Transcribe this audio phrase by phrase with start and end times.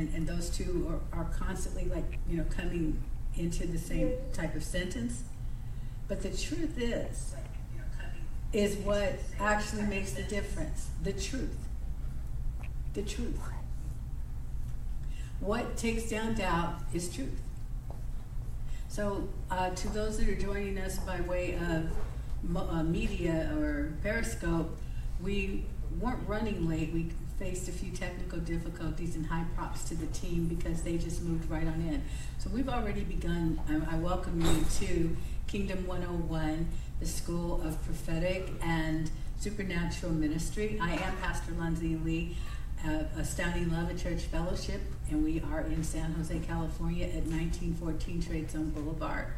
[0.00, 3.02] and, and those two are, are constantly like, you know, coming
[3.36, 5.24] into the same type of sentence.
[6.08, 7.34] But the truth is,
[8.52, 10.88] is what actually makes the difference.
[11.02, 11.56] The truth.
[12.94, 13.38] The truth.
[15.40, 17.40] What takes down doubt is truth.
[18.88, 21.90] So, uh, to those that are joining us by way of
[22.56, 24.76] uh, media or Periscope,
[25.22, 25.64] we
[26.00, 26.92] weren't running late.
[26.92, 27.10] We
[27.40, 31.50] faced a few technical difficulties and high props to the team because they just moved
[31.50, 32.02] right on in.
[32.38, 33.58] So we've already begun.
[33.66, 36.68] I, I welcome you to Kingdom 101,
[37.00, 40.78] the School of Prophetic and Supernatural Ministry.
[40.82, 42.36] I am Pastor Lindsay Lee
[42.86, 48.20] uh, Astounding Love at Church Fellowship, and we are in San Jose, California at 1914
[48.22, 49.28] Trade Zone Boulevard.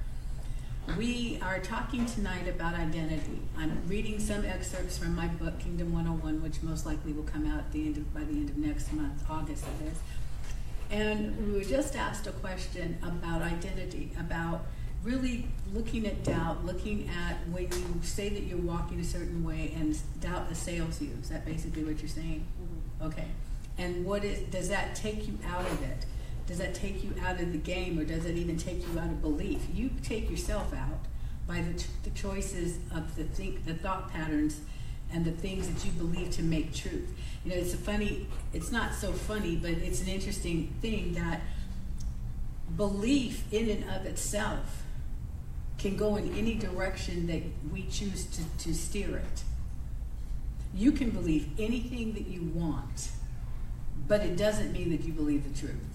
[0.88, 3.40] We are talking tonight about identity.
[3.56, 7.70] I'm reading some excerpts from my book, Kingdom 101, which most likely will come out
[7.70, 9.98] the end of, by the end of next month, August it is.
[10.90, 14.66] And we were just asked a question about identity, about
[15.04, 19.72] really looking at doubt, looking at when you say that you're walking a certain way
[19.76, 21.10] and doubt assails you.
[21.22, 22.44] Is that basically what you're saying?
[22.60, 23.06] Mm-hmm.
[23.06, 23.28] Okay.
[23.78, 26.04] And what is does that take you out of it?
[26.46, 29.06] Does that take you out of the game or does it even take you out
[29.06, 29.60] of belief?
[29.72, 31.06] You take yourself out
[31.46, 34.60] by the, the choices of the think the thought patterns
[35.12, 37.10] and the things that you believe to make truth.
[37.44, 41.42] You know, it's a funny, it's not so funny, but it's an interesting thing that
[42.76, 44.82] belief in and of itself
[45.78, 49.42] can go in any direction that we choose to, to steer it.
[50.74, 53.10] You can believe anything that you want,
[54.08, 55.91] but it doesn't mean that you believe the truth.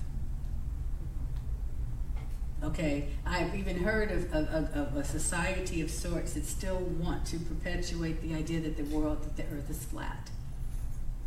[2.64, 7.38] Okay, I've even heard of, of, of, a society of sorts that still want to
[7.38, 10.32] perpetuate the idea that the world, that the earth is flat.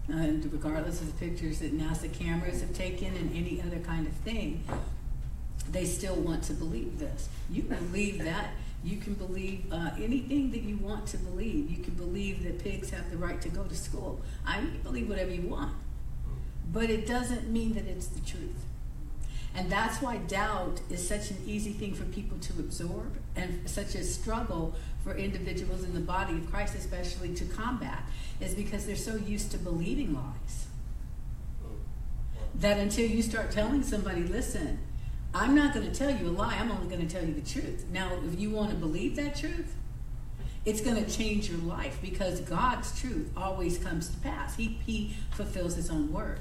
[0.08, 4.12] And regardless of the pictures that NASA cameras have taken and any other kind of
[4.12, 4.64] thing,
[5.70, 7.28] they still want to believe this.
[7.48, 8.50] You can believe that.
[8.82, 11.70] You can believe uh, anything that you want to believe.
[11.70, 14.20] You can believe that pigs have the right to go to school.
[14.44, 15.74] I mean, believe whatever you want.
[16.72, 18.64] But it doesn't mean that it's the truth.
[19.54, 23.94] And that's why doubt is such an easy thing for people to absorb and such
[23.94, 28.04] a struggle for individuals in the body of Christ, especially to combat,
[28.40, 30.66] is because they're so used to believing lies.
[32.54, 34.78] That until you start telling somebody, listen,
[35.34, 37.48] I'm not going to tell you a lie, I'm only going to tell you the
[37.48, 37.86] truth.
[37.92, 39.74] Now, if you want to believe that truth,
[40.64, 44.56] it's going to change your life because God's truth always comes to pass.
[44.56, 46.40] He, he fulfills His own word.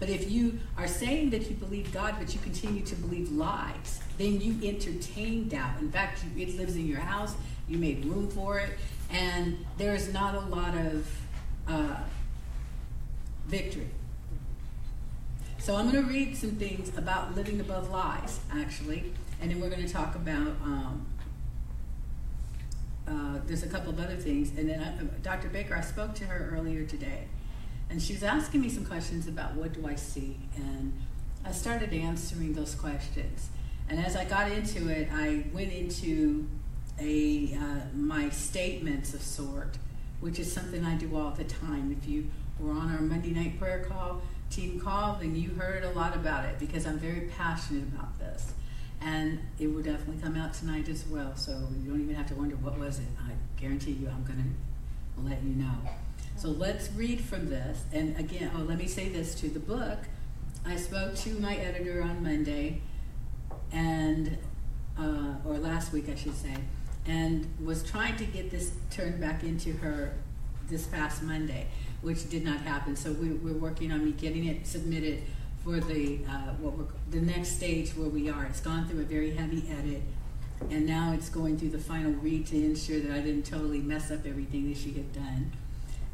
[0.00, 4.00] But if you are saying that you believe God, but you continue to believe lies,
[4.16, 5.78] then you entertain doubt.
[5.78, 7.34] In fact, you, it lives in your house,
[7.68, 8.70] you made room for it,
[9.10, 11.06] and there is not a lot of
[11.68, 11.96] uh,
[13.46, 13.90] victory.
[15.58, 19.12] So I'm going to read some things about living above lies, actually,
[19.42, 20.48] and then we're going to talk about.
[20.64, 21.06] Um,
[23.06, 25.48] uh, there's a couple of other things, and then I, Dr.
[25.48, 27.24] Baker, I spoke to her earlier today,
[27.90, 30.92] and she was asking me some questions about what do I see, and
[31.44, 33.50] I started answering those questions.
[33.88, 36.48] And as I got into it, I went into
[37.00, 39.78] a uh, my statements of sort,
[40.20, 41.96] which is something I do all the time.
[42.00, 42.30] If you
[42.60, 46.44] were on our Monday night prayer call, team call, then you heard a lot about
[46.44, 48.52] it because I'm very passionate about this.
[49.00, 51.34] And it will definitely come out tonight as well.
[51.34, 51.52] So
[51.82, 53.06] you don't even have to wonder what was it.
[53.18, 54.54] I guarantee you I'm going
[55.16, 55.74] to let you know.
[56.40, 57.84] So let's read from this.
[57.92, 59.98] And again, oh, let me say this to the book.
[60.64, 62.80] I spoke to my editor on Monday,
[63.72, 64.38] and
[64.98, 66.54] uh, or last week, I should say,
[67.06, 70.14] and was trying to get this turned back into her
[70.70, 71.66] this past Monday,
[72.00, 72.96] which did not happen.
[72.96, 75.22] So we, are working on me getting it submitted
[75.62, 78.46] for the uh, what we're, the next stage where we are.
[78.46, 80.02] It's gone through a very heavy edit,
[80.70, 84.10] and now it's going through the final read to ensure that I didn't totally mess
[84.10, 85.52] up everything that she had done.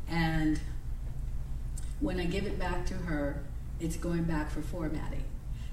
[0.09, 0.61] And
[2.01, 3.43] when I give it back to her,
[3.81, 5.25] it's going back for formatting.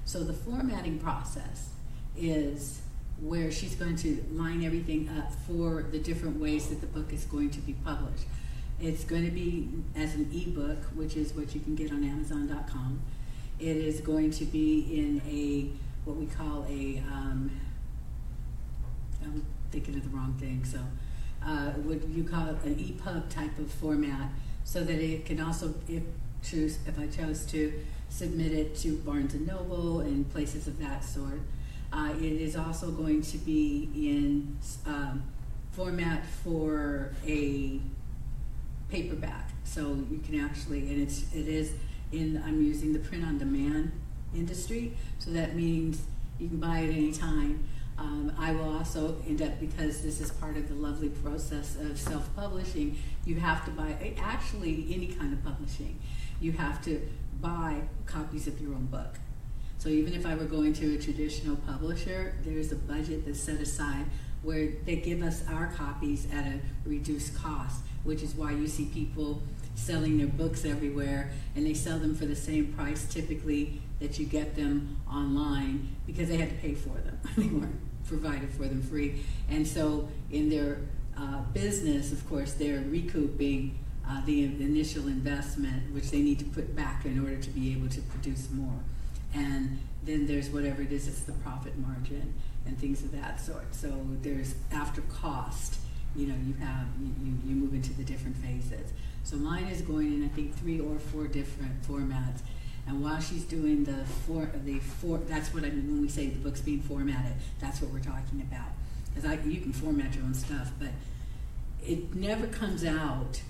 [0.04, 1.70] So the formatting process
[2.16, 2.80] is
[3.20, 7.24] where she's going to line everything up for the different ways that the book is
[7.24, 8.24] going to be published.
[8.80, 13.00] It's going to be as an ebook, which is what you can get on Amazon.com.
[13.60, 15.70] It is going to be in a
[16.04, 17.50] what we call a um,
[19.22, 20.64] I'm thinking of the wrong thing.
[20.64, 20.80] So
[21.46, 24.30] uh, what you call it an EPUB type of format,
[24.64, 26.02] so that it can also, if
[26.42, 27.72] choose, if I chose to,
[28.08, 31.40] submit it to Barnes and Noble and places of that sort.
[31.92, 34.56] Uh, it is also going to be in
[34.86, 35.22] um,
[35.72, 37.80] format for a
[38.88, 41.72] paperback, so you can actually, and it's it is
[42.12, 42.42] in.
[42.44, 43.92] I'm using the print on demand
[44.34, 46.02] industry, so that means
[46.38, 47.64] you can buy it any time.
[47.96, 51.98] Um, I will also end up because this is part of the lovely process of
[51.98, 52.98] self-publishing.
[53.24, 56.00] You have to buy eh, actually any kind of publishing.
[56.40, 57.00] You have to
[57.40, 59.14] buy copies of your own book.
[59.78, 63.60] So even if I were going to a traditional publisher, there's a budget that's set
[63.60, 64.06] aside
[64.42, 68.86] where they give us our copies at a reduced cost, which is why you see
[68.86, 69.42] people
[69.74, 74.26] selling their books everywhere and they sell them for the same price typically that you
[74.26, 77.18] get them online because they had to pay for them.
[77.36, 79.22] they weren't provided for them free.
[79.48, 80.78] And so in their
[81.16, 86.76] uh, business, of course, they're recouping uh, the initial investment, which they need to put
[86.76, 88.80] back in order to be able to produce more.
[89.32, 92.34] And then there's whatever it is, it's the profit margin
[92.66, 93.74] and things of that sort.
[93.74, 93.92] So
[94.22, 95.78] there's after cost,
[96.14, 98.92] you know, you have, you, you move into the different phases.
[99.24, 102.40] So mine is going in, I think, three or four different formats.
[102.86, 106.26] And while she's doing the for the for that's what I mean when we say
[106.26, 107.32] the book's being formatted.
[107.60, 108.68] That's what we're talking about.
[109.14, 110.88] Because you can format your own stuff, but
[111.82, 113.40] it never comes out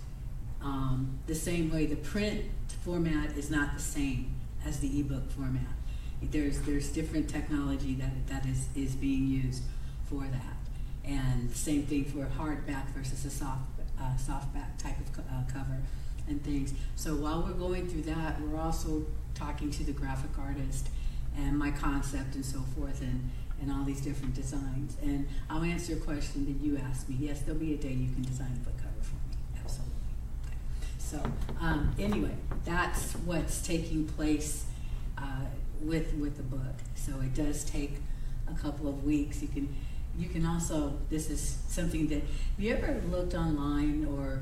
[0.63, 1.87] um, the same way.
[1.87, 2.45] The print
[2.85, 4.35] format is not the same
[4.65, 5.63] as the ebook format.
[6.23, 9.63] There's there's different technology that that is is being used
[10.05, 10.57] for that,
[11.05, 13.63] and same thing for hardback versus a soft
[14.01, 15.83] uh, softback type of co- uh, cover
[16.27, 16.73] and things.
[16.97, 19.05] So while we're going through that, we're also
[19.35, 20.89] talking to the graphic artist
[21.37, 24.97] and my concept and so forth and, and all these different designs.
[25.03, 27.17] And I'll answer a question that you asked me.
[27.19, 29.61] Yes, there'll be a day you can design a book cover for me.
[29.63, 29.93] Absolutely.
[30.47, 30.57] Okay.
[30.99, 31.21] So
[31.61, 32.35] um, anyway,
[32.65, 34.65] that's what's taking place
[35.19, 35.47] uh,
[35.81, 36.77] with with the book.
[36.95, 37.97] So it does take
[38.49, 39.43] a couple of weeks.
[39.43, 39.75] You can
[40.17, 44.41] you can also this is something that have you ever looked online or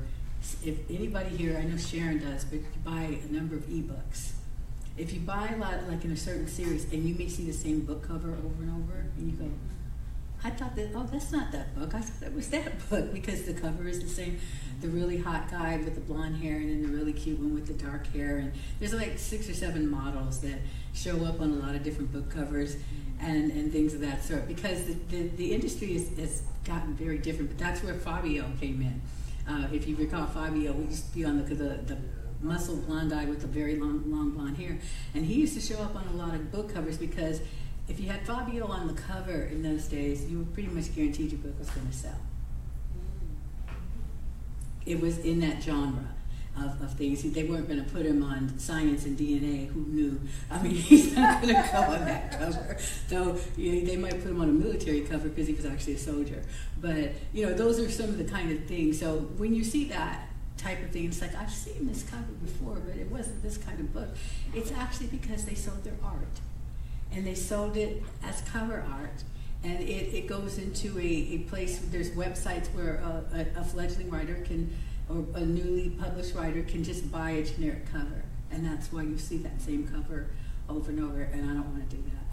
[0.63, 4.33] if anybody here I know Sharon does, but you buy a number of ebooks
[4.97, 7.53] if you buy a lot, like in a certain series, and you may see the
[7.53, 9.49] same book cover over and over, and you go,
[10.43, 11.95] I thought that, oh, that's not that book.
[11.95, 14.39] I thought it was that book because the cover is the same.
[14.81, 17.65] The really hot guy with the blonde hair, and then the really cute one with
[17.65, 18.37] the dark hair.
[18.37, 20.59] And there's like six or seven models that
[20.93, 22.75] show up on a lot of different book covers
[23.19, 27.17] and, and things of that sort because the, the, the industry has, has gotten very
[27.17, 27.49] different.
[27.49, 29.01] But that's where Fabio came in.
[29.47, 31.97] Uh, if you recall, Fabio used to be on the, the, the
[32.43, 34.77] muscle blonde guy with a very long, long blonde hair.
[35.13, 37.41] And he used to show up on a lot of book covers because
[37.87, 41.31] if you had Fabio on the cover in those days, you were pretty much guaranteed
[41.31, 42.19] your book was going to sell.
[42.95, 43.73] Mm.
[44.85, 46.09] It was in that genre.
[46.55, 47.23] Of, of, things.
[47.23, 49.69] They weren't going to put him on science and DNA.
[49.69, 50.21] Who knew?
[50.51, 52.77] I mean, he's not going to go on that cover.
[53.07, 55.93] So you know, they might put him on a military cover because he was actually
[55.93, 56.43] a soldier.
[56.79, 58.99] But you know, those are some of the kind of things.
[58.99, 60.29] So when you see that,
[60.63, 61.05] type of thing.
[61.05, 64.09] It's like, I've seen this cover before, but it wasn't this kind of book.
[64.53, 66.39] It's actually because they sold their art.
[67.11, 69.23] And they sold it as cover art.
[69.63, 74.09] And it, it goes into a, a place, there's websites where a, a, a fledgling
[74.09, 74.75] writer can,
[75.09, 78.23] or a newly published writer can just buy a generic cover.
[78.51, 80.27] And that's why you see that same cover
[80.69, 81.21] over and over.
[81.21, 82.23] And I don't want to do that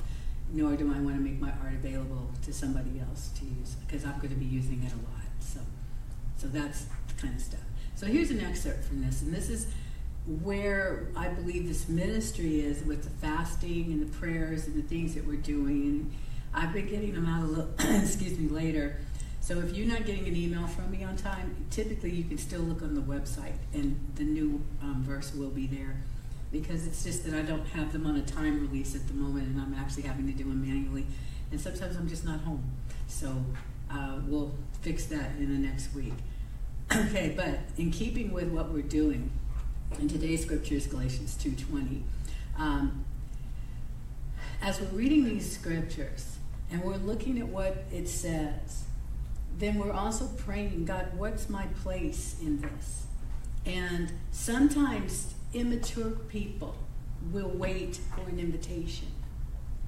[0.52, 4.04] nor do I want to make my art available to somebody else to use because
[4.04, 5.26] I'm going to be using it a lot.
[5.38, 5.60] So,
[6.36, 7.60] so that's the kind of stuff.
[8.00, 9.66] So here's an excerpt from this, and this is
[10.42, 15.14] where I believe this ministry is with the fasting and the prayers and the things
[15.16, 15.82] that we're doing.
[15.82, 16.12] And
[16.54, 17.70] I've been getting them out a little,
[18.02, 18.96] excuse me, later.
[19.42, 22.62] So if you're not getting an email from me on time, typically you can still
[22.62, 26.00] look on the website and the new um, verse will be there.
[26.50, 29.48] Because it's just that I don't have them on a time release at the moment
[29.48, 31.04] and I'm actually having to do them manually.
[31.50, 32.64] And sometimes I'm just not home.
[33.08, 33.44] So
[33.90, 36.14] uh, we'll fix that in the next week.
[36.92, 39.30] Okay, but in keeping with what we're doing,
[40.00, 42.02] in today's scripture Galatians 2.20.
[42.58, 43.04] Um,
[44.60, 48.86] as we're reading these scriptures and we're looking at what it says,
[49.56, 53.06] then we're also praying, God, what's my place in this?
[53.64, 56.74] And sometimes immature people
[57.32, 59.08] will wait for an invitation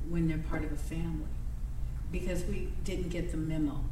[0.08, 1.26] when they're part of a family
[2.12, 3.84] because we didn't get the memo.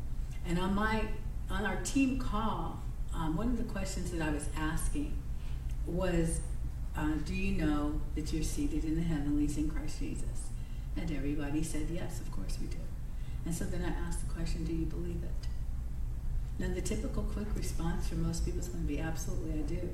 [0.46, 1.06] And on my
[1.50, 2.80] on our team call,
[3.20, 5.12] um, one of the questions that I was asking
[5.86, 6.40] was,
[6.96, 10.48] uh, do you know that you're seated in the heavenlies in Christ Jesus?
[10.96, 12.78] And everybody said, yes, of course we do.
[13.44, 15.48] And so then I asked the question, do you believe it?
[16.58, 19.90] Now, the typical quick response for most people is going to be, absolutely, I do.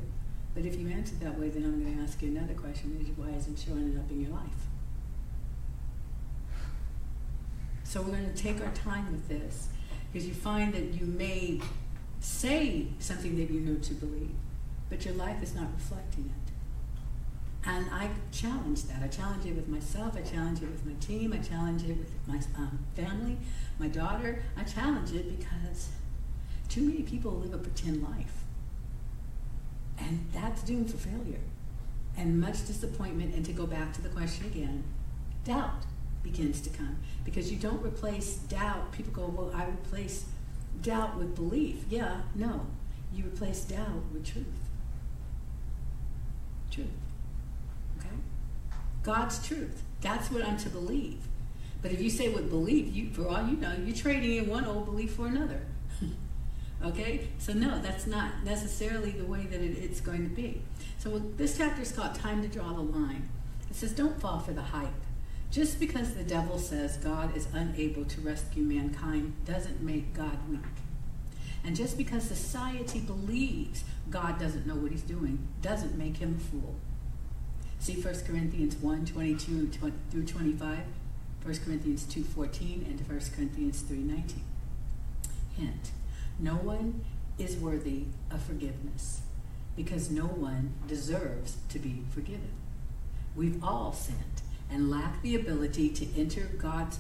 [0.55, 3.09] But if you answer that way, then I'm going to ask you another question, is
[3.17, 4.67] why isn't showing it up in your life?
[7.85, 9.69] So we're going to take our time with this,
[10.13, 11.61] because you find that you may
[12.27, 14.35] say something that you know to believe,
[14.91, 17.69] but your life is not reflecting it.
[17.69, 19.03] And I challenge that.
[19.03, 20.17] I challenge it with myself.
[20.17, 21.33] I challenge it with my team.
[21.33, 23.39] I challenge it with my um, family,
[23.79, 24.43] my daughter.
[24.57, 25.89] I challenge it because
[26.69, 28.45] too many people live a pretend life.
[29.99, 31.41] And that's doomed for failure
[32.17, 33.35] and much disappointment.
[33.35, 34.85] And to go back to the question again,
[35.45, 35.85] doubt
[36.23, 38.93] begins to come because you don't replace doubt.
[38.93, 40.27] People go, Well, I replace
[40.83, 41.85] doubt with belief.
[41.89, 42.67] Yeah, no.
[43.13, 44.47] You replace doubt with truth.
[46.71, 46.87] Truth.
[47.99, 48.17] Okay?
[49.03, 49.83] God's truth.
[50.01, 51.19] That's what I'm to believe.
[51.83, 54.65] But if you say with belief, you for all you know, you're trading in one
[54.65, 55.61] old belief for another.
[56.85, 57.29] okay?
[57.39, 60.63] So no, that's not necessarily the way that it, it's going to be.
[60.99, 63.29] So this chapter is called Time to Draw the Line.
[63.71, 64.89] It says, Don't fall for the hype.
[65.51, 70.61] Just because the devil says God is unable to rescue mankind doesn't make God weak.
[71.65, 76.45] And just because society believes God doesn't know what he's doing doesn't make him a
[76.51, 76.77] fool.
[77.79, 79.69] See 1 Corinthians 1 22
[80.11, 80.79] through 25,
[81.43, 84.45] 1 Corinthians 2 14, and 1 Corinthians 3 19.
[85.57, 85.91] Hint
[86.39, 87.05] No one
[87.39, 89.21] is worthy of forgiveness
[89.77, 92.53] because no one deserves to be forgiven.
[93.35, 94.36] We've all sinned
[94.71, 96.99] and lack the ability to enter God's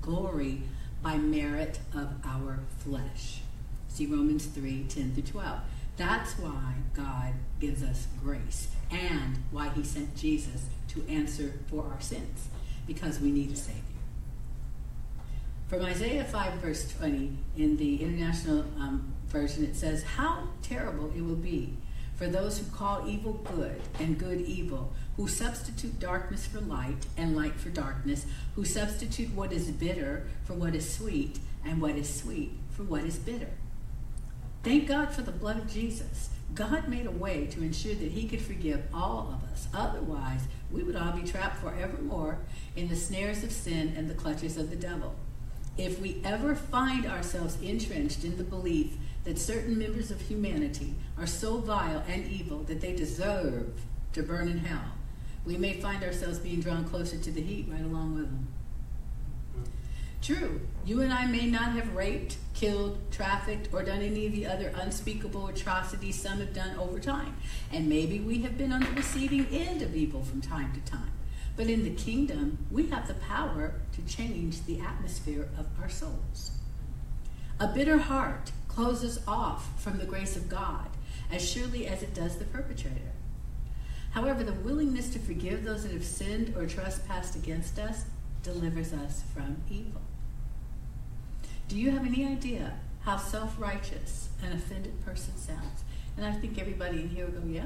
[0.00, 0.62] glory
[1.02, 3.40] by merit of our flesh.
[3.88, 5.60] See Romans 3 10 through 12.
[5.96, 12.00] That's why God gives us grace and why he sent Jesus to answer for our
[12.00, 12.48] sins,
[12.86, 13.82] because we need a Savior.
[15.66, 21.20] From Isaiah 5, verse 20, in the International um, Version, it says, How terrible it
[21.20, 21.76] will be
[22.18, 27.36] for those who call evil good and good evil, who substitute darkness for light and
[27.36, 32.20] light for darkness, who substitute what is bitter for what is sweet and what is
[32.20, 33.50] sweet for what is bitter.
[34.62, 36.30] Thank God for the blood of Jesus.
[36.54, 39.66] God made a way to ensure that He could forgive all of us.
[39.74, 42.38] Otherwise, we would all be trapped forevermore
[42.76, 45.16] in the snares of sin and the clutches of the devil.
[45.76, 48.94] If we ever find ourselves entrenched in the belief
[49.24, 53.80] that certain members of humanity are so vile and evil that they deserve
[54.12, 54.92] to burn in hell,
[55.48, 58.46] we may find ourselves being drawn closer to the heat right along with them.
[60.20, 64.46] True, you and I may not have raped, killed, trafficked, or done any of the
[64.46, 67.34] other unspeakable atrocities some have done over time.
[67.72, 71.12] And maybe we have been on the receiving end of evil from time to time.
[71.56, 76.50] But in the kingdom, we have the power to change the atmosphere of our souls.
[77.58, 80.88] A bitter heart closes off from the grace of God
[81.32, 83.12] as surely as it does the perpetrator.
[84.12, 88.04] However, the willingness to forgive those that have sinned or trespassed against us
[88.42, 90.00] delivers us from evil.
[91.68, 95.84] Do you have any idea how self righteous an offended person sounds?
[96.16, 97.62] And I think everybody in here will go, yeah.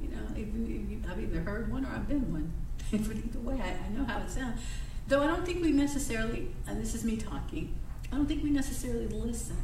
[0.00, 2.52] You know, I've either heard one or I've been one.
[2.90, 4.60] but either way, I, I know how it sounds.
[5.08, 7.74] Though I don't think we necessarily, and this is me talking,
[8.12, 9.56] I don't think we necessarily listen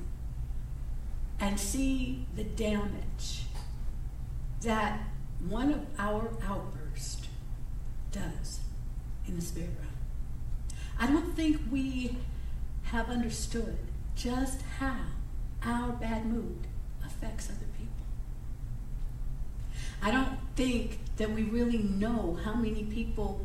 [1.41, 3.43] and see the damage
[4.63, 5.01] that
[5.49, 7.27] one of our outbursts
[8.11, 8.61] does
[9.27, 9.89] in the spirit realm.
[10.99, 12.17] I don't think we
[12.85, 13.79] have understood
[14.15, 14.97] just how
[15.65, 16.67] our bad mood
[17.05, 18.07] affects other people.
[20.03, 23.45] I don't think that we really know how many people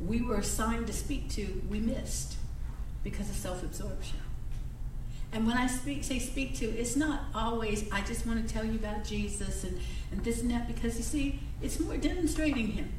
[0.00, 2.36] we were assigned to speak to we missed
[3.02, 4.18] because of self absorption.
[5.34, 8.64] And when I speak, say speak to, it's not always, I just want to tell
[8.64, 9.80] you about Jesus and,
[10.12, 12.92] and this and that, because you see, it's more demonstrating Him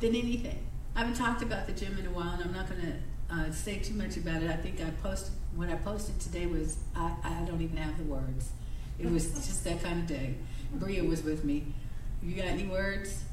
[0.00, 0.64] than anything.
[0.94, 3.50] I haven't talked about the gym in a while, and I'm not going to uh,
[3.50, 4.50] say too much about it.
[4.50, 8.04] I think I posted what I posted today was I, I don't even have the
[8.04, 8.50] words.
[9.00, 10.36] It was just that kind of day.
[10.74, 11.66] Bria was with me.
[12.22, 13.24] You got any words?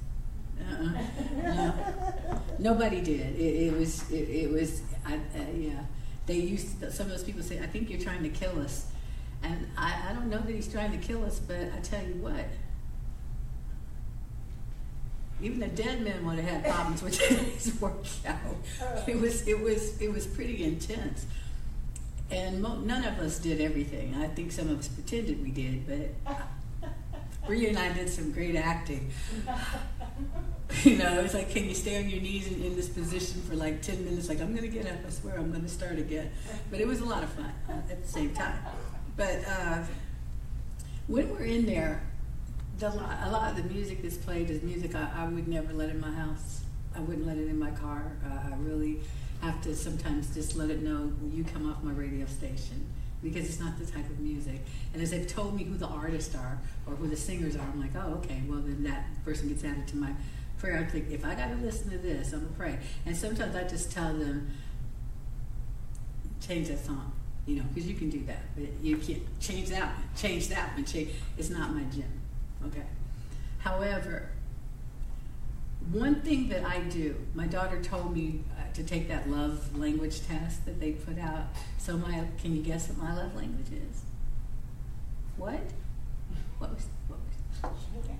[0.59, 1.03] Uh-uh.
[1.43, 2.73] No.
[2.73, 3.35] Nobody did.
[3.35, 4.09] It, it was.
[4.09, 4.81] It, it was.
[5.05, 5.19] I, uh,
[5.55, 5.83] yeah.
[6.25, 8.87] They used to, some of those people say, "I think you're trying to kill us,"
[9.43, 12.15] and I, I don't know that he's trying to kill us, but I tell you
[12.15, 12.45] what.
[15.41, 18.37] Even the dead men would have had problems with his workout.
[18.81, 19.03] Oh.
[19.07, 21.25] It was it was it was pretty intense,
[22.31, 24.15] and mo- none of us did everything.
[24.15, 26.33] I think some of us pretended we did, but
[27.45, 29.11] Bria and I did some great acting.
[30.83, 33.55] you know, it's like, can you stay on your knees in, in, this position for
[33.55, 34.29] like 10 minutes?
[34.29, 36.31] Like, I'm going to get up, I swear, I'm going to start again.
[36.71, 38.57] But it was a lot of fun uh, at the same time.
[39.15, 39.83] But uh,
[41.07, 42.01] when we're in there,
[42.79, 45.89] the, a lot of the music that's played is music I, I, would never let
[45.89, 46.61] in my house.
[46.95, 48.11] I wouldn't let it in my car.
[48.25, 48.99] Uh, I really
[49.41, 52.85] have to sometimes just let it know you come off my radio station
[53.23, 54.61] because it's not the type of music.
[54.93, 57.79] And as they've told me who the artists are or who the singers are, I'm
[57.79, 60.11] like, oh, okay, well, then that person gets added to my
[60.65, 60.79] prayer.
[60.79, 62.79] I think, if I got to listen to this, I'm going to pray.
[63.05, 64.51] And sometimes I just tell them,
[66.41, 67.13] change that song,
[67.45, 68.55] you know, because you can do that.
[68.55, 71.11] But you can't change that one, change that one, change.
[71.37, 72.11] It's not my gym,
[72.67, 72.85] okay?
[73.59, 74.29] However,
[75.91, 80.25] one thing that I do, my daughter told me uh, to take that love language
[80.27, 81.45] test that they put out.
[81.77, 84.01] So my, can you guess what my love language is?
[85.37, 85.59] What?
[86.57, 86.85] What was?
[87.07, 88.14] What was?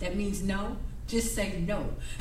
[0.00, 0.76] That means no.
[1.06, 1.90] Just say no.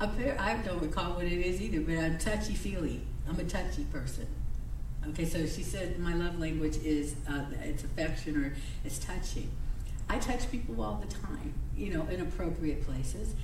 [0.00, 3.02] I don't recall what it is either, but I'm touchy feely.
[3.28, 4.26] I'm a touchy person.
[5.08, 9.50] Okay, so she said my love language is uh, it's affection or it's touching.
[10.08, 13.34] I touch people all the time, you know, in appropriate places.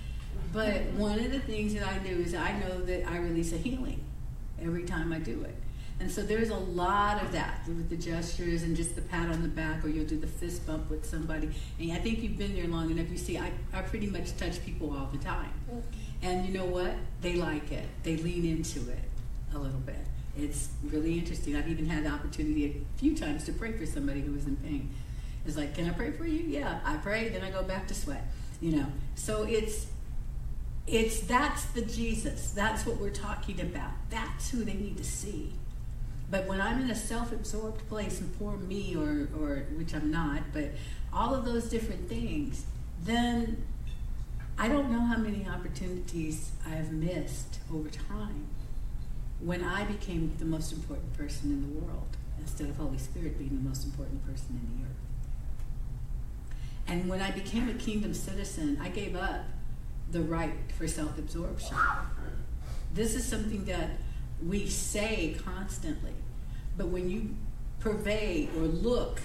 [0.52, 3.56] But one of the things that I do is I know that I release a
[3.56, 4.04] healing
[4.60, 5.54] every time I do it.
[6.00, 9.42] And so there's a lot of that with the gestures and just the pat on
[9.42, 11.50] the back, or you'll do the fist bump with somebody.
[11.80, 13.10] And I think you've been there long enough.
[13.10, 15.52] You see, I, I pretty much touch people all the time.
[15.68, 15.80] Mm-hmm.
[16.22, 16.94] And you know what?
[17.20, 18.98] They like it, they lean into it
[19.54, 19.96] a little bit.
[20.36, 21.56] It's really interesting.
[21.56, 24.56] I've even had the opportunity a few times to pray for somebody who was in
[24.56, 24.90] pain.
[25.46, 26.44] It's like, can I pray for you?
[26.46, 28.24] Yeah, I pray, then I go back to sweat.
[28.60, 29.86] You know, so it's
[30.86, 32.50] it's that's the Jesus.
[32.50, 33.90] That's what we're talking about.
[34.10, 35.52] That's who they need to see.
[36.30, 40.42] But when I'm in a self-absorbed place and poor me, or or which I'm not,
[40.52, 40.70] but
[41.12, 42.66] all of those different things,
[43.02, 43.64] then
[44.58, 48.46] I don't know how many opportunities I've missed over time
[49.40, 53.62] when I became the most important person in the world instead of Holy Spirit being
[53.62, 54.96] the most important person in the earth.
[56.88, 59.44] And when I became a kingdom citizen, I gave up
[60.10, 61.76] the right for self absorption.
[62.92, 63.90] This is something that
[64.44, 66.14] we say constantly,
[66.78, 67.34] but when you
[67.80, 69.20] pervade or look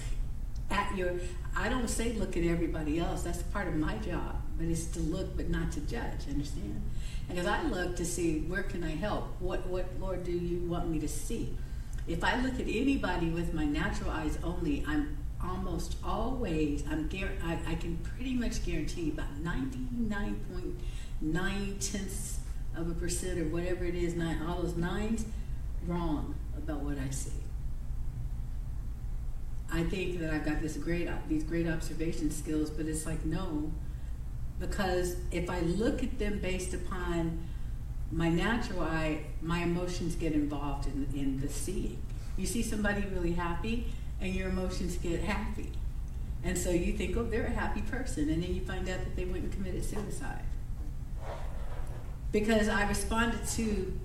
[0.70, 1.12] at your,
[1.56, 4.98] I don't say look at everybody else, that's part of my job, but it's to
[5.00, 6.82] look but not to judge, understand?
[7.28, 10.90] Because I look to see where can I help, what, what Lord do you want
[10.90, 11.56] me to see?
[12.06, 17.08] If I look at anybody with my natural eyes only, I'm almost always, I'm
[17.44, 22.40] I, I can pretty much guarantee about 99.9 tenths
[22.76, 25.24] of a percent or whatever it is, nine, all those nines,
[25.86, 27.43] wrong about what I see.
[29.74, 33.72] I think that I've got this great, these great observation skills, but it's like, no,
[34.60, 37.44] because if I look at them based upon
[38.12, 42.00] my natural eye, my emotions get involved in, in the seeing.
[42.36, 43.86] You see somebody really happy,
[44.20, 45.72] and your emotions get happy.
[46.44, 49.16] And so you think, oh, they're a happy person, and then you find out that
[49.16, 50.44] they went and committed suicide.
[52.30, 53.98] Because I responded to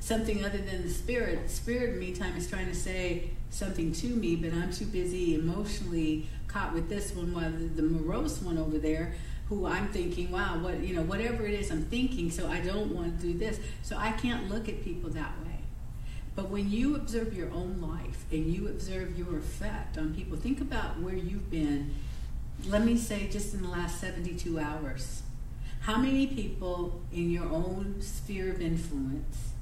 [0.00, 1.42] something other than the spirit.
[1.42, 4.86] The spirit, in the meantime, is trying to say something to me, but I'm too
[4.86, 9.14] busy emotionally caught with this one, while the, morose one over there,
[9.48, 12.94] who I'm thinking, wow, what you know, whatever it is I'm thinking, so I don't
[12.94, 13.58] want to do this.
[13.82, 15.58] So I can't look at people that way.
[16.34, 20.60] But when you observe your own life and you observe your effect on people, think
[20.60, 21.94] about where you've been,
[22.68, 25.22] let me say just in the last 72 hours.
[25.80, 29.52] How many people in your own sphere of influence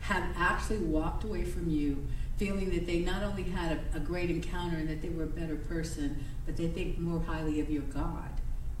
[0.00, 2.06] have actually walked away from you
[2.40, 5.26] feeling that they not only had a, a great encounter and that they were a
[5.26, 8.30] better person, but they think more highly of your God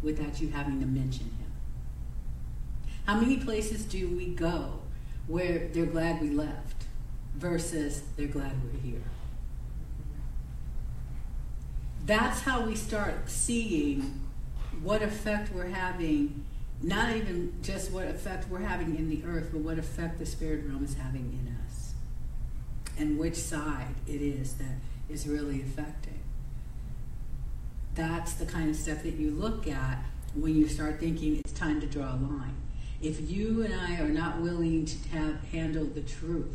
[0.02, 1.52] without you having to mention him?
[3.06, 4.80] How many places do we go
[5.26, 6.80] where they're glad we left?
[7.34, 9.02] versus they're glad we're here.
[12.06, 14.20] That's how we start seeing
[14.82, 16.44] what effect we're having,
[16.82, 20.64] not even just what effect we're having in the earth, but what effect the spirit
[20.66, 21.49] realm is having in us.
[23.00, 24.76] And which side it is that
[25.08, 26.20] is really affecting.
[27.94, 31.80] That's the kind of stuff that you look at when you start thinking it's time
[31.80, 32.56] to draw a line.
[33.00, 36.54] If you and I are not willing to have handle the truth,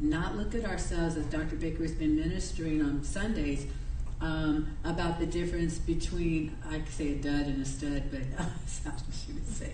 [0.00, 1.54] not look at ourselves as Dr.
[1.54, 3.68] Baker has been ministering on Sundays
[4.20, 8.84] um, about the difference between, I could say a dud and a stud, but that's
[8.84, 9.70] what she would say.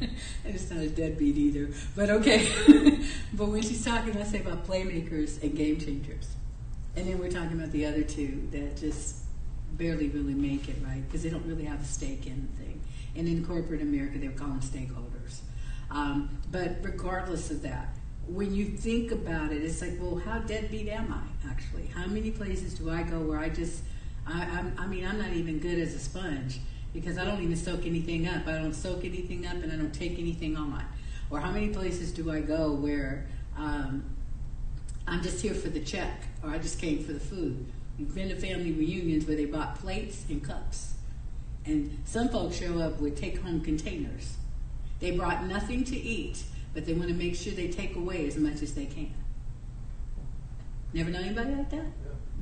[0.00, 0.10] And
[0.44, 2.48] it's not a deadbeat either, but okay.
[3.32, 6.28] but when she's talking, let's say about playmakers and game changers.
[6.96, 9.16] And then we're talking about the other two that just
[9.72, 11.02] barely really make it, right?
[11.06, 12.80] Because they don't really have a stake in the thing.
[13.16, 15.40] And in corporate America, they call them stakeholders.
[15.90, 17.94] Um, but regardless of that,
[18.26, 21.86] when you think about it, it's like, well, how deadbeat am I actually?
[21.86, 23.82] How many places do I go where I just,
[24.26, 26.60] I, I'm, I mean, I'm not even good as a sponge
[27.00, 28.46] because I don't even soak anything up.
[28.46, 30.84] I don't soak anything up and I don't take anything on.
[31.30, 34.04] Or how many places do I go where um,
[35.06, 37.66] I'm just here for the check, or I just came for the food?
[37.98, 40.94] We've been to family reunions where they bought plates and cups.
[41.66, 44.36] And some folks show up with take home containers.
[45.00, 46.42] They brought nothing to eat,
[46.74, 49.14] but they want to make sure they take away as much as they can.
[50.92, 51.86] Never know anybody like that?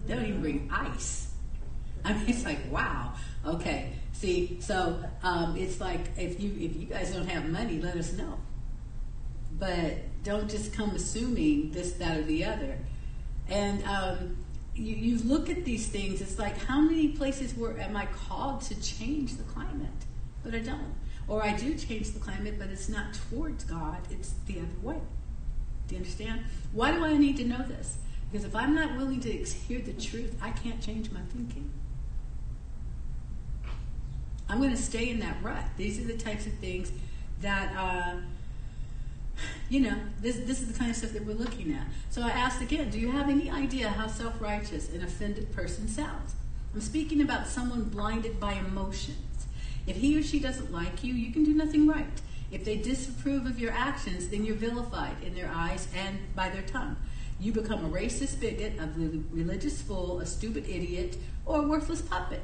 [0.07, 1.26] They don't even bring ice.
[2.07, 3.13] I mean, it's like, wow.
[3.45, 3.93] Okay.
[4.13, 8.13] See, so um, it's like if you if you guys don't have money, let us
[8.13, 8.39] know.
[9.59, 12.79] But don't just come assuming this, that, or the other.
[13.49, 14.37] And um,
[14.75, 16.21] you, you look at these things.
[16.21, 19.89] It's like, how many places where am I called to change the climate?
[20.45, 20.95] But I don't.
[21.29, 23.99] Or I do change the climate, but it's not towards God.
[24.11, 25.01] It's the other way.
[25.89, 26.43] Do you understand?
[26.73, 27.99] Why do I need to know this?
[28.31, 31.73] Because if I'm not willing to hear the truth, I can't change my thinking.
[34.57, 35.65] I'm going to stay in that rut.
[35.77, 36.91] These are the types of things
[37.43, 38.15] that, uh,
[39.69, 41.87] you know, this, this is the kind of stuff that we're looking at.
[42.09, 45.89] So I asked again, do you have any idea how self righteous an offended person
[45.89, 46.37] sounds?
[46.73, 49.47] I'm speaking about someone blinded by emotions.
[49.87, 52.07] If he or she doesn't like you, you can do nothing right.
[52.51, 56.63] If they disapprove of your actions, then you're vilified in their eyes and by their
[56.63, 56.97] tongue.
[57.39, 58.89] You become a racist bigot, a
[59.31, 62.41] religious fool, a stupid idiot, or a worthless puppet.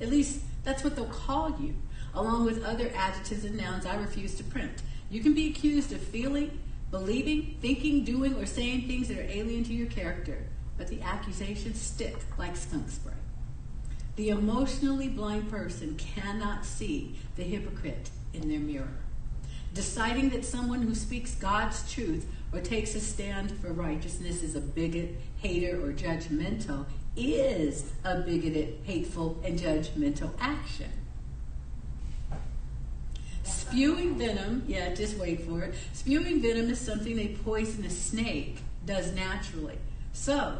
[0.00, 1.74] At least that's what they'll call you,
[2.14, 4.82] along with other adjectives and nouns I refuse to print.
[5.10, 6.58] You can be accused of feeling,
[6.90, 10.46] believing, thinking, doing, or saying things that are alien to your character,
[10.78, 13.12] but the accusations stick like skunk spray.
[14.16, 18.98] The emotionally blind person cannot see the hypocrite in their mirror.
[19.74, 24.60] Deciding that someone who speaks God's truth or takes a stand for righteousness is a
[24.60, 26.84] bigot, hater, or judgmental
[27.16, 30.90] is a bigoted, hateful, and judgmental action.
[33.42, 35.74] Spewing venom, yeah, just wait for it.
[35.92, 39.78] Spewing venom is something a poisonous snake does naturally.
[40.12, 40.58] So,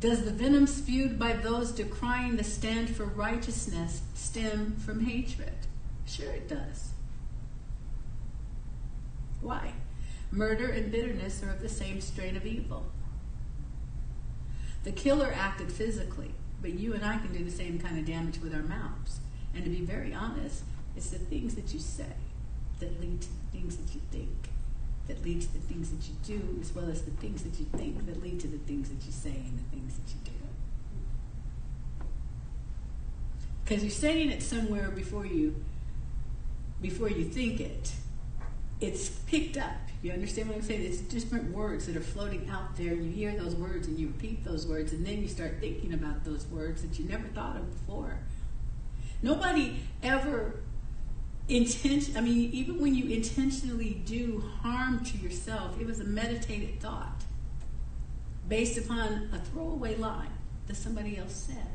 [0.00, 5.54] does the venom spewed by those decrying the stand for righteousness stem from hatred?
[6.06, 6.90] Sure, it does.
[9.40, 9.72] Why?
[10.30, 12.84] Murder and bitterness are of the same strain of evil.
[14.86, 16.30] The killer acted physically,
[16.62, 19.18] but you and I can do the same kind of damage with our mouths.
[19.52, 20.62] And to be very honest,
[20.96, 22.14] it's the things that you say
[22.78, 24.48] that lead to the things that you think,
[25.08, 27.66] that lead to the things that you do, as well as the things that you
[27.76, 32.04] think that lead to the things that you say and the things that you do.
[33.64, 35.64] Because you're saying it somewhere before you
[36.80, 37.90] before you think it.
[38.80, 40.82] It's picked up you understand what I'm saying?
[40.82, 42.94] It's different words that are floating out there.
[42.94, 46.24] You hear those words and you repeat those words, and then you start thinking about
[46.24, 48.18] those words that you never thought of before.
[49.20, 50.60] Nobody ever
[51.48, 52.16] intention.
[52.16, 57.24] I mean, even when you intentionally do harm to yourself, it was a meditated thought
[58.48, 60.30] based upon a throwaway line
[60.68, 61.66] that somebody else said.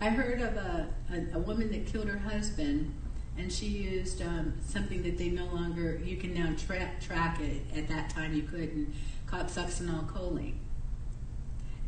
[0.00, 2.94] I heard of a, a, a woman that killed her husband
[3.36, 7.62] and she used um, something that they no longer you can now tra- track it.
[7.76, 8.94] At that time, you couldn't
[9.26, 10.54] called succinylcholine,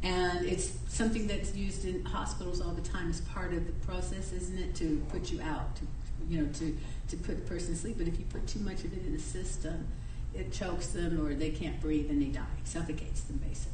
[0.02, 4.32] and it's something that's used in hospitals all the time as part of the process,
[4.32, 5.82] isn't it, to put you out, to
[6.28, 6.76] you know, to
[7.08, 7.98] to put the person to sleep.
[7.98, 9.86] But if you put too much of it in the system,
[10.34, 13.72] it chokes them, or they can't breathe and they die, suffocates them basically.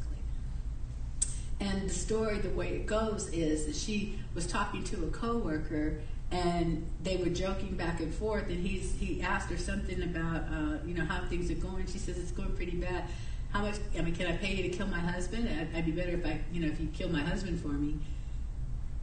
[1.60, 6.00] And the story, the way it goes, is that she was talking to a coworker
[6.32, 10.78] and they were joking back and forth and he's he asked her something about uh,
[10.86, 11.86] you know how things are going.
[11.86, 13.04] She says it's going pretty bad.
[13.50, 15.46] How much i mean can i pay you to kill my husband?
[15.48, 17.98] I'd, I'd be better if i you know if you kill my husband for me.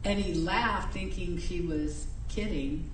[0.04, 2.90] And he laughed thinking she was kidding.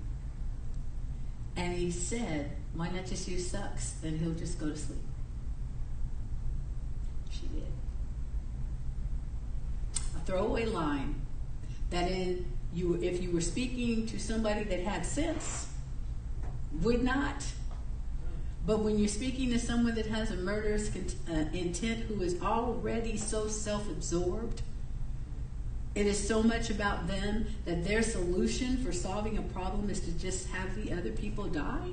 [1.56, 3.94] And he said why not just use sux?
[4.02, 4.98] And he'll just go to sleep.
[7.30, 7.72] She did.
[10.14, 11.22] A throwaway line.
[11.88, 12.44] That in
[12.76, 15.68] you, if you were speaking to somebody that had sense,
[16.82, 17.44] would not.
[18.66, 23.16] But when you're speaking to someone that has a murderous uh, intent who is already
[23.16, 24.60] so self absorbed,
[25.94, 30.10] it is so much about them that their solution for solving a problem is to
[30.12, 31.92] just have the other people die.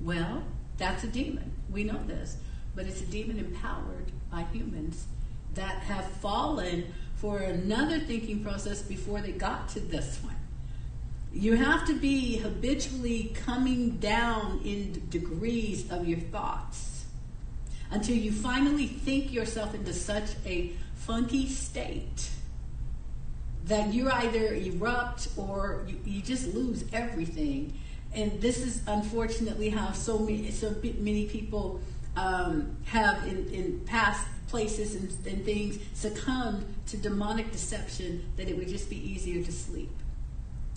[0.00, 0.44] Well,
[0.78, 1.52] that's a demon.
[1.70, 2.38] We know this.
[2.74, 5.06] But it's a demon empowered by humans
[5.54, 10.36] that have fallen for another thinking process before they got to this one.
[11.32, 17.06] You have to be habitually coming down in degrees of your thoughts
[17.90, 22.30] until you finally think yourself into such a funky state
[23.64, 27.78] that you either erupt or you, you just lose everything
[28.14, 31.80] and this is unfortunately how so many so many people
[32.18, 38.56] um, have in, in past places and, and things succumbed to demonic deception that it
[38.56, 39.90] would just be easier to sleep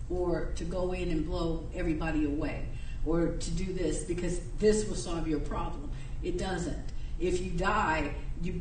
[0.09, 2.65] or to go in and blow everybody away
[3.05, 5.89] or to do this because this will solve your problem.
[6.21, 6.91] It doesn't.
[7.19, 8.53] If you die, you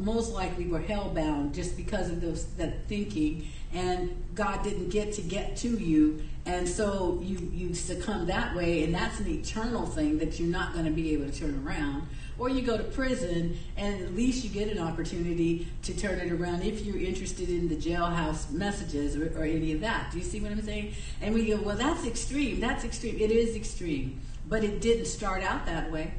[0.00, 5.22] most likely were hellbound just because of those that thinking, and God didn't get to
[5.22, 10.18] get to you, and so you you succumb that way, and that's an eternal thing
[10.18, 12.08] that you're not going to be able to turn around.
[12.38, 16.30] Or you go to prison, and at least you get an opportunity to turn it
[16.30, 20.12] around if you're interested in the jailhouse messages or, or any of that.
[20.12, 20.94] Do you see what I'm saying?
[21.20, 22.60] And we go, well, that's extreme.
[22.60, 23.16] That's extreme.
[23.18, 26.14] It is extreme, but it didn't start out that way.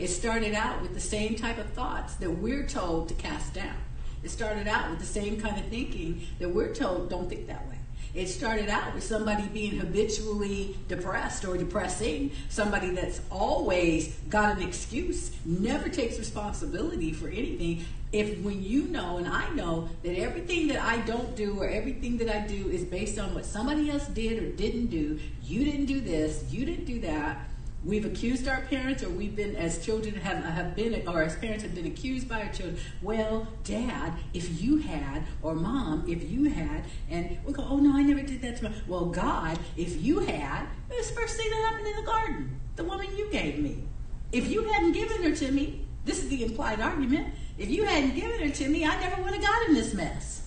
[0.00, 3.76] It started out with the same type of thoughts that we're told to cast down.
[4.22, 7.68] It started out with the same kind of thinking that we're told don't think that
[7.68, 7.79] way.
[8.14, 14.66] It started out with somebody being habitually depressed or depressing, somebody that's always got an
[14.66, 17.84] excuse, never takes responsibility for anything.
[18.12, 22.18] If when you know and I know that everything that I don't do or everything
[22.18, 25.86] that I do is based on what somebody else did or didn't do, you didn't
[25.86, 27.49] do this, you didn't do that,
[27.82, 31.62] We've accused our parents, or we've been, as children, have, have been, or as parents
[31.62, 32.78] have been accused by our children.
[33.00, 37.96] Well, dad, if you had, or mom, if you had, and we go, oh no,
[37.96, 38.72] I never did that to my.
[38.86, 42.60] Well, God, if you had, it was the first thing that happened in the garden.
[42.76, 43.82] The woman you gave me.
[44.30, 47.34] If you hadn't given her to me, this is the implied argument.
[47.56, 50.39] If you hadn't given her to me, I never would have gotten this mess.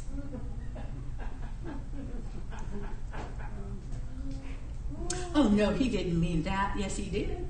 [5.36, 6.76] Oh, no, he didn't mean that.
[6.78, 7.48] Yes, he did.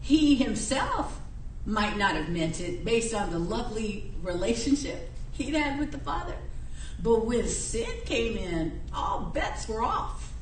[0.00, 1.20] He himself
[1.66, 6.36] might not have meant it based on the lovely relationship he'd had with the Father.
[7.02, 10.32] But when sin came in, all bets were off.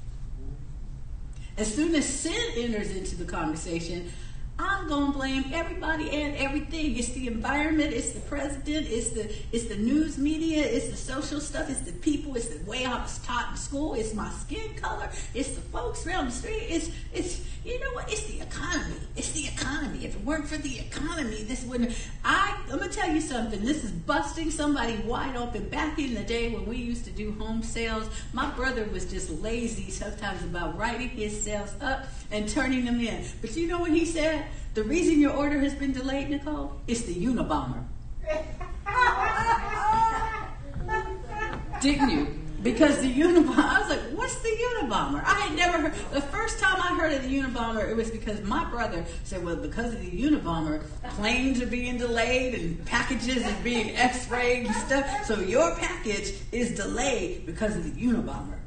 [1.57, 4.11] As soon as sin enters into the conversation,
[4.59, 6.97] I'm gonna blame everybody and everything.
[6.97, 11.41] It's the environment, it's the president, it's the it's the news media, it's the social
[11.41, 14.75] stuff, it's the people, it's the way I was taught in school, it's my skin
[14.75, 18.97] color, it's the folks around the street, it's it's you know what, it's the economy.
[19.15, 20.07] It's the economy.
[20.07, 23.63] If it weren't for the economy, this wouldn't I I'm gonna tell you something.
[23.63, 25.69] This is busting somebody wide open.
[25.69, 29.29] Back in the day when we used to do home sales, my brother was just
[29.43, 33.23] lazy sometimes about writing his sales up and turning them in.
[33.43, 34.47] But you know what he said?
[34.75, 37.85] The reason your order has been delayed, Nicole, is the Unabomber.
[41.81, 42.48] Didn't you?
[42.63, 45.23] Because the Unabomber, I was like, what's the Unabomber?
[45.25, 48.43] I had never heard, the first time I heard of the Unabomber, it was because
[48.43, 53.63] my brother said, well, because of the Unabomber, planes are being delayed and packages are
[53.63, 58.59] being x-rayed and stuff, so your package is delayed because of the Unabomber.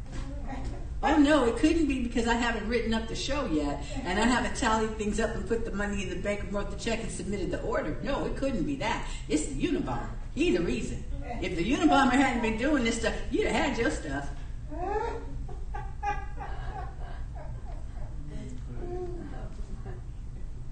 [1.04, 4.26] Oh no, it couldn't be because I haven't written up the show yet, and I
[4.26, 7.02] haven't tallied things up and put the money in the bank and wrote the check
[7.02, 7.98] and submitted the order.
[8.04, 9.08] No, it couldn't be that.
[9.28, 10.10] It's the Unabomber.
[10.36, 11.04] He the reason.
[11.42, 14.30] If the Unabomber hadn't been doing this stuff, you'd have had your stuff.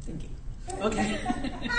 [0.02, 0.36] Thinking.
[0.82, 1.20] Okay.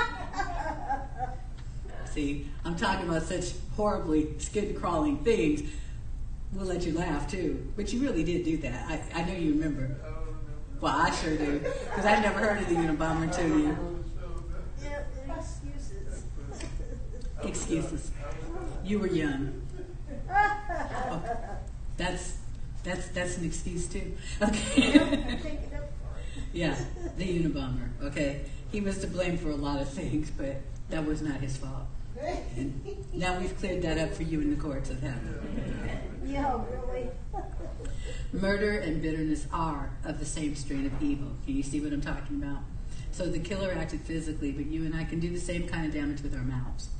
[2.12, 5.62] See, I'm talking about such horribly skin crawling things
[6.52, 7.68] We'll let you laugh too.
[7.76, 8.88] But you really did do that.
[8.88, 9.96] I, I know you remember.
[10.80, 11.60] Well, I sure do.
[11.60, 14.04] Because I never heard of the Unabomber until you.
[15.28, 16.24] Excuses.
[17.42, 18.10] Excuses.
[18.84, 19.62] You were young.
[21.96, 22.38] That's
[22.82, 24.16] that's that's an excuse too.
[24.40, 25.38] Okay.
[26.52, 26.78] yeah,
[27.18, 27.90] the Unabomber.
[28.02, 28.40] Okay,
[28.72, 31.84] he was to blame for a lot of things, but that was not his fault.
[32.56, 36.06] And now we've cleared that up for you in the courts of heaven.
[36.22, 37.08] Yeah, really.
[38.32, 41.28] Murder and bitterness are of the same strain of evil.
[41.44, 42.58] Can you see what I'm talking about?
[43.10, 45.92] So the killer acted physically, but you and I can do the same kind of
[45.92, 46.90] damage with our mouths.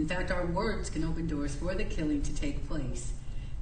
[0.00, 3.12] In fact, our words can open doors for the killing to take place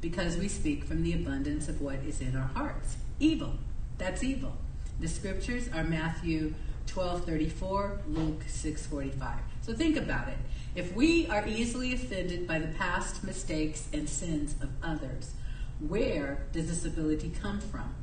[0.00, 2.96] because we speak from the abundance of what is in our hearts.
[3.18, 3.54] Evil.
[3.98, 4.56] That's evil.
[5.00, 6.54] The scriptures are Matthew
[6.86, 9.40] 12:34, Luke 6:45.
[9.62, 10.38] So think about it.
[10.76, 15.32] If we are easily offended by the past mistakes and sins of others,
[15.80, 17.96] where does this ability come from?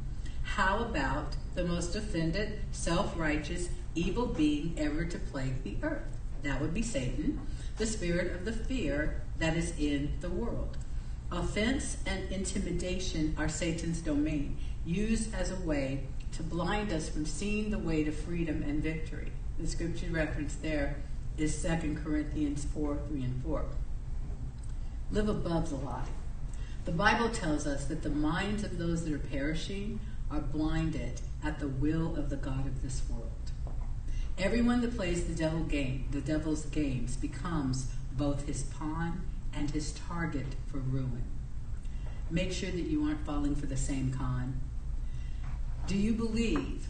[0.44, 6.18] How about the most offended, self righteous, evil being ever to plague the earth?
[6.44, 7.40] That would be Satan,
[7.78, 10.78] the spirit of the fear that is in the world.
[11.32, 17.72] Offense and intimidation are Satan's domain, used as a way to blind us from seeing
[17.72, 19.32] the way to freedom and victory.
[19.60, 20.98] The scripture reference there
[21.38, 23.66] is 2 Corinthians 4 3 and 4.
[25.12, 26.08] Live above the lie.
[26.86, 31.60] The Bible tells us that the minds of those that are perishing are blinded at
[31.60, 33.32] the will of the God of this world.
[34.38, 39.22] Everyone that plays the devil game, the devil's games becomes both his pawn
[39.54, 41.24] and his target for ruin.
[42.30, 44.60] Make sure that you aren't falling for the same con.
[45.88, 46.88] Do you believe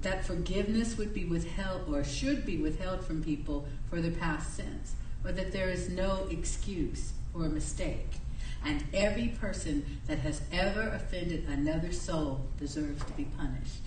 [0.00, 4.94] that forgiveness would be withheld or should be withheld from people for their past sins,
[5.22, 8.20] or that there is no excuse for a mistake?
[8.64, 13.82] And every person that has ever offended another soul deserves to be punished.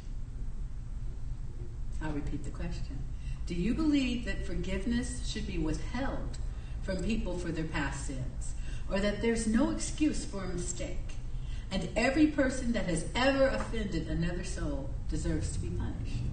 [2.02, 3.00] I'll repeat the question.
[3.46, 6.38] Do you believe that forgiveness should be withheld
[6.84, 8.54] from people for their past sins?
[8.92, 10.98] Or that there's no excuse for a mistake?
[11.72, 16.24] And every person that has ever offended another soul deserves to be punished?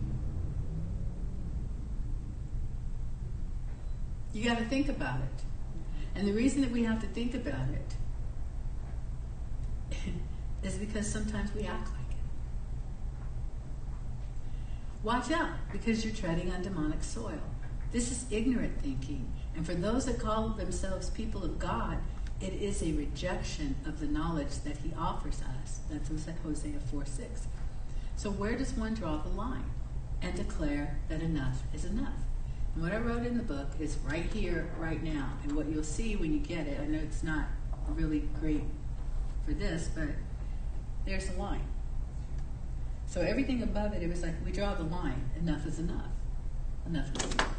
[4.32, 5.42] You got to think about it.
[6.14, 7.68] And the reason that we have to think about
[9.90, 9.96] it
[10.62, 12.16] is because sometimes we act like it.
[15.06, 17.38] Watch out, because you're treading on demonic soil.
[17.92, 19.32] This is ignorant thinking.
[19.54, 21.98] And for those that call themselves people of God,
[22.40, 25.78] it is a rejection of the knowledge that he offers us.
[25.88, 26.08] That's
[26.42, 27.46] Hosea 4 6.
[28.16, 29.70] So, where does one draw the line
[30.22, 32.18] and declare that enough is enough?
[32.74, 35.34] And what I wrote in the book is right here, right now.
[35.44, 37.44] And what you'll see when you get it, I know it's not
[37.90, 38.64] really great
[39.44, 40.08] for this, but
[41.04, 41.62] there's a line.
[43.06, 45.30] So everything above it, it was like we draw the line.
[45.38, 46.10] Enough is enough.
[46.86, 47.54] Enough is enough.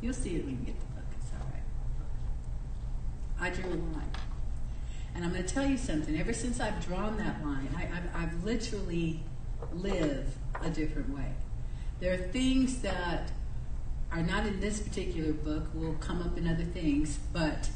[0.00, 1.04] You'll see it when you get the book.
[1.18, 1.62] It's all right.
[3.40, 4.12] I drew a line.
[5.14, 6.18] And I'm going to tell you something.
[6.18, 9.20] Ever since I've drawn that line, I, I've literally
[9.72, 11.32] lived a different way.
[11.98, 13.32] There are things that
[14.12, 17.68] are not in this particular book, will come up in other things, but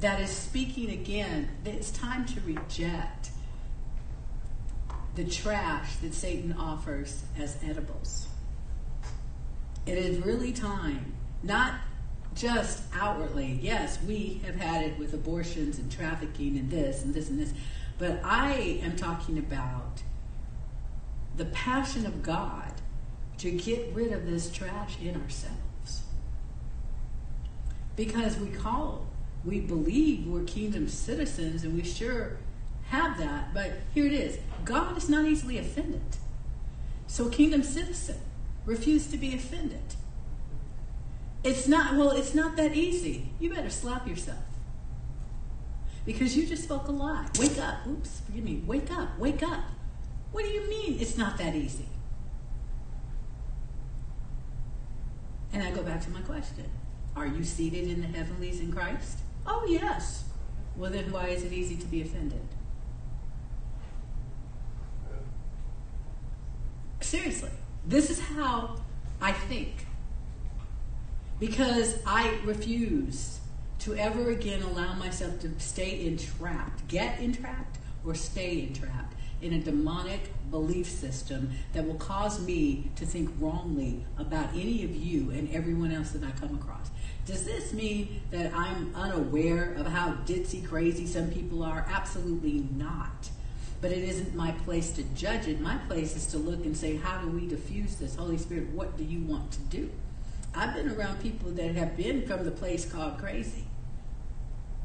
[0.00, 1.50] that is speaking again.
[1.64, 3.30] It's time to reject
[5.18, 8.28] the trash that Satan offers as edibles.
[9.84, 11.74] It is really time, not
[12.36, 13.58] just outwardly.
[13.60, 17.52] Yes, we have had it with abortions and trafficking and this and this and this,
[17.98, 20.02] but I am talking about
[21.36, 22.74] the passion of God
[23.38, 26.04] to get rid of this trash in ourselves.
[27.96, 29.08] Because we call,
[29.44, 32.36] we believe we're kingdom citizens and we sure
[32.88, 36.16] have that, but here it is God is not easily offended.
[37.06, 38.16] So, kingdom citizen,
[38.66, 39.94] refuse to be offended.
[41.42, 43.30] It's not, well, it's not that easy.
[43.40, 44.38] You better slap yourself.
[46.04, 47.28] Because you just spoke a lie.
[47.38, 47.86] Wake up.
[47.86, 48.62] Oops, forgive me.
[48.66, 49.18] Wake up.
[49.18, 49.64] Wake up.
[50.32, 51.86] What do you mean it's not that easy?
[55.52, 56.66] And I go back to my question
[57.16, 59.18] Are you seated in the heavenlies in Christ?
[59.46, 60.24] Oh, yes.
[60.76, 62.46] Well, then why is it easy to be offended?
[67.08, 67.48] Seriously,
[67.86, 68.76] this is how
[69.18, 69.86] I think.
[71.40, 73.40] Because I refuse
[73.78, 79.58] to ever again allow myself to stay entrapped, get entrapped, or stay entrapped in a
[79.58, 85.50] demonic belief system that will cause me to think wrongly about any of you and
[85.50, 86.90] everyone else that I come across.
[87.24, 91.86] Does this mean that I'm unaware of how ditzy crazy some people are?
[91.88, 93.30] Absolutely not
[93.80, 95.60] but it isn't my place to judge it.
[95.60, 98.16] My place is to look and say, how do we diffuse this?
[98.16, 99.90] Holy Spirit, what do you want to do?
[100.54, 103.64] I've been around people that have been from the place called crazy.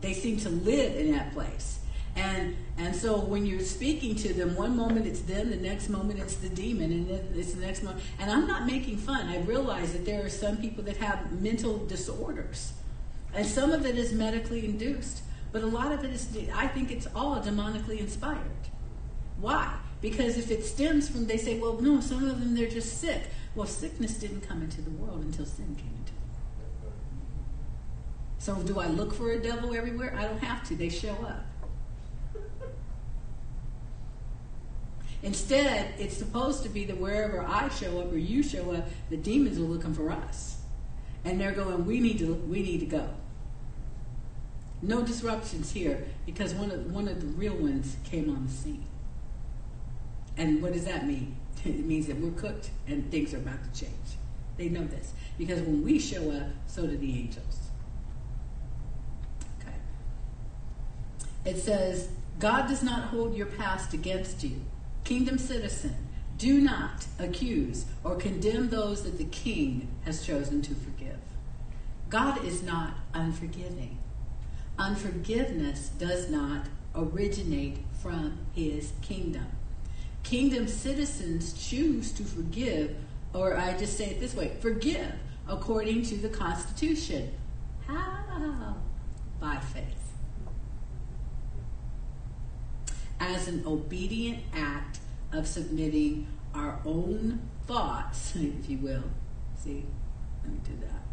[0.02, 1.80] They seem to live in that place.
[2.16, 6.20] And and so when you're speaking to them, one moment it's them, the next moment
[6.20, 8.04] it's the demon, and then it's the next moment.
[8.20, 9.28] And I'm not making fun.
[9.28, 12.74] I realize that there are some people that have mental disorders,
[13.34, 16.28] and some of it is medically induced, but a lot of it is.
[16.54, 18.42] I think it's all demonically inspired.
[19.44, 19.76] Why?
[20.00, 23.24] Because if it stems from, they say, well, no, some of them, they're just sick.
[23.56, 26.94] Well, sickness didn't come into the world until sin came into it.
[28.38, 30.16] So do I look for a devil everywhere?
[30.18, 30.76] I don't have to.
[30.76, 31.46] They show up.
[35.24, 39.18] Instead, it's supposed to be that wherever I show up or you show up, the
[39.18, 40.62] demons are looking for us.
[41.26, 43.10] And they're going, we need to, we need to go.
[44.82, 48.86] No disruptions here because one of, one of the real ones came on the scene.
[50.38, 51.38] And what does that mean?
[51.66, 54.18] It means that we're cooked and things are about to change.
[54.58, 55.14] They know this.
[55.38, 57.70] Because when we show up, so do the angels.
[59.62, 59.76] Okay.
[61.46, 62.10] It says,
[62.40, 64.60] God does not hold your past against you.
[65.06, 65.96] Kingdom citizen,
[66.38, 71.20] do not accuse or condemn those that the king has chosen to forgive.
[72.10, 73.98] God is not unforgiving.
[74.78, 79.48] Unforgiveness does not originate from his kingdom.
[80.24, 82.96] Kingdom citizens choose to forgive,
[83.34, 85.12] or I just say it this way forgive
[85.48, 87.32] according to the Constitution.
[87.86, 88.78] How?
[89.40, 90.14] By faith.
[93.20, 95.00] As an obedient act
[95.32, 99.04] of submitting our own thoughts, if you will.
[99.56, 99.86] See,
[100.44, 101.04] let me do that.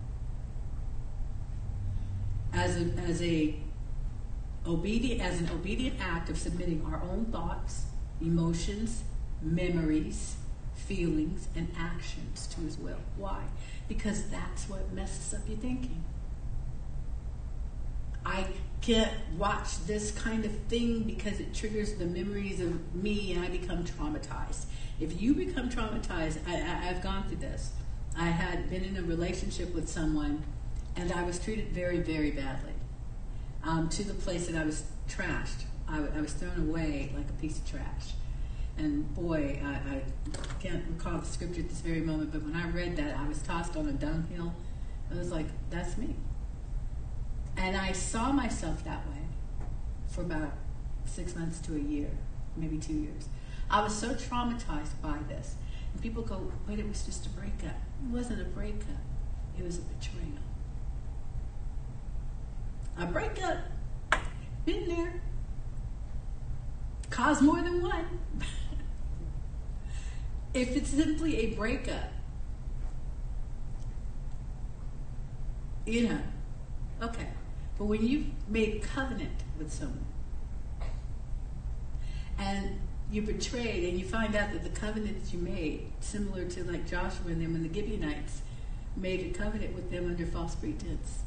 [2.53, 3.57] As a, as a
[4.67, 7.85] obedient as an obedient act of submitting our own thoughts,
[8.21, 9.03] emotions,
[9.43, 10.37] memories,
[10.75, 13.01] feelings, and actions to his will.
[13.17, 13.43] Why?
[13.89, 16.05] Because that's what messes up your thinking.
[18.25, 18.47] I
[18.81, 23.49] can't watch this kind of thing because it triggers the memories of me and I
[23.49, 24.67] become traumatized.
[25.01, 27.73] If you become traumatized, I, have gone through this.
[28.17, 30.43] I had been in a relationship with someone
[30.97, 32.73] and I was treated very, very badly
[33.65, 35.65] um, to the place that I was trashed.
[35.91, 38.15] I, I, was thrown away like a piece of trash.
[38.79, 40.03] And boy, I, I
[40.61, 43.43] can't recall the scripture at this very moment, but when I read that, I was
[43.43, 44.55] tossed on a dunghill.
[45.13, 46.15] I was like, that's me.
[47.57, 49.23] And I saw myself that way
[50.09, 50.53] for about
[51.05, 52.11] six months to a year,
[52.57, 53.29] maybe two years.
[53.71, 55.57] I was so traumatized by this.
[55.93, 57.77] And people go, but it was just a breakup.
[58.03, 59.03] It wasn't a breakup,
[59.59, 60.39] it was a betrayal.
[62.99, 63.59] A breakup,
[64.65, 65.21] been there,
[67.11, 68.21] caused more than one.
[70.55, 72.13] if it's simply a breakup,
[75.87, 76.19] you know,
[77.03, 77.29] okay.
[77.79, 80.05] But when you've made covenant with someone
[82.39, 82.79] and
[83.11, 86.89] you're betrayed and you find out that the covenant that you made, similar to like
[86.89, 88.43] Joshua and them and the Gibeonites,
[88.97, 91.21] made a covenant with them under false pretense,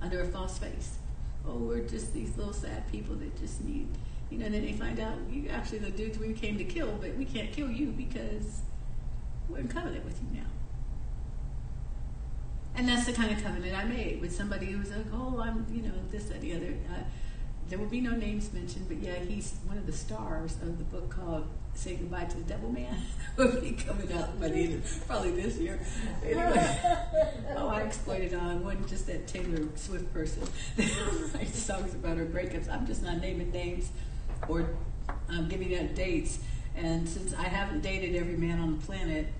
[0.00, 0.98] under a false face.
[1.46, 3.88] Oh, we're just these little sad people that just need,
[4.30, 6.92] you know, and then they find out you actually the dudes we came to kill,
[7.00, 8.60] but we can't kill you because
[9.48, 10.46] we're in covenant with you now.
[12.76, 15.66] And that's the kind of covenant I made with somebody who was like, oh, I'm,
[15.72, 16.74] you know, this, that, the other.
[16.90, 17.02] Uh,
[17.68, 20.84] there will be no names mentioned, but yeah, he's one of the stars of the
[20.84, 22.96] book called Say Goodbye to the Devil Man.
[23.36, 25.78] will be coming out by the end of probably this year.
[26.24, 26.78] Anyway,
[27.56, 30.44] oh, I exploited on one just that Taylor Swift person
[30.76, 32.70] that writes songs about her breakups.
[32.72, 33.90] I'm just not naming names
[34.48, 34.70] or
[35.28, 36.38] um, giving out dates.
[36.76, 39.32] And since I haven't dated every man on the planet,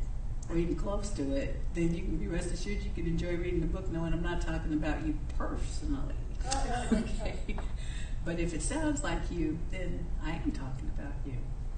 [0.48, 3.60] or even close to it, then you can be rest assured you can enjoy reading
[3.60, 6.14] the book knowing I'm not talking about you personally.
[6.92, 7.36] okay.
[8.24, 11.32] But if it sounds like you, then I am talking about you.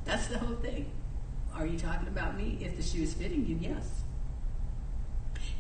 [0.05, 0.91] That's the whole thing.
[1.55, 2.59] Are you talking about me?
[2.61, 4.03] If the shoe is fitting you, yes.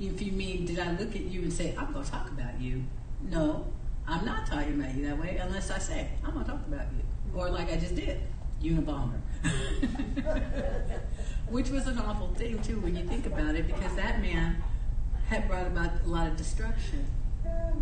[0.00, 2.60] If you mean, did I look at you and say, I'm going to talk about
[2.60, 2.82] you?
[3.22, 3.66] No,
[4.08, 6.86] I'm not talking about you that way unless I say, I'm going to talk about
[6.96, 7.04] you.
[7.34, 8.20] Or like I just did,
[8.62, 9.20] Unabomber.
[11.48, 14.62] Which was an awful thing, too, when you think about it, because that man
[15.28, 17.06] had brought about a lot of destruction.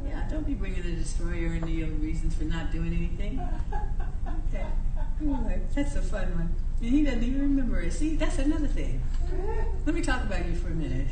[0.07, 3.41] Yeah, don't be bringing a destroyer into your reasons for not doing anything.
[4.49, 4.67] Okay.
[5.75, 6.55] that's a fun one.
[6.81, 7.93] And he doesn't even remember it.
[7.93, 9.03] See, that's another thing.
[9.85, 11.09] Let me talk about you for a minute.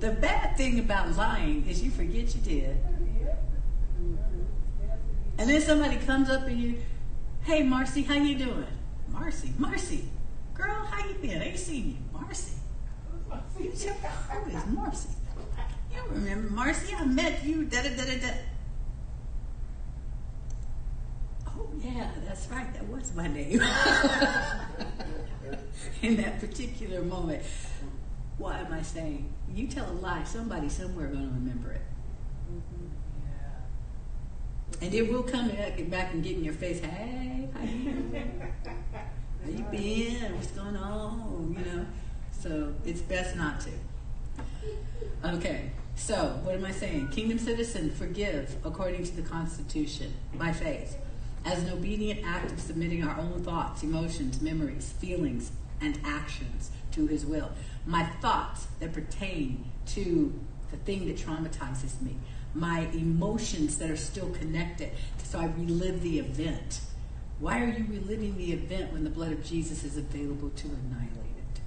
[0.00, 2.76] The bad thing about lying is you forget you did.
[5.38, 6.82] And then somebody comes up and you,
[7.44, 8.66] hey Marcy, how you doing?
[9.08, 10.08] Marcy, Marcy,
[10.52, 11.40] girl, how you been?
[11.40, 11.96] I ain't seen you.
[12.12, 12.54] Marcy.
[13.56, 13.86] Who is
[14.66, 15.10] Marcy?
[15.94, 16.92] You remember Marcy?
[16.94, 17.64] I met you.
[17.64, 18.28] Da da da da da.
[21.46, 22.72] Oh yeah, that's right.
[22.74, 23.60] That was my name.
[26.02, 27.42] In that particular moment.
[28.38, 29.32] Why am I saying?
[29.52, 31.80] You tell a lie, somebody somewhere to remember it.
[34.80, 36.80] And it will come back and get in your face.
[36.80, 38.12] Hey, how you
[39.44, 40.36] How you been?
[40.36, 41.56] What's going on?
[41.58, 41.86] You know.
[42.30, 43.70] So it's best not to.
[45.24, 45.70] Okay.
[45.96, 47.08] So what am I saying?
[47.08, 50.96] Kingdom citizen, forgive according to the Constitution by faith,
[51.44, 55.50] as an obedient act of submitting our own thoughts, emotions, memories, feelings,
[55.80, 57.50] and actions to His will.
[57.84, 60.32] My thoughts that pertain to
[60.70, 62.16] the thing that traumatizes me
[62.54, 64.90] my emotions that are still connected.
[65.24, 66.80] So I relive the event.
[67.38, 71.36] Why are you reliving the event when the blood of Jesus is available to annihilate
[71.54, 71.60] it?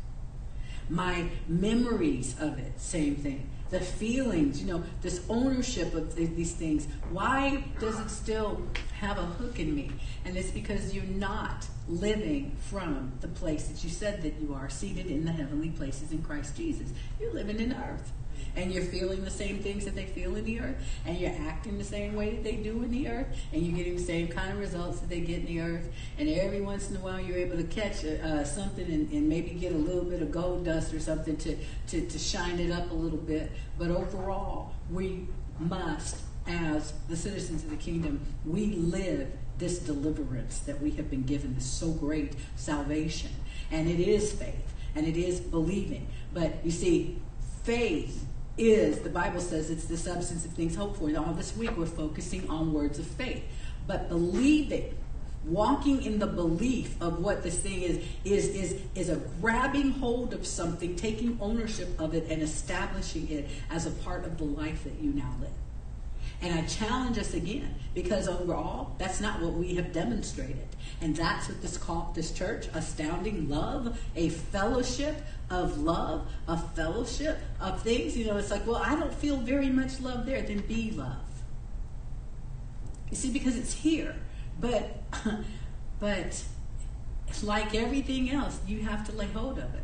[0.90, 3.48] My memories of it, same thing.
[3.70, 6.88] The feelings, you know, this ownership of these things.
[7.10, 8.62] Why does it still
[9.00, 9.92] have a hook in me?
[10.26, 14.70] And it's because you're not living from the place that you said that you are,
[14.70, 16.90] seated in the heavenly places in Christ Jesus.
[17.18, 18.12] You're living in earth.
[18.56, 20.76] And you're feeling the same things that they feel in the earth,
[21.06, 23.96] and you're acting the same way that they do in the earth, and you're getting
[23.96, 26.96] the same kind of results that they get in the earth, and every once in
[26.96, 30.22] a while you're able to catch uh, something and, and, maybe get a little bit
[30.22, 31.56] of gold dust or something to,
[31.88, 33.52] to, to shine it up a little bit.
[33.78, 35.28] But overall, we
[35.60, 41.24] must, as the citizens of the kingdom, we live this deliverance that we have been
[41.24, 43.32] given, this so great salvation.
[43.72, 46.08] And it is faith and it is believing.
[46.34, 47.20] But you see,
[47.64, 48.26] faith
[48.62, 51.08] is, the Bible says it's the substance of things hoped for.
[51.08, 53.44] And all this week we're focusing on words of faith.
[53.88, 54.96] But believing,
[55.46, 60.34] walking in the belief of what this thing is, is, is, is a grabbing hold
[60.34, 64.84] of something, taking ownership of it, and establishing it as a part of the life
[64.84, 65.50] that you now live.
[66.44, 70.68] And I challenge us again because overall, that's not what we have demonstrated.
[71.00, 75.16] And that's what this call this church, astounding love, a fellowship
[75.52, 78.18] of love, of fellowship of things.
[78.18, 80.42] You know, it's like, well, I don't feel very much love there.
[80.42, 81.18] Then be love.
[83.10, 84.16] You see, because it's here.
[84.60, 85.04] But
[86.00, 86.44] but
[87.28, 89.82] it's like everything else, you have to lay hold of it.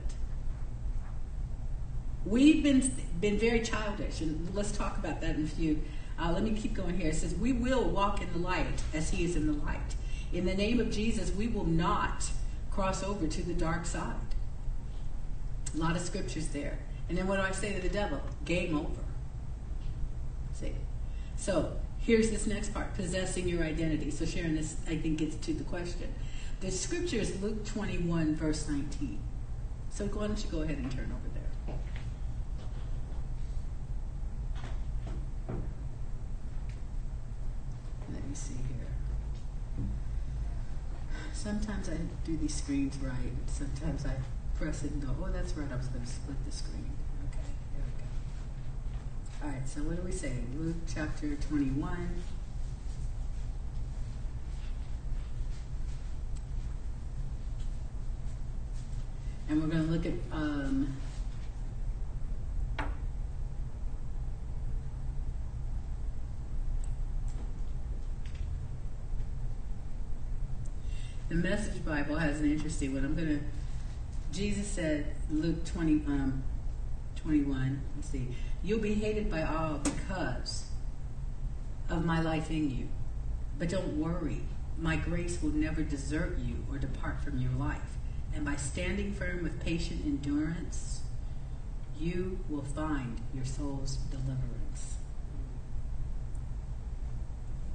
[2.26, 5.82] We've been been very childish, and let's talk about that in a few
[6.20, 7.10] uh, let me keep going here.
[7.10, 9.96] It says, We will walk in the light as he is in the light.
[10.34, 12.30] In the name of Jesus, we will not
[12.72, 14.16] cross over to the dark side.
[15.78, 16.80] A lot of scriptures there.
[17.08, 18.20] And then what do I say to the devil?
[18.46, 19.02] Game over.
[20.54, 20.74] See?
[21.36, 24.10] So here's this next part possessing your identity.
[24.10, 26.14] So, Sharon, this I think gets to the question.
[26.62, 29.20] The scripture is Luke 21, verse 19.
[29.92, 31.76] So, why don't you go ahead and turn over there?
[38.12, 39.86] Let me see here.
[41.34, 43.14] Sometimes I do these screens right.
[43.46, 44.14] Sometimes I
[44.58, 46.92] press it and go, oh, that's right, I was going to split the screen.
[47.30, 49.48] Okay, here we go.
[49.48, 50.34] All right, so what do we say?
[50.58, 52.22] Luke chapter 21.
[59.50, 60.98] And we're going to look at um,
[71.30, 73.04] The Message Bible has an interesting one.
[73.06, 73.40] I'm going to,
[74.32, 76.44] Jesus said, Luke 20, um,
[77.16, 78.28] 21, let's see,
[78.64, 80.66] you'll be hated by all because
[81.90, 82.88] of my life in you.
[83.58, 84.42] But don't worry,
[84.78, 87.98] my grace will never desert you or depart from your life.
[88.34, 91.02] And by standing firm with patient endurance,
[92.00, 94.98] you will find your soul's deliverance.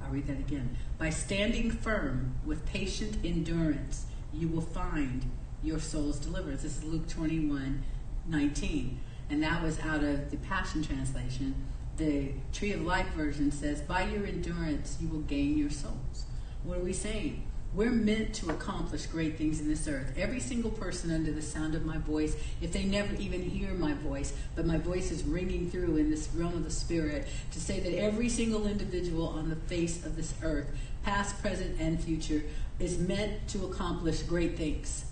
[0.01, 0.77] I'll read that again.
[0.97, 5.29] By standing firm with patient endurance, you will find
[5.63, 6.61] your soul's deliverance.
[6.61, 7.83] This is Luke 21
[8.25, 8.99] 19.
[9.29, 11.55] And that was out of the Passion Translation.
[11.97, 16.25] The Tree of Life version says, By your endurance, you will gain your souls.
[16.63, 17.43] What are we saying?
[17.73, 20.13] We're meant to accomplish great things in this earth.
[20.15, 23.93] Every single person under the sound of my voice, if they never even hear my
[23.93, 27.79] voice, but my voice is ringing through in this realm of the spirit, to say
[27.79, 30.67] that every single individual on the face of this earth,
[31.03, 32.43] past, present, and future,
[32.79, 35.05] is meant to accomplish great things.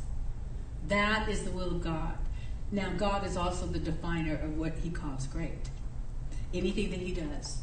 [0.87, 2.17] That is the will of God.
[2.71, 5.69] Now, God is also the definer of what He calls great.
[6.53, 7.59] Anything that He does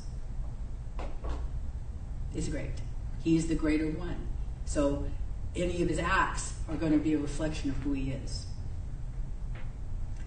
[2.35, 2.81] is great.
[3.25, 4.29] He is the greater one.
[4.65, 5.07] So
[5.57, 8.47] any of his acts are going to be a reflection of who he is.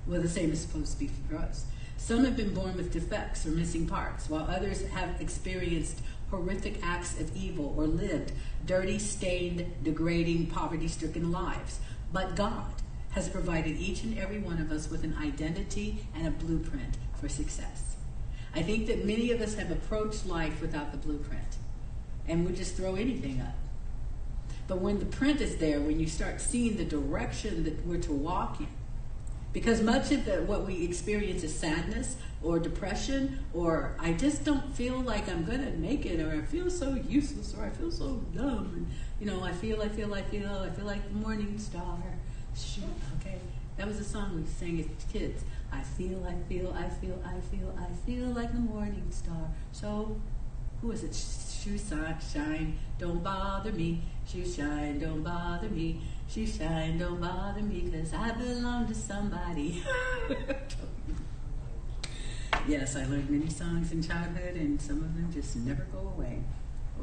[0.07, 1.65] Well, the same is supposed to be for us.
[1.97, 7.19] Some have been born with defects or missing parts, while others have experienced horrific acts
[7.19, 8.31] of evil or lived
[8.65, 11.79] dirty, stained, degrading, poverty stricken lives.
[12.11, 12.65] But God
[13.11, 17.29] has provided each and every one of us with an identity and a blueprint for
[17.29, 17.95] success.
[18.53, 21.57] I think that many of us have approached life without the blueprint,
[22.27, 23.55] and we just throw anything up.
[24.67, 28.13] But when the print is there, when you start seeing the direction that we're to
[28.13, 28.67] walk in,
[29.53, 34.73] because much of the, what we experience is sadness or depression or I just don't
[34.75, 38.21] feel like I'm to make it or I feel so useless or I feel so
[38.35, 38.87] dumb and
[39.19, 41.99] you know I feel I feel I feel I feel like the morning star.
[42.55, 42.83] Shoot,
[43.19, 43.37] okay,
[43.77, 45.43] that was a song we sang as kids.
[45.71, 49.49] I feel I feel I feel I feel I feel like the morning star.
[49.71, 50.19] So
[50.81, 51.15] who is it?
[51.15, 51.93] Shoes
[52.33, 54.01] shine, don't bother me.
[54.27, 56.01] Shoes shine, don't bother me.
[56.27, 59.83] Shoes shine, don't bother me, cause I belong to somebody.
[62.67, 66.39] yes, I learned many songs in childhood, and some of them just never go away,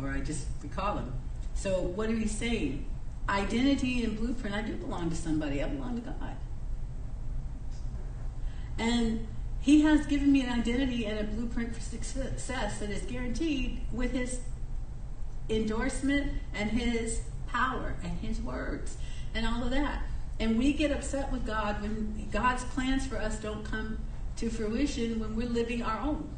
[0.01, 1.13] or I just recall them.
[1.55, 2.87] So, what are we saying?
[3.29, 6.37] Identity and blueprint, I do belong to somebody, I belong to God.
[8.79, 9.27] And
[9.61, 14.13] He has given me an identity and a blueprint for success that is guaranteed with
[14.13, 14.41] His
[15.51, 18.97] endorsement and His power and His words
[19.35, 20.03] and all of that.
[20.41, 23.99] And we get upset with God when God's plans for us don't come
[24.39, 26.29] to fruition when we're living our own.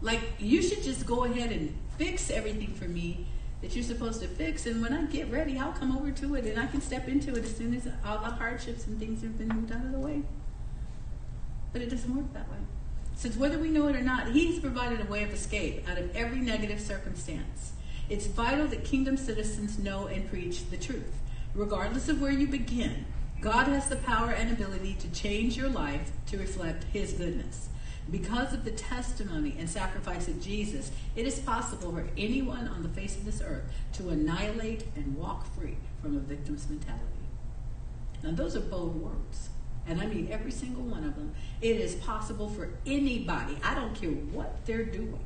[0.00, 3.26] Like, you should just go ahead and fix everything for me
[3.60, 4.66] that you're supposed to fix.
[4.66, 7.34] And when I get ready, I'll come over to it and I can step into
[7.34, 9.98] it as soon as all the hardships and things have been moved out of the
[9.98, 10.22] way.
[11.72, 12.58] But it doesn't work that way.
[13.14, 16.14] Since whether we know it or not, He's provided a way of escape out of
[16.16, 17.72] every negative circumstance.
[18.08, 21.20] It's vital that kingdom citizens know and preach the truth.
[21.54, 23.06] Regardless of where you begin,
[23.42, 27.68] God has the power and ability to change your life to reflect His goodness.
[28.08, 32.88] Because of the testimony and sacrifice of Jesus, it is possible for anyone on the
[32.88, 33.64] face of this earth
[33.94, 37.02] to annihilate and walk free from a victim's mentality.
[38.22, 39.50] Now, those are bold words.
[39.88, 41.34] And I mean every single one of them.
[41.60, 45.18] It is possible for anybody, I don't care what they're doing.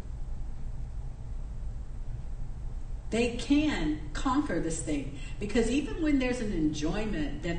[3.11, 5.19] They can conquer this thing.
[5.39, 7.59] Because even when there's an enjoyment that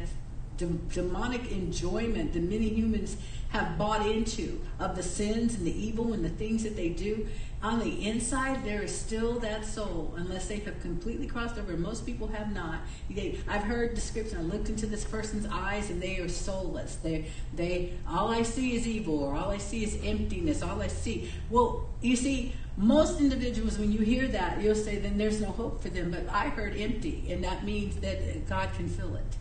[0.57, 3.17] demonic enjoyment that many humans
[3.49, 7.27] have bought into of the sins and the evil and the things that they do.
[7.63, 11.75] On the inside, there is still that soul, unless they have completely crossed over.
[11.75, 12.81] Most people have not.
[13.09, 14.37] They, I've heard description.
[14.37, 16.97] I looked into this person's eyes, and they are soulless.
[16.97, 20.61] They, they, all I see is evil, or all I see is emptiness.
[20.61, 21.31] All I see.
[21.49, 25.81] Well, you see, most individuals, when you hear that, you'll say, then there's no hope
[25.81, 26.11] for them.
[26.11, 29.37] But I heard empty, and that means that God can fill it.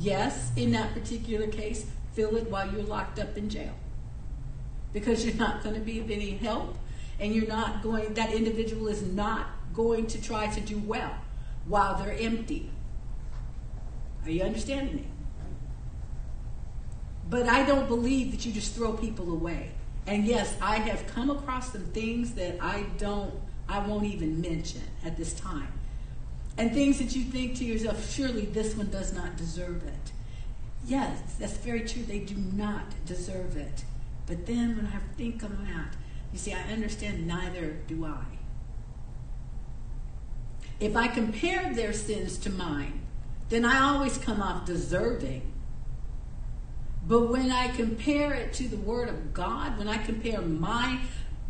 [0.00, 1.84] Yes, in that particular case,
[2.14, 3.74] fill it while you're locked up in jail.
[4.94, 6.78] Because you're not going to be of any help
[7.20, 11.14] and you're not going, that individual is not going to try to do well
[11.66, 12.70] while they're empty.
[14.24, 15.06] Are you understanding me?
[17.28, 19.70] But I don't believe that you just throw people away.
[20.06, 23.34] And yes, I have come across some things that I don't,
[23.68, 25.74] I won't even mention at this time
[26.60, 30.12] and things that you think to yourself, surely this one does not deserve it.
[30.84, 32.02] Yes, that's very true.
[32.02, 33.82] They do not deserve it.
[34.26, 35.96] But then when I think of that,
[36.30, 38.24] you see, I understand neither do I.
[40.78, 43.06] If I compare their sins to mine,
[43.48, 45.50] then I always come off deserving.
[47.08, 51.00] But when I compare it to the Word of God, when I compare my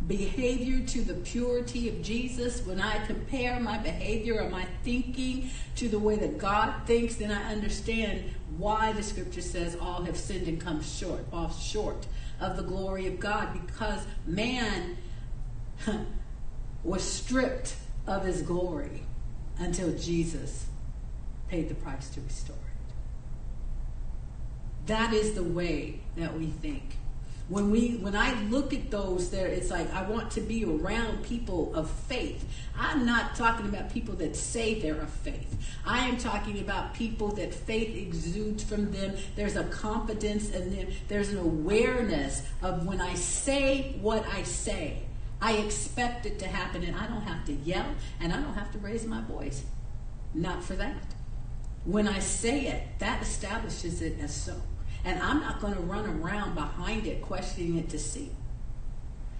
[0.07, 5.87] behavior to the purity of Jesus, when I compare my behavior or my thinking to
[5.87, 8.23] the way that God thinks, then I understand
[8.57, 12.07] why the scripture says all have sinned and come short, fall short
[12.39, 14.97] of the glory of God, because man
[16.83, 17.75] was stripped
[18.07, 19.03] of his glory
[19.59, 20.65] until Jesus
[21.47, 22.93] paid the price to restore it.
[24.87, 26.97] That is the way that we think
[27.51, 31.21] when we when i look at those there it's like i want to be around
[31.23, 32.45] people of faith.
[32.77, 35.55] I'm not talking about people that say they're of faith.
[35.85, 39.15] I am talking about people that faith exudes from them.
[39.35, 40.87] There's a confidence in them.
[41.07, 44.99] There's an awareness of when i say what i say
[45.41, 47.87] i expect it to happen and i don't have to yell
[48.19, 49.63] and i don't have to raise my voice.
[50.33, 51.03] Not for that.
[51.83, 54.61] When i say it that establishes it as so
[55.03, 58.31] and I'm not going to run around behind it questioning it to see.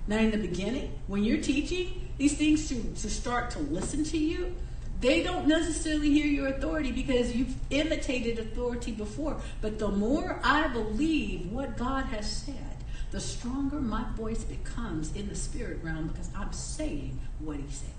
[0.07, 4.18] Now, in the beginning, when you're teaching these things to, to start to listen to
[4.18, 4.55] you,
[4.99, 9.41] they don't necessarily hear your authority because you've imitated authority before.
[9.59, 12.78] But the more I believe what God has said,
[13.12, 17.89] the stronger my voice becomes in the spirit realm because I'm saying what He said.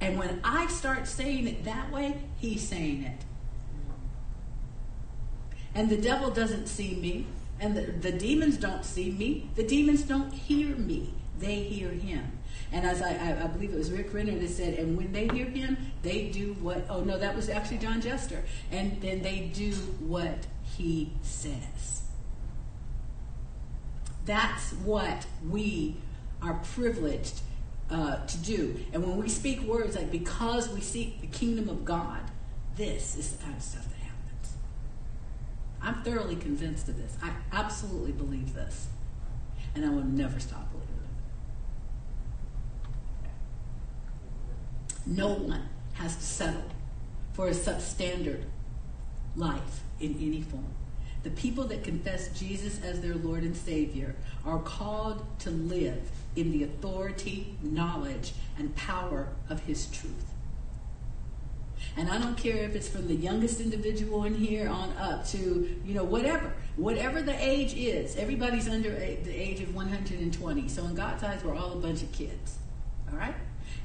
[0.00, 3.24] And when I start saying it that way, He's saying it.
[5.74, 7.26] And the devil doesn't see me,
[7.60, 9.50] and the, the demons don't see me.
[9.54, 12.38] The demons don't hear me, they hear him.
[12.72, 15.46] And as I, I, believe it was Rick Renner that said, and when they hear
[15.46, 18.44] him, they do what, oh no, that was actually John Jester.
[18.70, 20.46] And then they do what
[20.76, 22.02] he says.
[24.24, 25.96] That's what we
[26.40, 27.40] are privileged
[27.90, 28.78] uh, to do.
[28.92, 32.20] And when we speak words like, because we seek the kingdom of God,
[32.76, 33.99] this is the kind of stuff that
[35.82, 37.16] I'm thoroughly convinced of this.
[37.22, 38.88] I absolutely believe this.
[39.74, 40.94] And I will never stop believing
[44.94, 45.06] it.
[45.06, 46.64] No one has to settle
[47.32, 48.44] for a substandard
[49.36, 50.74] life in any form.
[51.22, 56.50] The people that confess Jesus as their Lord and Savior are called to live in
[56.50, 60.29] the authority, knowledge, and power of His truth.
[61.96, 65.80] And I don't care if it's from the youngest individual in here on up to,
[65.84, 66.52] you know, whatever.
[66.76, 70.68] Whatever the age is, everybody's under the age of 120.
[70.68, 72.58] So in God's eyes, we're all a bunch of kids.
[73.10, 73.34] All right?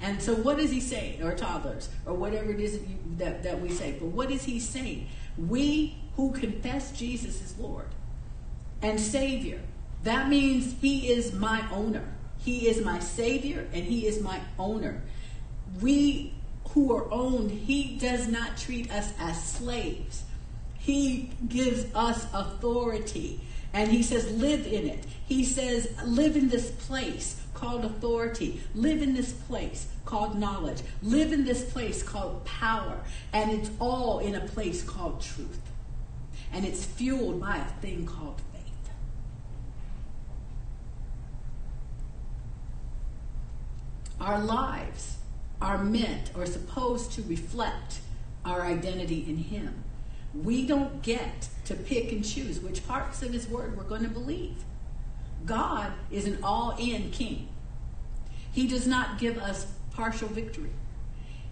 [0.01, 1.19] And so what does he say?
[1.21, 2.79] Or toddlers, or whatever it is
[3.17, 3.95] that, that, we say.
[3.99, 5.07] But what is he saying?
[5.37, 7.87] We who confess Jesus as Lord
[8.81, 9.61] and Savior,
[10.03, 12.07] that means he is my owner.
[12.37, 15.01] He is my Savior and he is my owner.
[15.81, 16.34] We
[16.75, 20.23] who are owned, he does not treat us as slaves.
[20.77, 23.39] He gives us authority.
[23.73, 25.05] And he says, live in it.
[25.25, 28.61] He says, live in this place called authority.
[28.75, 30.81] Live in this place called knowledge.
[31.01, 32.99] Live in this place called power.
[33.31, 35.61] And it's all in a place called truth.
[36.51, 38.89] And it's fueled by a thing called faith.
[44.19, 45.19] Our lives
[45.61, 47.99] are meant or supposed to reflect
[48.43, 49.83] our identity in Him.
[50.33, 54.09] We don't get to pick and choose which parts of His Word we're going to
[54.09, 54.63] believe.
[55.45, 57.49] God is an all in king.
[58.51, 60.71] He does not give us partial victory,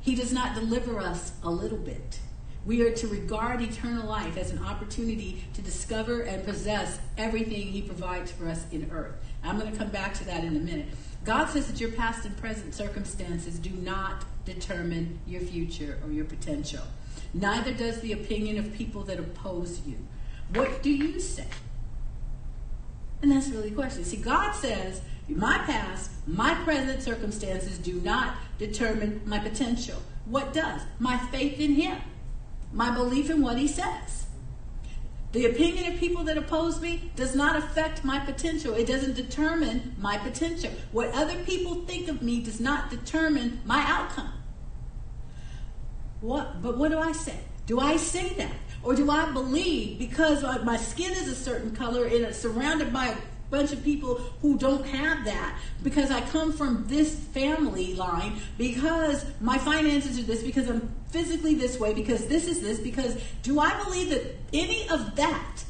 [0.02, 2.20] He does not deliver us a little bit.
[2.66, 7.82] We are to regard eternal life as an opportunity to discover and possess everything He
[7.82, 9.16] provides for us in earth.
[9.44, 10.88] I'm going to come back to that in a minute.
[11.24, 16.26] God says that your past and present circumstances do not determine your future or your
[16.26, 16.84] potential.
[17.34, 19.98] Neither does the opinion of people that oppose you.
[20.54, 21.48] What do you say?
[23.22, 24.04] And that's really the question.
[24.04, 30.02] See, God says, my past, my present circumstances do not determine my potential.
[30.26, 30.82] What does?
[31.00, 31.98] My faith in Him,
[32.74, 34.23] my belief in what He says.
[35.34, 38.76] The opinion of people that oppose me does not affect my potential.
[38.76, 40.72] It doesn't determine my potential.
[40.92, 44.32] What other people think of me does not determine my outcome.
[46.22, 46.62] What?
[46.62, 47.40] But what do I say?
[47.66, 48.54] Do I say that?
[48.84, 53.16] Or do I believe because my skin is a certain color and it's surrounded by
[53.54, 59.26] bunch of people who don't have that because I come from this family line, because
[59.40, 63.60] my finances are this, because I'm physically this way, because this is this, because do
[63.60, 65.64] I believe that any of that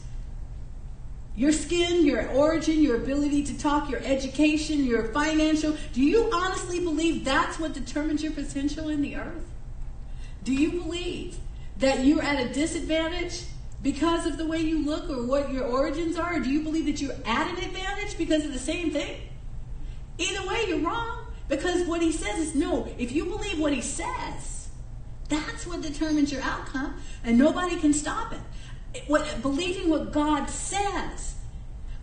[1.35, 5.75] your skin, your origin, your ability to talk, your education, your financial.
[5.91, 9.43] Do you honestly believe that's what determines your potential in the earth?
[10.43, 11.37] Do you believe
[11.79, 13.45] that you're at a disadvantage
[13.83, 16.37] because of the way you look or what your origins are?
[16.37, 19.21] Or do you believe that you're at an advantage because of the same thing?
[20.17, 21.25] Either way, you're wrong.
[21.49, 24.69] Because what he says is no, if you believe what he says,
[25.27, 29.03] that's what determines your outcome, and nobody can stop it.
[29.07, 31.35] What, believing what God says,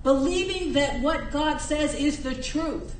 [0.02, 2.94] believing that what God says is the truth,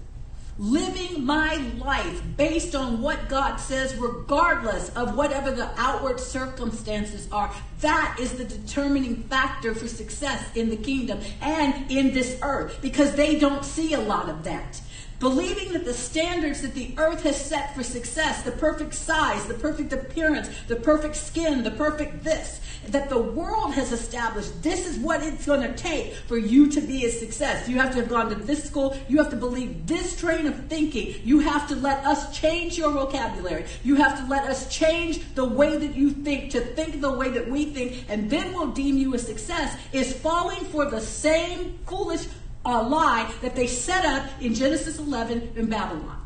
[0.61, 7.51] living my life based on what God says, regardless of whatever the outward circumstances are.
[7.81, 13.15] That is the determining factor for success in the kingdom and in this earth because
[13.15, 14.83] they don't see a lot of that.
[15.21, 19.55] Believing that the standards that the earth has set for success, the perfect size, the
[19.55, 22.59] perfect appearance, the perfect skin, the perfect this,
[22.89, 26.81] that the world has established, this is what it's going to take for you to
[26.81, 27.69] be a success.
[27.69, 28.97] You have to have gone to this school.
[29.11, 31.15] You have to believe this train of thinking.
[31.23, 33.67] You have to let us change your vocabulary.
[33.85, 37.29] You have to let us change the way that you think to think the way
[37.29, 41.79] that we think, and then we'll deem you a success, is falling for the same
[41.87, 42.27] foolish
[42.65, 46.21] a lie that they set up in Genesis 11 in Babylon.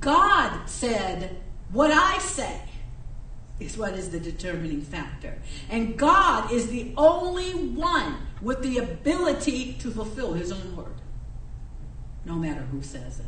[0.00, 1.36] God said,
[1.72, 2.60] What I say
[3.60, 5.38] is what is the determining factor.
[5.70, 11.00] And God is the only one with the ability to fulfill his own word,
[12.24, 13.26] no matter who says it.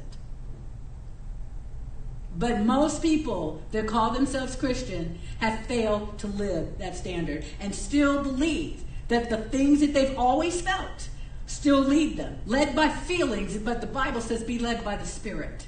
[2.39, 8.23] But most people that call themselves Christian have failed to live that standard and still
[8.23, 11.09] believe that the things that they've always felt
[11.47, 15.67] still lead them, led by feelings, but the Bible says be led by the Spirit.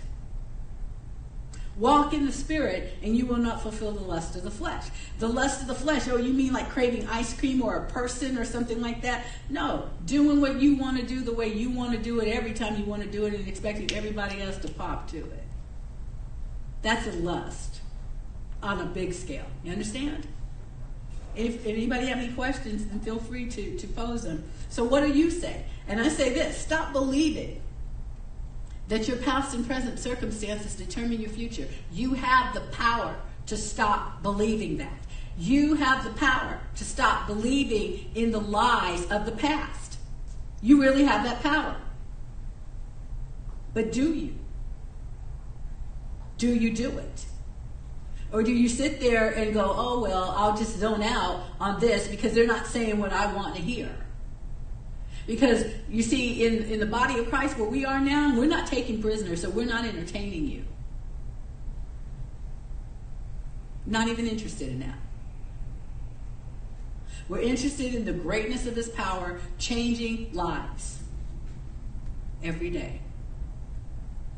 [1.77, 4.87] Walk in the Spirit, and you will not fulfill the lust of the flesh.
[5.21, 8.37] The lust of the flesh, oh, you mean like craving ice cream or a person
[8.37, 9.25] or something like that?
[9.49, 12.53] No, doing what you want to do the way you want to do it every
[12.53, 15.45] time you want to do it and expecting everybody else to pop to it.
[16.83, 17.81] That's a lust
[18.61, 19.47] on a big scale.
[19.63, 20.27] You understand?
[21.39, 24.45] If, anybody have any questions, then feel free to, to pose them.
[24.71, 25.65] So, what do you say?
[25.87, 27.63] And I say this stop believing
[28.89, 31.69] that your past and present circumstances determine your future.
[31.93, 33.15] You have the power
[33.47, 34.99] to stop believing that.
[35.39, 39.99] You have the power to stop believing in the lies of the past.
[40.61, 41.77] You really have that power.
[43.75, 44.35] But do you?
[46.39, 47.27] Do you do it?
[48.31, 52.09] Or do you sit there and go, oh, well, I'll just zone out on this
[52.09, 53.89] because they're not saying what I want to hear?
[55.27, 58.67] Because you see, in, in the body of Christ where we are now, we're not
[58.67, 60.65] taking prisoners, so we're not entertaining you.
[63.87, 64.99] Not even interested in that.
[67.29, 70.99] We're interested in the greatness of his power changing lives
[72.43, 73.01] every day,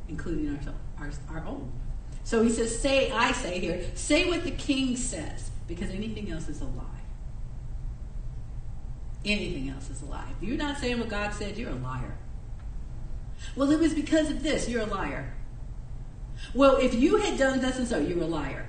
[0.08, 0.74] including our,
[1.04, 1.72] our, our own.
[2.30, 6.48] So he says, Say, I say here, say what the king says, because anything else
[6.48, 6.84] is a lie.
[9.24, 10.28] Anything else is a lie.
[10.40, 12.16] If you're not saying what God said, you're a liar.
[13.56, 15.34] Well, it was because of this, you're a liar.
[16.54, 18.68] Well, if you had done this and so, you're a liar.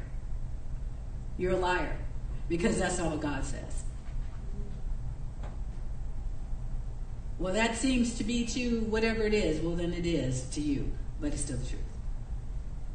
[1.38, 2.00] You're a liar
[2.50, 3.84] because that's not what God says.
[7.38, 9.62] Well, that seems to be to whatever it is.
[9.62, 11.91] Well, then it is to you, but it's still the truth.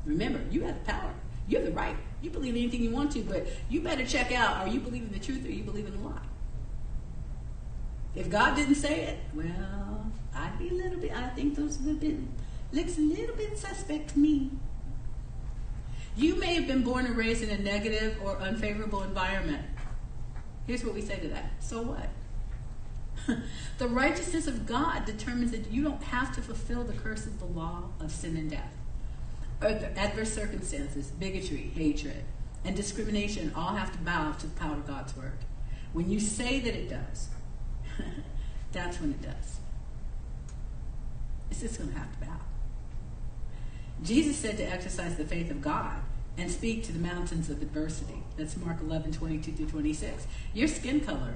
[0.06, 1.12] Remember, you have the power.
[1.48, 1.96] You have the right.
[2.22, 5.18] You believe anything you want to, but you better check out are you believing the
[5.18, 6.18] truth or you believing the lie?
[8.14, 11.88] If God didn't say it, well, I'd be a little bit, I think those would
[11.88, 12.28] have been,
[12.72, 14.50] looks a little bit suspect to me.
[16.16, 19.62] You may have been born and raised in a negative or unfavorable environment.
[20.66, 21.52] Here's what we say to that.
[21.60, 22.08] So what?
[23.78, 27.44] the righteousness of God determines that you don't have to fulfill the curse of the
[27.44, 28.72] law of sin and death.
[29.62, 32.24] Adverse circumstances, bigotry, hatred,
[32.64, 35.38] and discrimination all have to bow to the power of God's word.
[35.92, 37.28] When you say that it does,
[38.72, 39.60] that's when it does.
[41.50, 42.40] It's just going to have to bow.
[44.02, 46.02] Jesus said to exercise the faith of God
[46.36, 48.22] and speak to the mountains of adversity.
[48.36, 50.26] That's Mark 11, 22 through 26.
[50.52, 51.34] Your skin color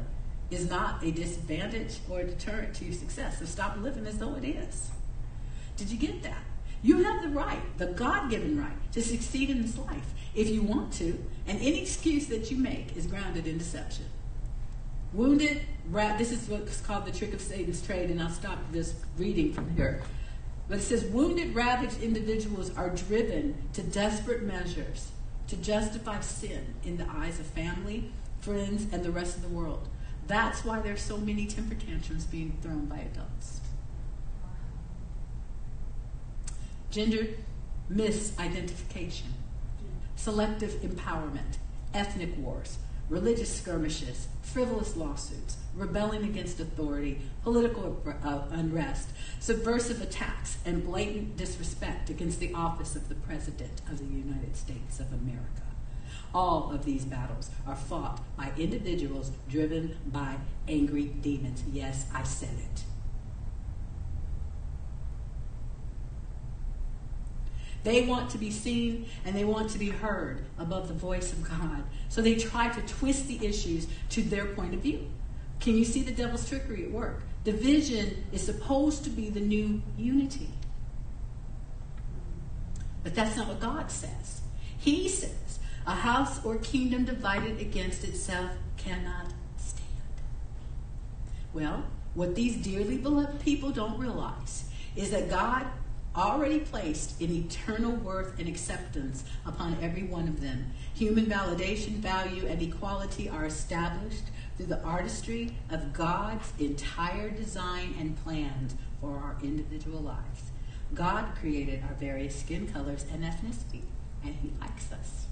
[0.51, 3.39] is not a disadvantage or a deterrent to your success.
[3.39, 4.91] So stop living as though it is.
[5.77, 6.43] Did you get that?
[6.83, 10.63] You have the right, the God given right, to succeed in this life if you
[10.63, 14.07] want to, and any excuse that you make is grounded in deception.
[15.13, 19.53] Wounded, this is what's called the trick of Satan's trade, and I'll stop this reading
[19.53, 20.03] from here.
[20.69, 25.11] But it says, wounded, ravaged individuals are driven to desperate measures
[25.49, 29.89] to justify sin in the eyes of family, friends, and the rest of the world.
[30.29, 33.60] That's why there's so many temper tantrums being thrown by adults.
[36.91, 37.29] Gender
[37.89, 39.31] misidentification,
[40.17, 41.59] selective empowerment,
[41.95, 42.79] ethnic wars,
[43.09, 52.11] religious skirmishes, frivolous lawsuits, rebelling against authority, political uh, unrest, subversive attacks, and blatant disrespect
[52.11, 55.63] against the office of the President of the United States of America.
[56.35, 60.37] All of these battles are fought by individuals driven by
[60.67, 61.63] angry demons.
[61.73, 62.83] Yes, I said it.
[67.83, 71.49] They want to be seen and they want to be heard above the voice of
[71.49, 71.83] God.
[72.09, 75.09] So they try to twist the issues to their point of view.
[75.61, 77.23] Can you see the devil's trickery at work?
[77.45, 80.49] Division is supposed to be the new unity.
[83.03, 84.43] But that's not what God says.
[84.77, 89.87] He says, a house or kingdom divided against itself cannot stand.
[91.55, 94.65] Well, what these dearly beloved people don't realize
[94.97, 95.67] is that God
[96.17, 100.73] already placed an eternal worth and acceptance upon every one of them.
[100.95, 104.25] Human validation, value, and equality are established
[104.57, 110.51] through the artistry of God's entire design and plans for our individual lives.
[110.95, 113.83] God created our various skin colors and ethnicity,
[114.25, 115.27] and He likes us.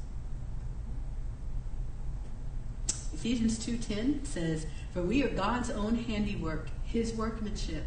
[3.13, 7.85] Ephesians 2:10 says, "For we are God's own handiwork, his workmanship,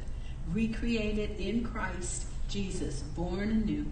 [0.51, 3.85] recreated in Christ Jesus, born anew.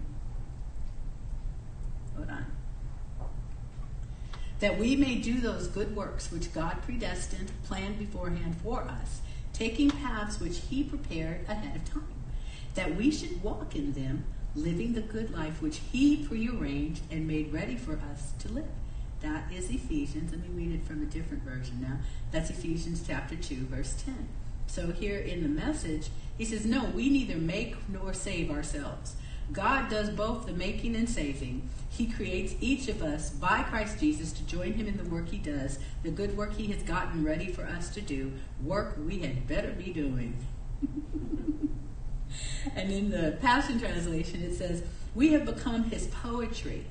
[2.14, 2.46] Hold on.
[4.58, 9.22] That we may do those good works which God predestined, planned beforehand for us,
[9.54, 12.12] taking paths which He prepared ahead of time,
[12.74, 17.54] that we should walk in them, living the good life which He prearranged and made
[17.54, 18.68] ready for us to live.
[19.22, 20.32] That is Ephesians.
[20.32, 21.96] Let me read it from a different version now.
[22.30, 24.28] That's Ephesians chapter 2, verse 10.
[24.70, 29.16] So here in the message, he says, No, we neither make nor save ourselves.
[29.52, 31.68] God does both the making and saving.
[31.88, 35.38] He creates each of us by Christ Jesus to join him in the work he
[35.38, 39.48] does, the good work he has gotten ready for us to do, work we had
[39.48, 40.36] better be doing.
[42.76, 44.84] and in the Passion Translation, it says,
[45.16, 46.86] We have become his poetry.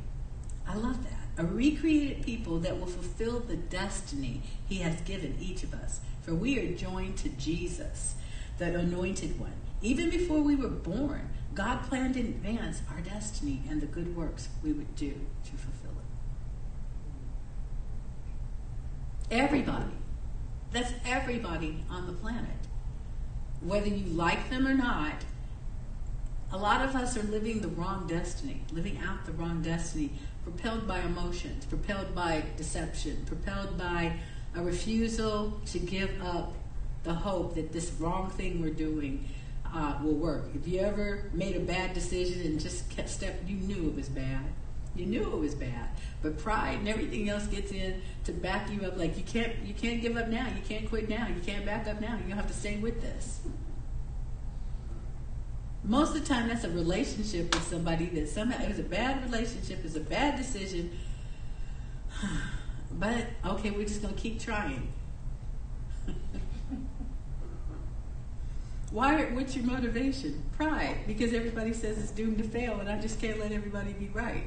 [0.68, 1.14] I love that.
[1.38, 6.02] A recreated people that will fulfill the destiny he has given each of us.
[6.30, 8.14] For we are joined to Jesus,
[8.60, 9.56] the anointed one.
[9.82, 14.50] Even before we were born, God planned in advance our destiny and the good works
[14.64, 15.10] we would do
[15.46, 15.96] to fulfill
[19.32, 19.34] it.
[19.34, 19.90] Everybody.
[20.72, 22.68] That's everybody on the planet.
[23.64, 25.26] Whether you like them or not,
[26.52, 30.12] a lot of us are living the wrong destiny, living out the wrong destiny,
[30.44, 34.14] propelled by emotions, propelled by deception, propelled by
[34.56, 36.54] a refusal to give up
[37.04, 39.28] the hope that this wrong thing we're doing
[39.74, 40.46] uh, will work.
[40.56, 44.10] If you ever made a bad decision and just kept stepping, you knew it was
[44.10, 44.44] bad.
[44.96, 45.90] You knew it was bad,
[46.22, 48.98] but pride and everything else gets in to back you up.
[48.98, 50.48] Like you can't, you can't give up now.
[50.48, 51.28] You can't quit now.
[51.28, 52.18] You can't back up now.
[52.28, 53.42] You have to stay with this.
[55.84, 59.24] Most of the time, that's a relationship with somebody that somehow it was a bad
[59.24, 60.92] relationship, it's a bad decision.
[62.92, 64.92] But okay, we're just gonna keep trying.
[68.92, 69.26] Why?
[69.26, 70.44] What's your motivation?
[70.58, 74.10] Pride, because everybody says it's doomed to fail, and I just can't let everybody be
[74.10, 74.44] right.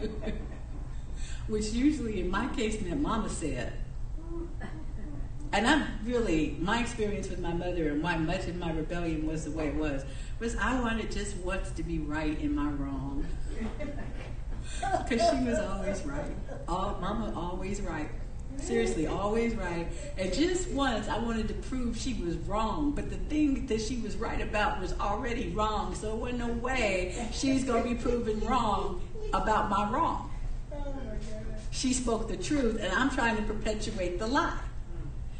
[1.48, 3.72] Which usually, in my case, meant Mama said.
[5.52, 9.44] And I'm really my experience with my mother and why much of my rebellion was
[9.44, 10.04] the way it was
[10.38, 13.24] was I wanted just what's to be right in my wrong.
[15.08, 16.36] Because she was always right.
[16.68, 18.08] All, Mama always right.
[18.58, 19.86] Seriously, always right.
[20.16, 23.98] And just once I wanted to prove she was wrong, but the thing that she
[23.98, 27.94] was right about was already wrong, so there wasn't no way she's going to be
[27.94, 29.02] proven wrong
[29.32, 30.30] about my wrong.
[31.70, 34.58] She spoke the truth, and I'm trying to perpetuate the lie.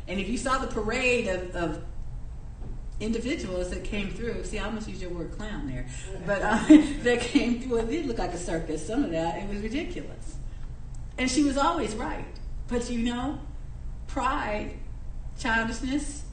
[0.08, 1.82] And if you saw the parade of, of
[3.00, 5.86] individuals that came through, see, I almost used your word clown there,
[6.24, 6.64] but uh,
[7.02, 10.36] that came through, it did look like a circus, some of that, it was ridiculous.
[11.18, 12.24] And she was always right.
[12.68, 13.38] But you know,
[14.06, 14.74] pride,
[15.38, 16.24] childishness,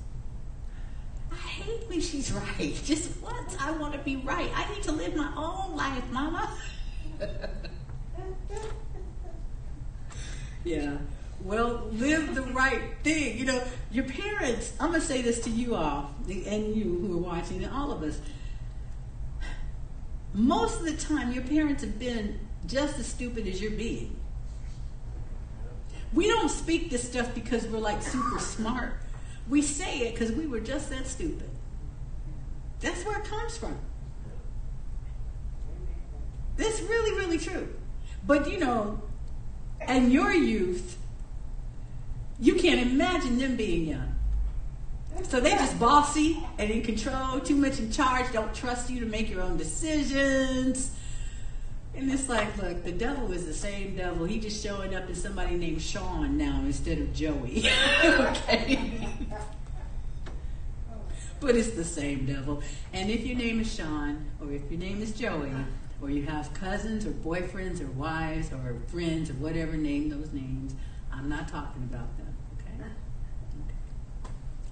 [1.31, 2.79] I hate when she's right.
[2.85, 4.49] Just once I want to be right.
[4.55, 6.49] I need to live my own life, mama.
[10.63, 10.97] yeah.
[11.43, 13.37] Well, live the right thing.
[13.37, 17.17] You know, your parents, I'm going to say this to you all, and you who
[17.17, 18.19] are watching, and all of us.
[20.33, 24.15] Most of the time, your parents have been just as stupid as you're being.
[26.13, 28.93] We don't speak this stuff because we're like super smart.
[29.49, 31.49] We say it because we were just that stupid.
[32.79, 33.77] That's where it comes from.
[36.55, 37.73] That's really, really true.
[38.25, 39.01] But you know,
[39.87, 40.97] in your youth,
[42.39, 44.15] you can't imagine them being young.
[45.23, 49.05] So they just bossy and in control, too much in charge, don't trust you to
[49.05, 50.91] make your own decisions.
[51.95, 54.25] And it's like, look, the devil is the same devil.
[54.25, 57.69] He just showing up as somebody named Sean now instead of Joey.
[58.03, 59.07] okay?
[61.39, 62.63] but it's the same devil.
[62.93, 65.51] And if your name is Sean, or if your name is Joey,
[66.01, 70.73] or you have cousins or boyfriends or wives or friends or whatever, name those names,
[71.11, 72.22] I'm not talking about them.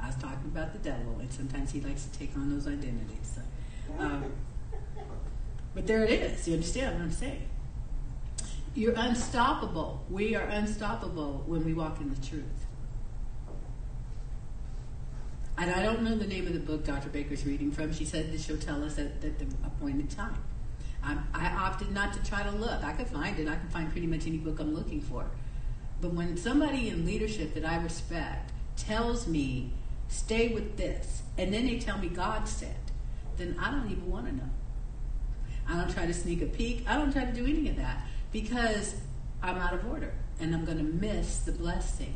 [0.02, 3.36] I was talking about the devil, and sometimes he likes to take on those identities.
[3.36, 3.42] So,
[4.00, 4.32] um,
[5.74, 6.48] but there it is.
[6.48, 7.48] You understand what I'm saying?
[8.74, 10.04] You're unstoppable.
[10.10, 12.46] We are unstoppable when we walk in the truth.
[15.58, 17.10] And I don't know the name of the book Dr.
[17.10, 17.94] Baker's reading from.
[17.94, 20.36] She said that she'll tell us at, at the appointed time.
[21.04, 22.84] I, I opted not to try to look.
[22.84, 23.48] I could find it.
[23.48, 25.26] I can find pretty much any book I'm looking for.
[26.00, 29.72] But when somebody in leadership that I respect tells me,
[30.12, 32.76] stay with this, and then they tell me God said,
[33.38, 34.50] then I don't even want to know.
[35.68, 36.84] I don't try to sneak a peek.
[36.88, 38.96] I don't try to do any of that because
[39.42, 42.16] I'm out of order and I'm going to miss the blessing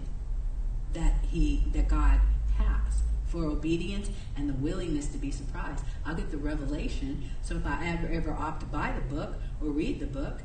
[0.94, 2.20] that he that God
[2.58, 5.84] has for obedience and the willingness to be surprised.
[6.06, 7.30] I'll get the revelation.
[7.42, 10.42] So if I ever ever opt to buy the book or read the book,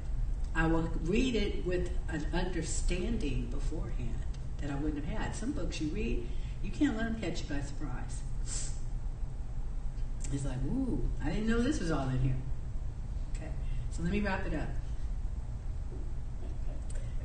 [0.55, 4.25] I will read it with an understanding beforehand
[4.61, 5.37] that I wouldn't have had.
[5.37, 6.27] Some books you read,
[6.63, 8.21] you can't let them catch you by surprise.
[10.33, 12.37] It's like, ooh, I didn't know this was all in here.
[13.35, 13.51] Okay,
[13.91, 14.69] so let me wrap it up.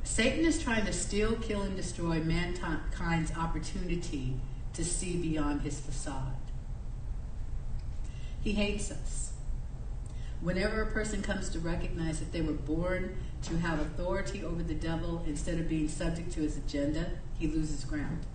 [0.02, 4.40] Satan is trying to steal, kill, and destroy mankind's opportunity
[4.72, 6.36] to see beyond his facade.
[8.42, 9.32] He hates us.
[10.40, 14.74] Whenever a person comes to recognize that they were born to have authority over the
[14.74, 18.26] devil instead of being subject to his agenda, he loses ground.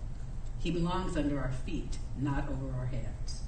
[0.62, 3.42] He belongs under our feet, not over our heads.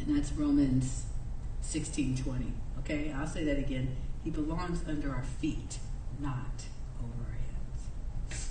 [0.00, 1.04] And that's Romans
[1.60, 2.52] 1620.
[2.80, 3.96] Okay, I'll say that again.
[4.24, 5.78] He belongs under our feet,
[6.18, 6.64] not
[6.98, 7.38] over our
[8.30, 8.48] heads.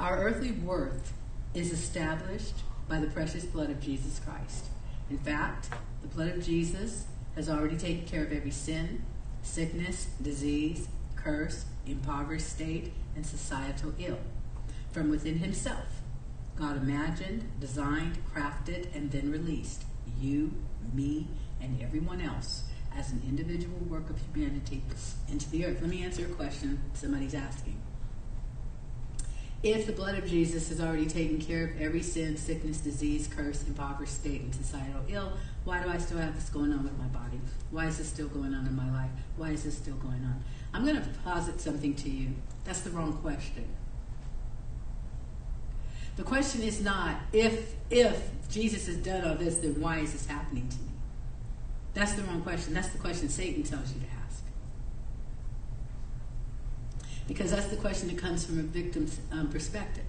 [0.00, 1.12] Our earthly worth
[1.52, 2.54] is established
[2.88, 4.66] by the precious blood of Jesus Christ.
[5.10, 5.68] In fact,
[6.00, 7.04] the blood of Jesus
[7.34, 9.04] has already taken care of every sin,
[9.42, 14.18] sickness, disease, curse, impoverished state, and societal ill.
[14.92, 16.00] From within himself,
[16.56, 19.84] God imagined, designed, crafted, and then released
[20.20, 20.52] you,
[20.92, 21.26] me,
[21.60, 22.64] and everyone else
[22.96, 24.82] as an individual work of humanity
[25.28, 25.80] into the earth.
[25.80, 27.80] Let me answer a question somebody's asking.
[29.64, 33.66] If the blood of Jesus has already taken care of every sin, sickness, disease, curse,
[33.66, 35.32] impoverished state, and societal ill,
[35.64, 37.40] why do I still have this going on with my body?
[37.70, 39.10] Why is this still going on in my life?
[39.38, 40.44] Why is this still going on?
[40.74, 42.34] I'm going to posit something to you.
[42.64, 43.64] That's the wrong question.
[46.16, 50.26] The question is not if if Jesus has done all this, then why is this
[50.26, 50.90] happening to me?
[51.94, 52.74] That's the wrong question.
[52.74, 54.23] That's the question Satan tells you to ask.
[57.26, 60.04] Because that's the question that comes from a victim's um, perspective.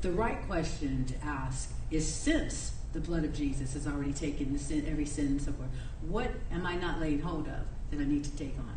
[0.00, 4.58] The right question to ask is since the blood of Jesus has already taken the
[4.58, 5.68] sin, every sin and so forth,
[6.00, 8.76] what am I not laying hold of that I need to take on?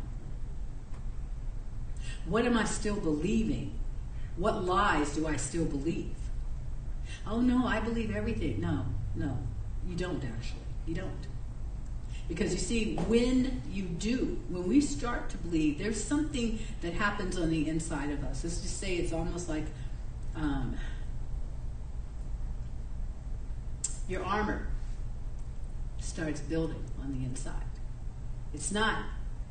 [2.26, 3.72] What am I still believing?
[4.36, 6.14] What lies do I still believe?
[7.26, 8.60] Oh no, I believe everything.
[8.60, 8.84] No,
[9.14, 9.38] no,
[9.86, 10.60] you don't actually.
[10.86, 11.26] You don't.
[12.28, 17.38] Because you see, when you do, when we start to believe, there's something that happens
[17.38, 18.42] on the inside of us.
[18.42, 19.64] Let's just say it's almost like
[20.34, 20.76] um,
[24.08, 24.68] your armor
[26.00, 27.54] starts building on the inside.
[28.54, 29.04] It's not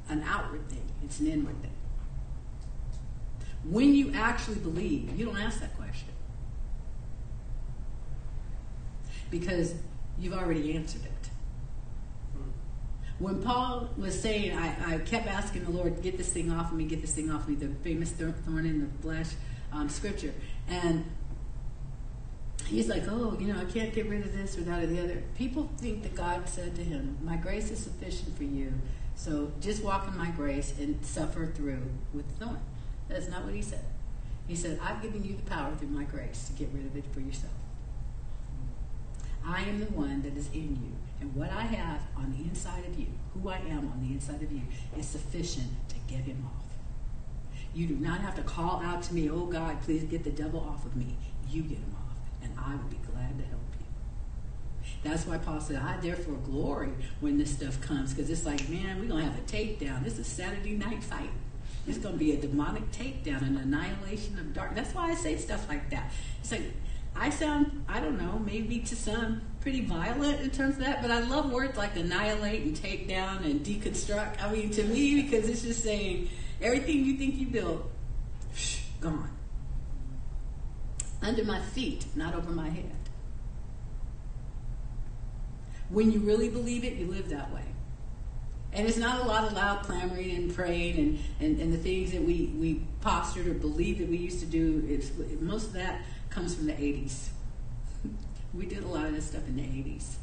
[0.10, 1.72] an outward thing, it's an inward thing.
[3.64, 6.10] When you actually believe, you don't ask that question.
[9.32, 9.74] Because
[10.20, 11.13] you've already answered it.
[13.20, 16.78] When Paul was saying, I, I kept asking the Lord, get this thing off of
[16.78, 19.30] me, get this thing off of me, the famous thorn in the flesh
[19.72, 20.34] um, scripture.
[20.68, 21.06] And
[22.66, 25.02] he's like, oh, you know, I can't get rid of this or that or the
[25.02, 25.24] other.
[25.36, 28.74] People think that God said to him, my grace is sufficient for you.
[29.16, 31.84] So just walk in my grace and suffer through
[32.14, 32.60] with the thorn.
[33.08, 33.86] That's not what he said.
[34.48, 37.06] He said, I've given you the power through my grace to get rid of it
[37.14, 37.54] for yourself.
[39.46, 40.94] I am the one that is in you.
[41.24, 44.44] And what I have on the inside of you, who I am on the inside
[44.44, 44.64] of you,
[45.00, 46.66] is sufficient to get him off.
[47.74, 50.60] You do not have to call out to me, oh God, please get the devil
[50.60, 51.16] off of me.
[51.50, 53.86] You get him off, and I will be glad to help you.
[55.02, 56.90] That's why Paul said, I therefore glory
[57.22, 60.04] when this stuff comes, because it's like, man, we're going to have a takedown.
[60.04, 61.32] This is a Saturday night fight.
[61.88, 64.76] It's going to be a demonic takedown, an annihilation of dark.
[64.76, 66.12] That's why I say stuff like that.
[66.42, 66.74] It's like,
[67.16, 71.10] I sound, I don't know, maybe to some pretty violent in terms of that, but
[71.10, 74.44] I love words like annihilate and take down and deconstruct.
[74.44, 76.30] I mean, to me, because it's just saying
[76.62, 77.90] everything you think you built,
[79.00, 79.30] gone.
[81.22, 82.92] Under my feet, not over my head.
[85.90, 87.64] When you really believe it, you live that way.
[88.74, 92.12] And it's not a lot of loud clamoring and praying and, and, and the things
[92.12, 94.84] that we, we postured or believed that we used to do.
[94.90, 97.30] It's, most of that comes from the 80s.
[98.54, 100.16] We did a lot of this stuff in the 80s.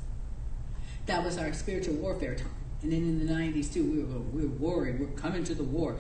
[1.07, 2.55] That was our spiritual warfare time.
[2.83, 5.01] And then in the 90s, too, we were, we were worried.
[5.01, 5.97] We're coming to the war.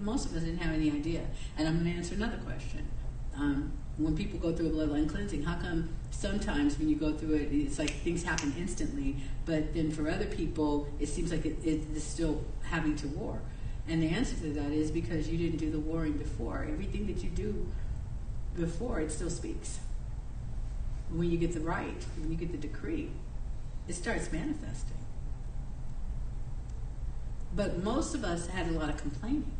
[0.00, 1.22] Most of us didn't have any idea.
[1.56, 2.86] And I'm going to answer another question.
[3.34, 7.34] Um, when people go through a bloodline cleansing, how come sometimes when you go through
[7.34, 11.58] it, it's like things happen instantly, but then for other people, it seems like it,
[11.64, 13.40] it is still having to war?
[13.88, 16.66] And the answer to that is because you didn't do the warring before.
[16.70, 17.66] Everything that you do
[18.54, 19.80] before, it still speaks.
[21.10, 23.10] When you get the right, when you get the decree,
[23.86, 24.98] it starts manifesting.
[27.54, 29.52] But most of us had a lot of complaining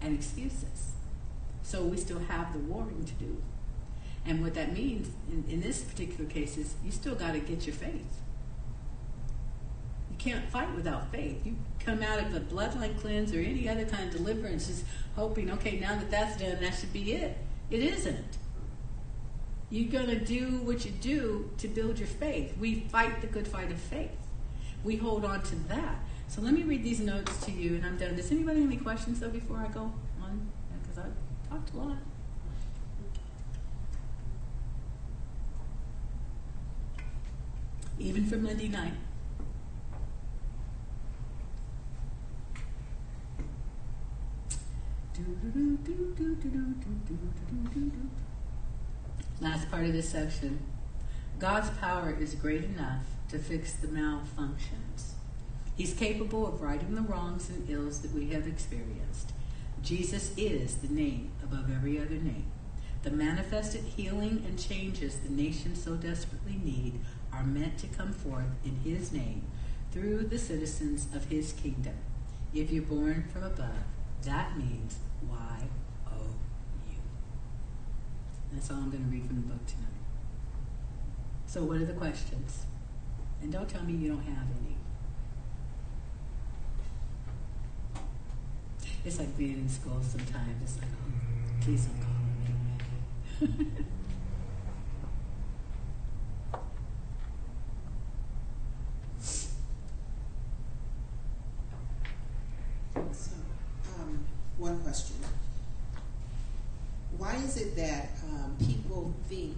[0.00, 0.92] and excuses.
[1.62, 3.42] So we still have the warring to do.
[4.24, 7.66] And what that means in, in this particular case is you still got to get
[7.66, 8.20] your faith.
[10.10, 11.46] You can't fight without faith.
[11.46, 15.50] You come out of a bloodline cleanse or any other kind of deliverance just hoping,
[15.52, 17.38] okay, now that that's done, that should be it.
[17.70, 18.37] It isn't.
[19.70, 22.56] You're going to do what you do to build your faith.
[22.58, 24.16] We fight the good fight of faith.
[24.82, 25.96] We hold on to that.
[26.28, 28.16] So let me read these notes to you, and I'm done.
[28.16, 29.92] Does anybody have any questions, though, before I go
[30.22, 30.50] on?
[30.82, 31.96] Because I've talked a lot.
[37.98, 38.94] Even for Monday night.
[49.40, 50.58] Last part of this section.
[51.38, 55.12] God's power is great enough to fix the malfunctions.
[55.76, 59.32] He's capable of righting the wrongs and ills that we have experienced.
[59.80, 62.46] Jesus is the name above every other name.
[63.04, 66.98] The manifested healing and changes the nation so desperately need
[67.32, 69.44] are meant to come forth in His name
[69.92, 71.94] through the citizens of His kingdom.
[72.52, 73.84] If you're born from above,
[74.24, 74.98] that means
[78.52, 79.84] That's all I'm going to read from the book tonight.
[81.46, 82.64] So, what are the questions?
[83.42, 84.76] And don't tell me you don't have any.
[89.04, 90.62] It's like being in school sometimes.
[90.62, 91.12] It's like, oh,
[91.62, 93.66] please don't call me.
[103.12, 103.30] So,
[104.00, 104.24] um,
[104.58, 105.16] one question.
[107.18, 109.56] Why is it that um, people think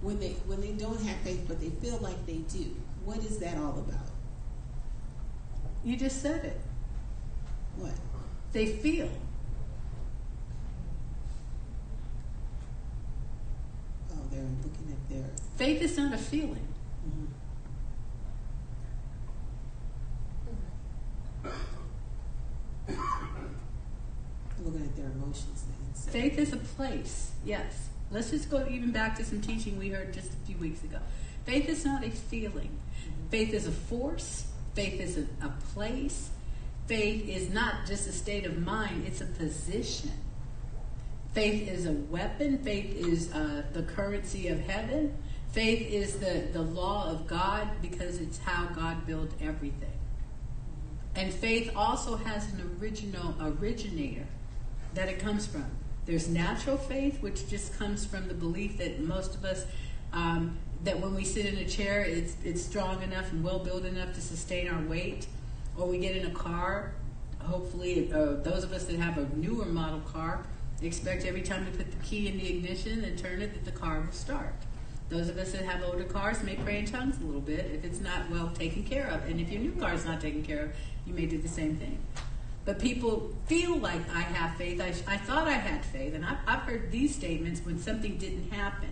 [0.00, 2.74] when they when they don't have faith, but they feel like they do?
[3.04, 4.08] What is that all about?
[5.84, 6.60] You just said it.
[7.76, 7.92] What?
[8.52, 9.10] They feel.
[14.12, 15.30] Oh, they're looking at their.
[15.56, 16.66] Faith is not a feeling.
[17.06, 17.26] mhm.
[24.64, 25.73] Looking at their emotions then.
[25.73, 25.73] So.
[26.08, 27.88] Faith is a place, yes.
[28.10, 30.98] Let's just go even back to some teaching we heard just a few weeks ago.
[31.44, 32.78] Faith is not a feeling.
[33.30, 34.46] Faith is a force.
[34.74, 36.30] Faith is a, a place.
[36.86, 40.12] Faith is not just a state of mind, it's a position.
[41.32, 42.58] Faith is a weapon.
[42.58, 45.16] Faith is uh, the currency of heaven.
[45.50, 49.92] Faith is the, the law of God because it's how God built everything.
[51.16, 54.26] And faith also has an original originator
[54.94, 55.66] that it comes from.
[56.06, 59.64] There's natural faith, which just comes from the belief that most of us,
[60.12, 63.84] um, that when we sit in a chair, it's, it's strong enough and well built
[63.84, 65.26] enough to sustain our weight.
[65.76, 66.92] Or we get in a car,
[67.40, 70.44] hopefully, uh, those of us that have a newer model car
[70.82, 73.78] expect every time we put the key in the ignition and turn it that the
[73.78, 74.54] car will start.
[75.08, 77.84] Those of us that have older cars may pray in tongues a little bit if
[77.84, 79.24] it's not well taken care of.
[79.28, 80.70] And if your new car is not taken care of,
[81.06, 81.98] you may do the same thing.
[82.64, 84.80] But people feel like I have faith.
[84.80, 86.14] I, I thought I had faith.
[86.14, 88.88] And I've, I've heard these statements when something didn't happen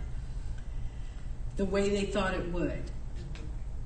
[1.57, 2.83] the way they thought it would.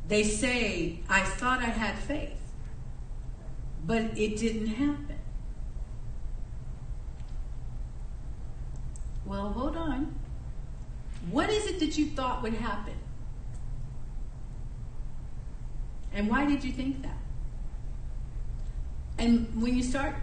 [0.08, 2.40] They say, I thought I had faith,
[3.86, 5.20] but it didn't happen.
[9.26, 10.16] Well, hold on.
[11.30, 12.94] What is it that you thought would happen?
[16.14, 17.18] And why did you think that?
[19.18, 20.16] And when you start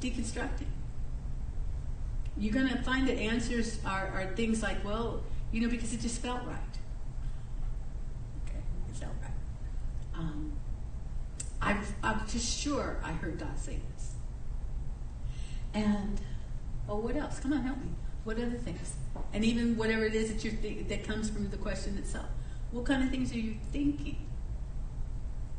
[0.00, 0.66] deconstructing,
[2.38, 5.22] you're going to find that answers are, are things like, well,
[5.52, 6.56] you know, because it just felt right.
[8.46, 10.18] Okay, it felt right.
[10.18, 10.52] Um,
[11.60, 14.12] I'm, I'm just sure I heard God say this.
[15.74, 16.20] And,
[16.88, 17.40] oh, what else?
[17.40, 17.90] Come on, help me.
[18.24, 18.94] What other things?
[19.32, 22.26] And even whatever it is that you think that comes from the question itself.
[22.70, 24.16] What kind of things are you thinking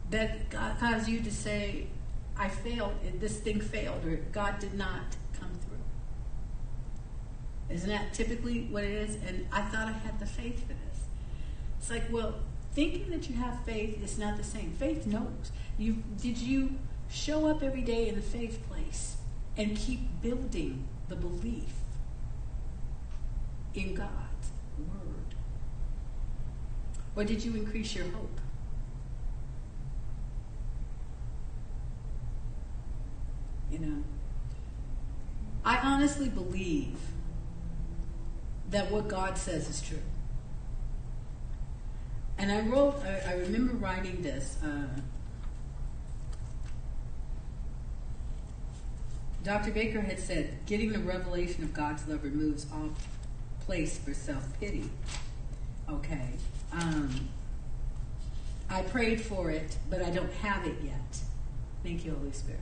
[0.10, 1.88] that God caused you to say,
[2.38, 5.78] I failed, this thing failed, or God did not come through?
[7.76, 9.16] Isn't that typically what it is?
[9.28, 11.06] And I thought I had the faith for this.
[11.80, 12.36] It's like, well,
[12.74, 14.72] thinking that you have faith is not the same.
[14.72, 15.52] Faith knows.
[15.78, 16.76] You did you
[17.10, 19.18] show up every day in the faith place
[19.58, 21.74] and keep building the belief
[23.74, 25.36] in God's word?
[27.16, 28.41] Or did you increase your hope?
[33.72, 34.04] You know,
[35.64, 36.98] I honestly believe
[38.70, 40.00] that what God says is true.
[42.38, 44.58] And I wrote, I, I remember writing this.
[44.64, 44.88] Uh,
[49.44, 49.72] Dr.
[49.72, 52.90] Baker had said, getting the revelation of God's love removes all
[53.66, 54.90] place for self pity.
[55.90, 56.30] Okay.
[56.74, 57.30] Um,
[58.70, 61.20] I prayed for it, but I don't have it yet.
[61.84, 62.62] Thank you, Holy Spirit.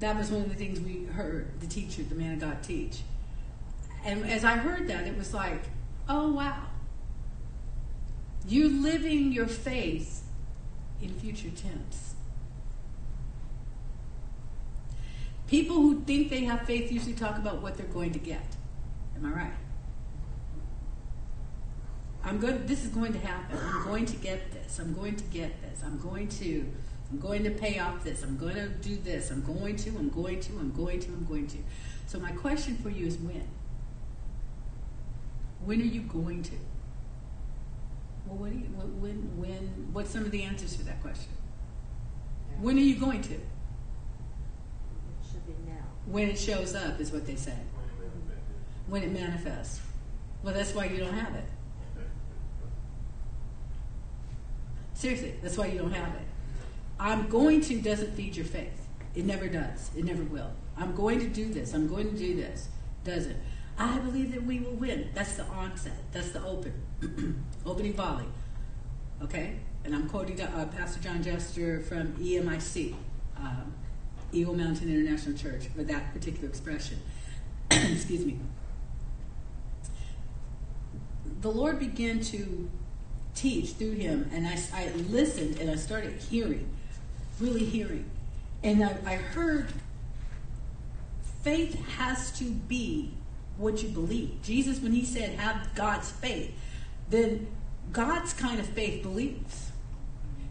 [0.00, 3.00] That was one of the things we heard the teacher, the man of God, teach.
[4.04, 5.62] And as I heard that, it was like,
[6.08, 6.66] oh, wow.
[8.46, 10.22] You're living your faith
[11.02, 12.14] in future tense.
[15.48, 18.56] People who think they have faith usually talk about what they're going to get.
[19.16, 19.52] Am I right?
[22.22, 22.66] I'm going.
[22.66, 23.58] This is going to happen.
[23.58, 24.78] I'm going to get this.
[24.78, 25.82] I'm going to get this.
[25.84, 26.66] I'm going to.
[27.10, 28.22] I'm going to pay off this.
[28.22, 29.30] I'm going to do this.
[29.30, 29.90] I'm going to.
[29.90, 30.52] I'm going to.
[30.58, 31.08] I'm going to.
[31.08, 31.58] I'm going to.
[32.06, 33.48] So my question for you is when.
[35.64, 36.54] When are you going to?
[38.26, 41.32] Well, what do you, when, when, what's some of the answers for that question?
[42.60, 43.34] When are you going to?
[43.34, 43.40] It
[45.30, 45.84] should be now.
[46.06, 47.56] When it shows up is what they say.
[48.86, 49.80] When it manifests.
[50.42, 51.44] Well, that's why you don't have it.
[54.94, 56.27] Seriously, that's why you don't have it.
[56.98, 58.86] I'm going to doesn't feed your faith.
[59.14, 59.90] It never does.
[59.96, 60.50] It never will.
[60.76, 61.74] I'm going to do this.
[61.74, 62.68] I'm going to do this.
[63.04, 63.36] Doesn't.
[63.78, 65.10] I believe that we will win.
[65.14, 65.92] That's the onset.
[66.12, 66.74] That's the open.
[67.66, 68.24] Opening volley.
[69.22, 69.56] Okay?
[69.84, 72.94] And I'm quoting uh, Pastor John Jester from EMIC,
[73.36, 73.72] um,
[74.32, 77.00] Eagle Mountain International Church, for that particular expression.
[77.70, 78.38] Excuse me.
[81.40, 82.68] The Lord began to
[83.36, 86.68] teach through him, and I, I listened and I started hearing,
[87.40, 88.10] really hearing.
[88.62, 89.72] And I, I heard
[91.42, 93.14] faith has to be
[93.56, 94.38] what you believe.
[94.42, 96.52] Jesus, when he said, have God's faith,
[97.10, 97.48] then
[97.92, 99.70] God's kind of faith believes.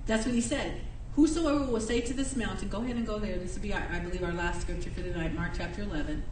[0.05, 0.81] That's what he said.
[1.15, 3.37] Whosoever will say to this mountain, go ahead and go there.
[3.37, 6.23] This will be, I believe, our last scripture for tonight, Mark chapter 11.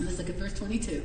[0.00, 1.04] Let's look at verse 22.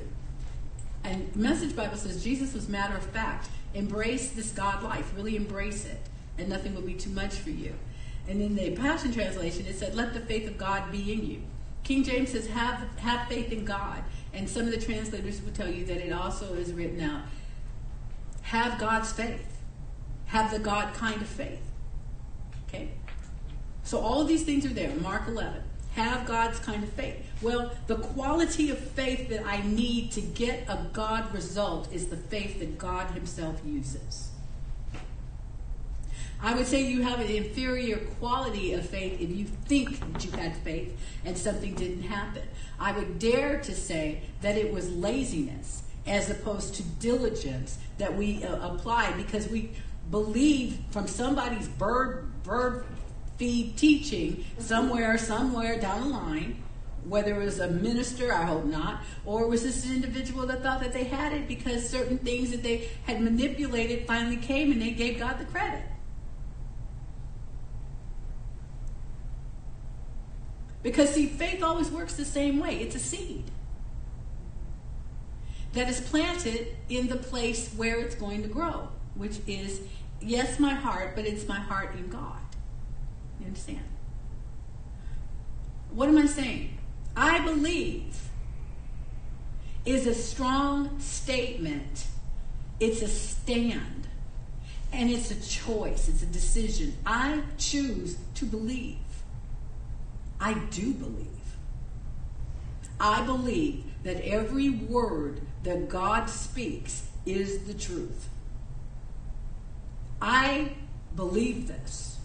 [1.03, 3.49] And Message Bible says Jesus was matter of fact.
[3.73, 5.13] Embrace this God life.
[5.15, 5.99] Really embrace it.
[6.37, 7.73] And nothing will be too much for you.
[8.27, 11.41] And in the Passion Translation, it said, let the faith of God be in you.
[11.83, 14.03] King James says, have, have faith in God.
[14.33, 17.23] And some of the translators will tell you that it also is written out,
[18.43, 19.47] have God's faith.
[20.27, 21.61] Have the God kind of faith.
[22.67, 22.91] Okay?
[23.83, 24.95] So all these things are there.
[24.95, 25.61] Mark 11.
[25.95, 27.17] Have God's kind of faith.
[27.41, 32.15] Well, the quality of faith that I need to get a God result is the
[32.15, 34.30] faith that God Himself uses.
[36.43, 40.31] I would say you have an inferior quality of faith if you think that you
[40.31, 42.41] had faith and something didn't happen.
[42.79, 48.43] I would dare to say that it was laziness as opposed to diligence that we
[48.43, 49.71] uh, apply because we
[50.09, 52.85] believe from somebody's bird bird
[53.37, 56.61] feed teaching somewhere somewhere down the line
[57.05, 60.81] whether it was a minister, I hope not, or was this an individual that thought
[60.81, 64.91] that they had it because certain things that they had manipulated finally came and they
[64.91, 65.81] gave God the credit.
[70.83, 73.45] Because, see, faith always works the same way it's a seed
[75.73, 79.81] that is planted in the place where it's going to grow, which is,
[80.21, 82.39] yes, my heart, but it's my heart in God.
[83.39, 83.83] You understand?
[85.91, 86.77] What am I saying?
[87.15, 88.29] I believe
[89.85, 92.05] is a strong statement.
[92.79, 94.07] It's a stand.
[94.93, 96.09] And it's a choice.
[96.09, 96.95] It's a decision.
[97.05, 98.97] I choose to believe.
[100.41, 101.27] I do believe.
[102.99, 108.27] I believe that every word that God speaks is the truth.
[110.19, 110.73] I
[111.15, 112.19] believe this.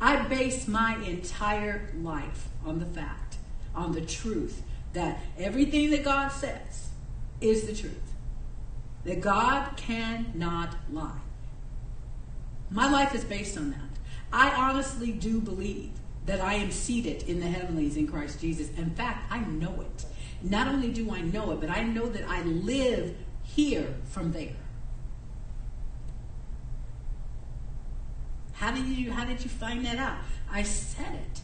[0.00, 3.36] I base my entire life on the fact,
[3.74, 4.62] on the truth,
[4.92, 6.90] that everything that God says
[7.40, 8.14] is the truth.
[9.04, 11.20] That God cannot lie.
[12.70, 13.78] My life is based on that.
[14.32, 15.92] I honestly do believe
[16.26, 18.70] that I am seated in the heavenlies in Christ Jesus.
[18.76, 20.06] In fact, I know it.
[20.42, 24.56] Not only do I know it, but I know that I live here from there.
[28.54, 30.18] How did you how did you find that out?
[30.50, 31.40] I said it.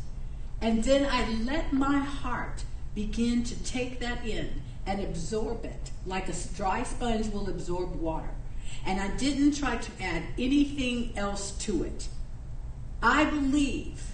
[0.61, 6.29] And then I let my heart begin to take that in and absorb it like
[6.29, 8.31] a dry sponge will absorb water.
[8.85, 12.09] And I didn't try to add anything else to it.
[13.03, 14.10] I believe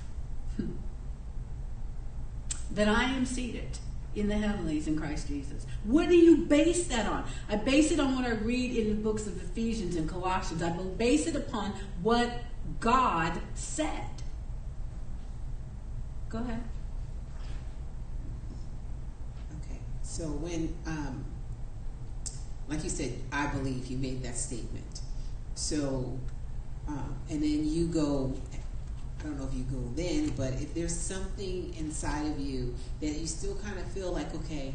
[2.72, 3.78] that I am seated
[4.14, 5.66] in the heavenlies in Christ Jesus.
[5.84, 7.24] What do you base that on?
[7.48, 10.62] I base it on what I read in the books of Ephesians and Colossians.
[10.62, 11.72] I base it upon
[12.02, 12.30] what
[12.80, 14.10] God said.
[16.30, 16.62] Go ahead.
[19.62, 19.78] Okay.
[20.02, 21.24] So when, um,
[22.68, 25.00] like you said, I believe you made that statement.
[25.54, 26.18] So,
[26.88, 28.34] um, and then you go
[29.20, 33.08] I don't know if you go then, but if there's something inside of you that
[33.08, 34.74] you still kind of feel like, okay,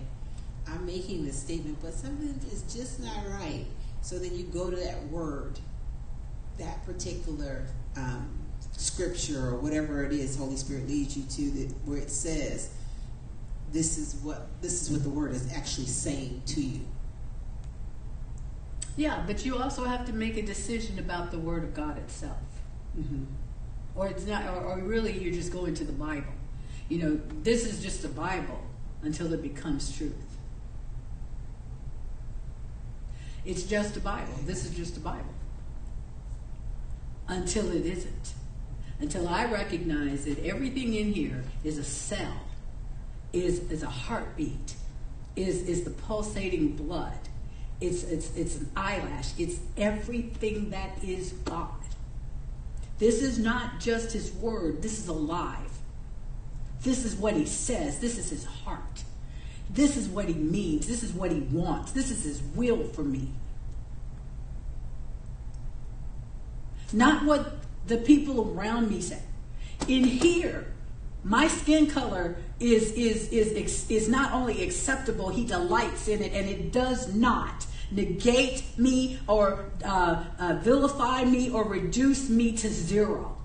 [0.67, 3.65] I'm making this statement, but something is just not right.
[4.01, 5.59] So then you go to that word,
[6.57, 8.29] that particular um,
[8.77, 12.71] scripture or whatever it is Holy Spirit leads you to, that where it says,
[13.71, 16.81] "This is what this is what the word is actually saying to you."
[18.97, 22.37] Yeah, but you also have to make a decision about the Word of God itself.
[22.99, 23.23] Mm-hmm
[23.95, 26.33] or it's not, or, or really you're just going to the Bible.
[26.89, 28.59] You know, this is just a Bible
[29.01, 30.13] until it becomes truth.
[33.45, 34.33] It's just a Bible.
[34.45, 35.33] This is just a Bible.
[37.27, 38.33] Until it isn't.
[38.99, 42.41] Until I recognize that everything in here is a cell,
[43.33, 44.75] is, is a heartbeat,
[45.35, 47.17] is, is the pulsating blood,
[47.79, 51.80] it's, it's, it's an eyelash, it's everything that is God
[53.01, 55.71] This is not just his word, this is alive.
[56.83, 59.03] This is what he says, this is his heart.
[59.71, 63.01] This is what he means, this is what he wants, this is his will for
[63.01, 63.29] me.
[66.93, 67.55] Not what
[67.87, 69.23] the people around me say.
[69.87, 70.67] In here,
[71.23, 76.47] my skin color is is is is not only acceptable he delights in it and
[76.47, 83.37] it does not negate me or uh, uh, vilify me or reduce me to zero.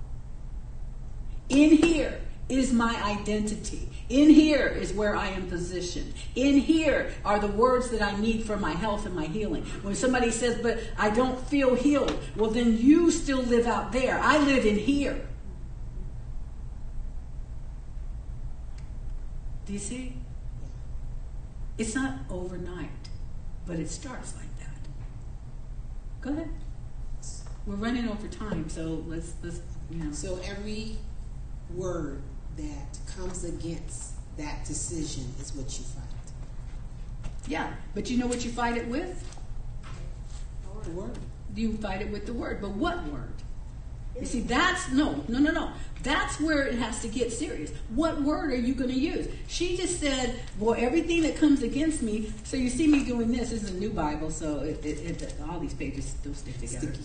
[1.49, 3.89] In here is my identity.
[4.09, 6.13] In here is where i am positioned.
[6.35, 9.63] In here are the words that i need for my health and my healing.
[9.81, 14.17] When somebody says but i don't feel healed well then you still live out there.
[14.19, 15.27] I live in here.
[19.65, 20.13] Do you see?
[21.77, 23.06] It's not overnight,
[23.67, 24.87] but it starts like that.
[26.21, 26.49] Go ahead.
[27.65, 29.59] We're running over time, so let's let's
[29.91, 30.11] you know.
[30.13, 30.97] So every
[31.75, 32.21] word
[32.55, 36.03] that comes against that decision is what you fight.
[37.47, 39.23] Yeah, but you know what you fight it with?
[40.83, 41.17] The word.
[41.55, 43.33] You fight it with the word, but what word?
[44.19, 45.71] You see, that's no, no, no, no.
[46.03, 47.71] That's where it has to get serious.
[47.89, 49.27] What word are you going to use?
[49.47, 52.31] She just said, well, everything that comes against me.
[52.43, 53.49] So you see me doing this.
[53.49, 56.93] This is a new Bible, so it, it, it, all these pages still stick together.
[56.93, 57.03] Sticky.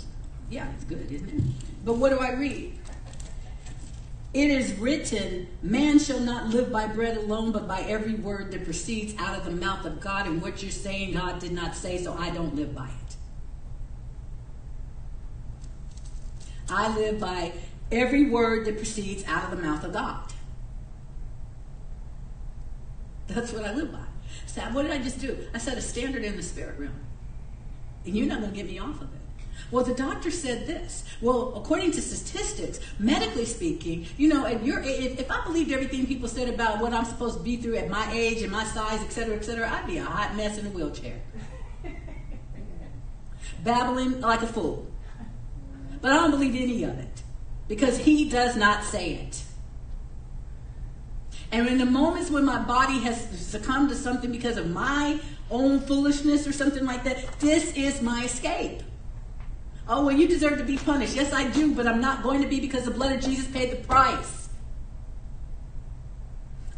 [0.51, 1.43] Yeah, it's good, isn't it?
[1.84, 2.78] But what do I read?
[4.34, 8.64] It is written, man shall not live by bread alone, but by every word that
[8.64, 10.26] proceeds out of the mouth of God.
[10.26, 13.01] And what you're saying, God did not say, so I don't live by it.
[16.73, 17.53] I live by
[17.90, 20.32] every word that proceeds out of the mouth of God.
[23.28, 24.05] That's what I live by.
[24.47, 25.39] So what did I just do?
[25.55, 26.94] I set a standard in the spirit realm.
[28.05, 29.20] And you're not going to get me off of it.
[29.70, 31.05] Well, the doctor said this.
[31.20, 36.07] Well, according to statistics, medically speaking, you know, at your if, if I believed everything
[36.07, 39.01] people said about what I'm supposed to be through at my age and my size,
[39.01, 41.20] et cetera, et cetera, I'd be a hot mess in a wheelchair.
[43.65, 44.91] Babbling like a fool.
[46.02, 47.22] But I don't believe any of it
[47.68, 49.42] because he does not say it.
[51.52, 55.20] And in the moments when my body has succumbed to something because of my
[55.50, 58.82] own foolishness or something like that, this is my escape.
[59.88, 61.14] Oh, well, you deserve to be punished.
[61.14, 63.70] Yes, I do, but I'm not going to be because the blood of Jesus paid
[63.70, 64.41] the price.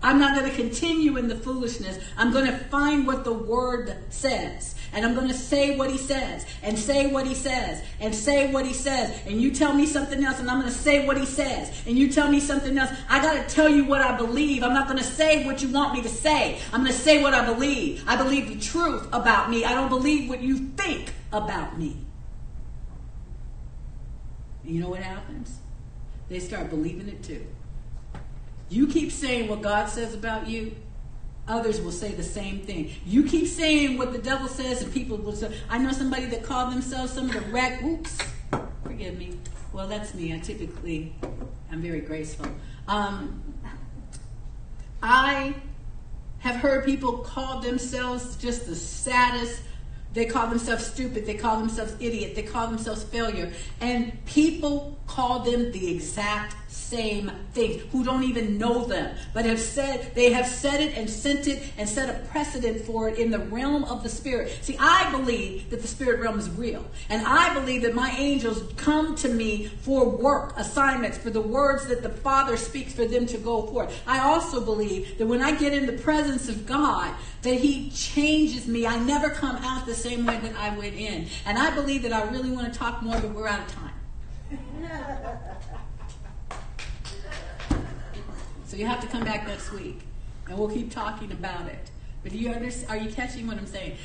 [0.05, 1.99] I'm not going to continue in the foolishness.
[2.19, 4.75] I'm going to find what the word says.
[4.93, 8.53] And I'm going to say what he says and say what he says and say
[8.53, 9.19] what he says.
[9.27, 11.83] And you tell me something else and I'm going to say what he says.
[11.87, 12.91] And you tell me something else.
[13.09, 14.63] I got to tell you what I believe.
[14.63, 16.61] I'm not going to say what you want me to say.
[16.73, 18.05] I'm going to say what I believe.
[18.07, 19.65] I believe the truth about me.
[19.65, 21.97] I don't believe what you think about me.
[24.63, 25.59] And you know what happens?
[26.29, 27.47] They start believing it too.
[28.69, 30.75] You keep saying what God says about you,
[31.47, 32.91] others will say the same thing.
[33.07, 36.43] You keep saying what the devil says, and people will say, I know somebody that
[36.43, 37.83] called themselves some of the wreck.
[37.83, 38.19] Oops,
[38.83, 39.39] forgive me.
[39.73, 40.35] Well, that's me.
[40.35, 41.15] I typically,
[41.71, 42.47] I'm very graceful.
[42.89, 43.43] Um,
[45.03, 45.55] I
[46.39, 49.61] have heard people call themselves just the saddest.
[50.13, 51.27] They call themselves stupid.
[51.27, 52.37] They call themselves idiot.
[52.37, 53.53] They call themselves failure.
[53.81, 59.61] And people call them the exact same things, who don't even know them, but have
[59.61, 63.31] said, they have said it and sent it and set a precedent for it in
[63.31, 64.59] the realm of the spirit.
[64.63, 66.85] See, I believe that the spirit realm is real.
[67.09, 71.87] And I believe that my angels come to me for work, assignments, for the words
[71.87, 74.03] that the Father speaks for them to go forth.
[74.07, 78.67] I also believe that when I get in the presence of God, that He changes
[78.67, 78.87] me.
[78.87, 81.29] I never come out the same way that I went in.
[81.47, 83.91] And I believe that I really want to talk more, but we're out of time.
[88.67, 90.01] So you have to come back next week,
[90.49, 91.91] and we'll keep talking about it.
[92.23, 92.91] But do you understand?
[92.91, 93.97] Are you catching what I'm saying?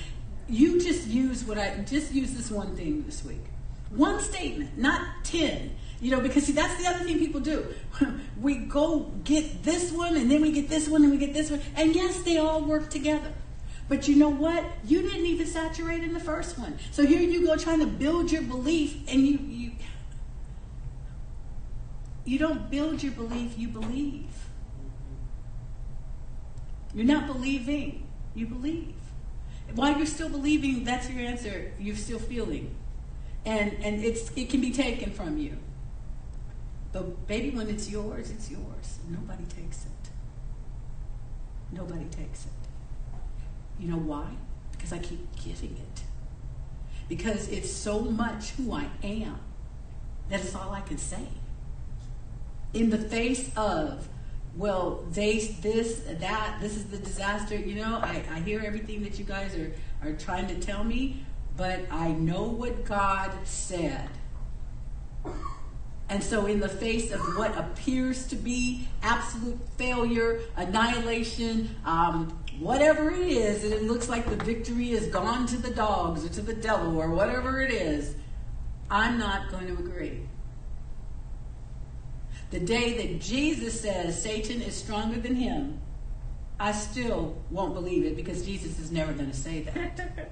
[0.48, 3.44] You just use what I just use this one thing this week,
[3.90, 5.76] one statement, not ten.
[6.02, 7.66] You know, because see, that's the other thing people do.
[8.42, 11.52] we go get this one, and then we get this one, and we get this
[11.52, 13.34] one, and yes, they all work together.
[13.88, 14.64] But you know what?
[14.86, 16.78] You didn't even saturate in the first one.
[16.92, 19.72] So here you go trying to build your belief, and you you
[22.26, 24.29] you don't build your belief, you believe.
[26.94, 28.96] You're not believing, you believe.
[29.76, 32.76] While you're still believing, that's your answer, you're still feeling.
[33.46, 35.58] And and it's it can be taken from you.
[36.92, 39.00] But baby, when it's yours, it's yours.
[39.10, 40.10] Nobody takes it.
[41.72, 42.52] Nobody takes it.
[43.80, 44.28] You know why?
[44.72, 46.02] Because I keep giving it.
[47.08, 49.40] Because it's so much who I am
[50.30, 51.28] that is all I can say.
[52.74, 54.08] in the face of,
[54.56, 57.56] well, they, this, that, this is the disaster.
[57.56, 59.72] You know, I, I hear everything that you guys are,
[60.04, 61.24] are trying to tell me,
[61.56, 64.10] but I know what God said.
[66.10, 73.12] And so, in the face of what appears to be absolute failure, annihilation, um, whatever
[73.12, 76.42] it is, and it looks like the victory is gone to the dogs or to
[76.42, 78.16] the devil or whatever it is,
[78.90, 80.29] I'm not going to agree.
[82.52, 85.80] The day that Jesus says Satan is stronger than him,
[86.60, 90.32] I still won't believe it because Jesus is never going to say that.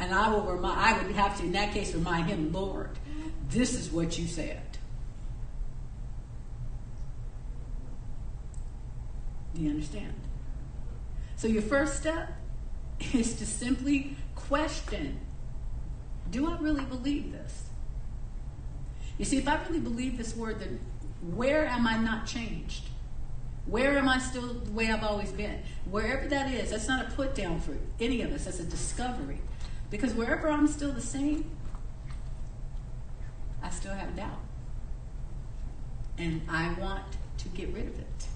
[0.00, 2.90] and I will remind, I would have to, in that case, remind him, Lord,
[3.50, 4.62] this is what you said.
[9.54, 10.14] Do you understand?
[11.36, 12.30] So your first step
[13.12, 15.20] is to simply question
[16.30, 17.70] do I really believe this?
[19.18, 20.78] You see, if I really believe this word, then
[21.34, 22.84] where am I not changed?
[23.66, 25.60] Where am I still the way I've always been?
[25.90, 29.40] Wherever that is, that's not a put down for any of us, that's a discovery.
[29.90, 31.50] Because wherever I'm still the same,
[33.62, 34.38] I still have doubt.
[36.16, 37.04] And I want
[37.38, 38.26] to get rid of it.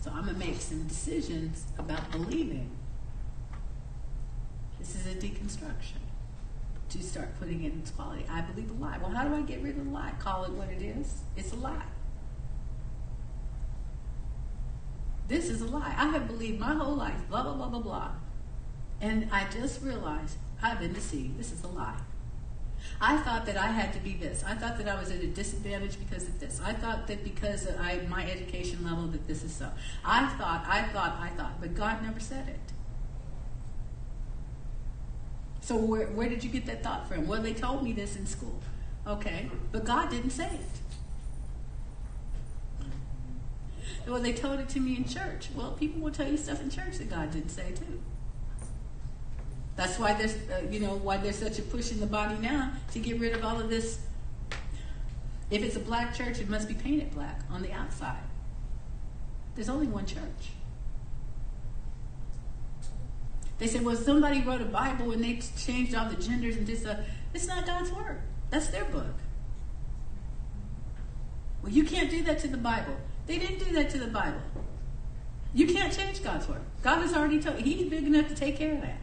[0.00, 2.70] So I'm going to make some decisions about believing.
[4.78, 6.03] This is a deconstruction
[6.94, 8.24] to start putting into quality.
[8.30, 8.98] I believe a lie.
[8.98, 10.12] Well, how do I get rid of the lie?
[10.18, 11.22] Call it what it is.
[11.36, 11.86] It's a lie.
[15.26, 15.94] This is a lie.
[15.96, 18.10] I have believed my whole life, blah, blah, blah, blah, blah.
[19.00, 21.38] And I just realized I've been deceived.
[21.38, 21.98] This is a lie.
[23.00, 24.44] I thought that I had to be this.
[24.46, 26.60] I thought that I was at a disadvantage because of this.
[26.62, 29.70] I thought that because of I, my education level that this is so.
[30.04, 32.63] I thought, I thought, I thought, but God never said it.
[35.64, 37.26] So where, where did you get that thought from?
[37.26, 38.60] Well, they told me this in school.
[39.06, 40.60] Okay, but God didn't say it.
[44.06, 45.48] Well, they told it to me in church.
[45.54, 48.02] Well, people will tell you stuff in church that God didn't say too.
[49.74, 52.72] That's why there's, uh, you know, why there's such a push in the body now
[52.92, 54.00] to get rid of all of this.
[55.50, 58.22] If it's a black church, it must be painted black on the outside.
[59.54, 60.52] There's only one church.
[63.64, 66.84] They said, well, somebody wrote a Bible and they changed all the genders and this.
[66.84, 68.20] Uh, it's not God's word.
[68.50, 69.14] That's their book.
[71.62, 72.94] Well, you can't do that to the Bible.
[73.26, 74.42] They didn't do that to the Bible.
[75.54, 76.60] You can't change God's word.
[76.82, 77.64] God has already told you.
[77.64, 78.98] He's big enough to take care of that.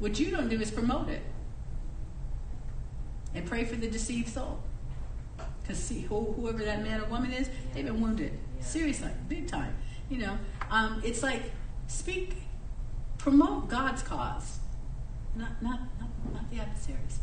[0.00, 1.22] What you don't do is promote it.
[3.36, 4.58] And pray for the deceived soul.
[5.62, 8.36] Because see, whoever that man or woman is, they've been wounded.
[8.58, 9.76] Seriously, big time.
[10.10, 10.38] You know,
[10.72, 11.52] um, it's like
[11.88, 12.36] speak,
[13.16, 14.60] promote God's cause,
[15.34, 17.18] not not not, not the adversaries.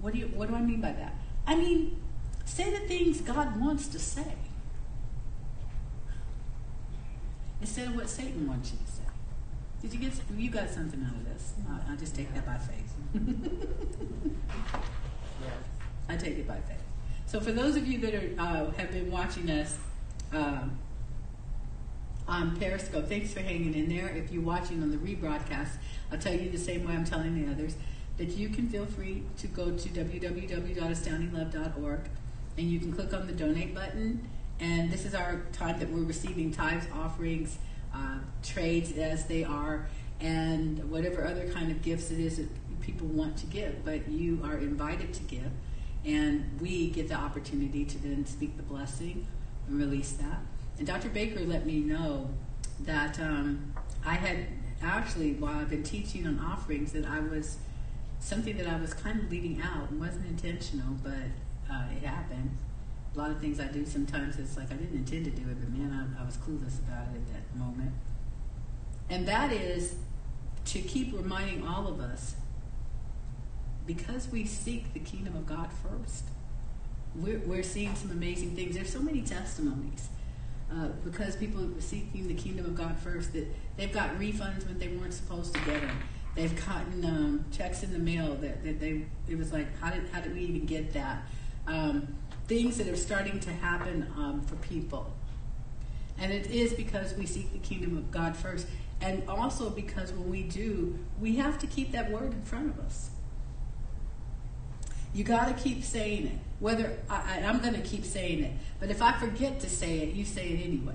[0.00, 1.16] What do you What do I mean by that?
[1.46, 2.00] I mean,
[2.44, 4.36] say the things God wants to say
[7.60, 9.02] instead of what Satan wants you to say.
[9.80, 10.12] Did you get?
[10.36, 11.54] You got something out of this?
[11.68, 12.94] I'll, I'll just take that by faith.
[16.08, 16.82] I take it by faith.
[17.26, 19.76] So for those of you that are, uh, have been watching us.
[20.32, 20.78] Um,
[22.32, 23.08] on Periscope.
[23.08, 24.08] Thanks for hanging in there.
[24.08, 25.72] If you're watching on the rebroadcast,
[26.10, 27.76] I'll tell you the same way I'm telling the others
[28.16, 32.00] that you can feel free to go to www.astoundinglove.org
[32.56, 34.26] and you can click on the donate button.
[34.60, 37.58] And this is our time that we're receiving tithes, offerings,
[37.94, 39.86] uh, trades as they are,
[40.18, 42.48] and whatever other kind of gifts it is that
[42.80, 43.84] people want to give.
[43.84, 45.50] But you are invited to give,
[46.06, 49.26] and we get the opportunity to then speak the blessing
[49.68, 50.40] and release that.
[50.82, 51.10] And Dr.
[51.10, 52.28] Baker let me know
[52.80, 53.72] that um,
[54.04, 54.48] I had
[54.82, 57.58] actually, while I've been teaching on offerings, that I was
[58.18, 59.90] something that I was kind of leaving out.
[59.90, 61.12] and wasn't intentional, but
[61.72, 62.58] uh, it happened.
[63.14, 65.60] A lot of things I do sometimes it's like I didn't intend to do it,
[65.60, 67.92] but man, I, I was clueless about it at that moment.
[69.08, 69.94] And that is
[70.64, 72.34] to keep reminding all of us
[73.86, 76.24] because we seek the kingdom of God first,
[77.14, 78.74] we're, we're seeing some amazing things.
[78.74, 80.08] There's so many testimonies
[80.72, 83.46] uh, because people are seeking the kingdom of God first, that
[83.76, 85.98] they've got refunds when they weren't supposed to get them.
[86.34, 90.08] They've gotten um, checks in the mail that, that they it was like how did
[90.08, 91.24] how did we even get that?
[91.66, 92.16] Um,
[92.46, 95.12] things that are starting to happen um, for people,
[96.18, 98.66] and it is because we seek the kingdom of God first,
[99.02, 102.80] and also because when we do, we have to keep that word in front of
[102.80, 103.10] us.
[105.12, 106.38] You got to keep saying it.
[106.62, 110.14] Whether I, am going to keep saying it, but if I forget to say it,
[110.14, 110.94] you say it anyway.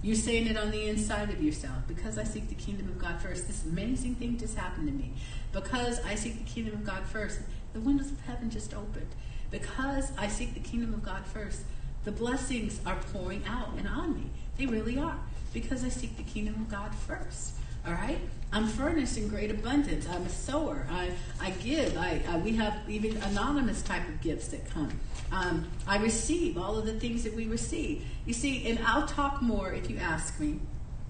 [0.00, 1.88] You're saying it on the inside of yourself.
[1.88, 5.10] Because I seek the kingdom of God first, this amazing thing just happened to me.
[5.50, 7.40] Because I seek the kingdom of God first,
[7.72, 9.08] the windows of heaven just opened.
[9.50, 11.62] Because I seek the kingdom of God first,
[12.04, 14.30] the blessings are pouring out and on me.
[14.56, 15.18] They really are.
[15.52, 17.54] Because I seek the kingdom of God first.
[17.86, 18.18] All right?
[18.52, 20.06] I'm furnished in great abundance.
[20.08, 20.86] I'm a sower.
[20.90, 21.10] I,
[21.40, 21.96] I give.
[21.96, 25.00] I, I we have even anonymous type of gifts that come.
[25.32, 28.04] Um, I receive all of the things that we receive.
[28.26, 30.60] You see, and I'll talk more if you ask me.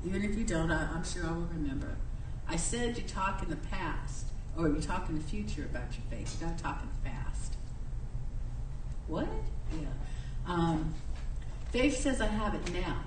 [0.06, 1.96] Even if you don't, I, I'm sure I will remember.
[2.48, 4.26] I said you talk in the past,
[4.56, 6.38] or you talk in the future about your faith.
[6.40, 7.56] You got to talk in the past.
[9.08, 9.28] What?
[9.72, 9.88] Yeah.
[10.46, 10.94] Um,
[11.70, 13.02] faith says I have it now.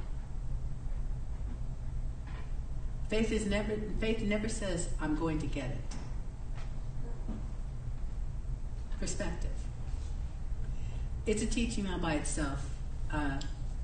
[3.10, 5.78] Faith is never faith never says I'm going to get it.
[9.00, 9.52] Perspective.
[11.28, 12.70] It's a teaching all by itself.
[13.12, 13.40] Uh,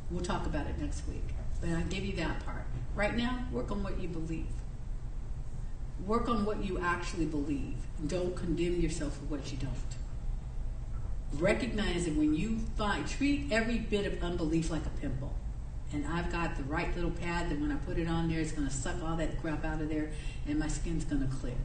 [0.10, 1.24] we'll talk about it next week.
[1.60, 2.66] But I give you that part.
[2.96, 4.48] Right now, work on what you believe.
[6.06, 7.76] Work on what you actually believe.
[8.08, 9.72] Don't condemn yourself for what you don't.
[11.34, 15.34] Recognize that when you find, treat every bit of unbelief like a pimple
[15.94, 18.52] and I've got the right little pad that when I put it on there, it's
[18.52, 20.12] going to suck all that crap out of there
[20.48, 21.56] and my skin's going to clear.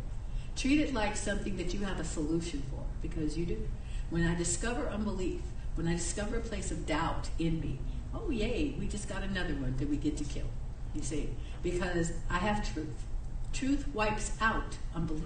[0.57, 3.69] Treat it like something that you have a solution for because you do.
[4.11, 5.43] When I discover unbelief,
[5.74, 7.78] when I discover a place of doubt in me,
[8.15, 10.47] oh, yay, we just got another one that we get to kill.
[10.94, 11.31] You see,
[11.62, 13.05] because I have truth.
[13.53, 15.24] Truth wipes out unbelief.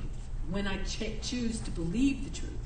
[0.51, 2.60] When I ch- choose to believe the truth,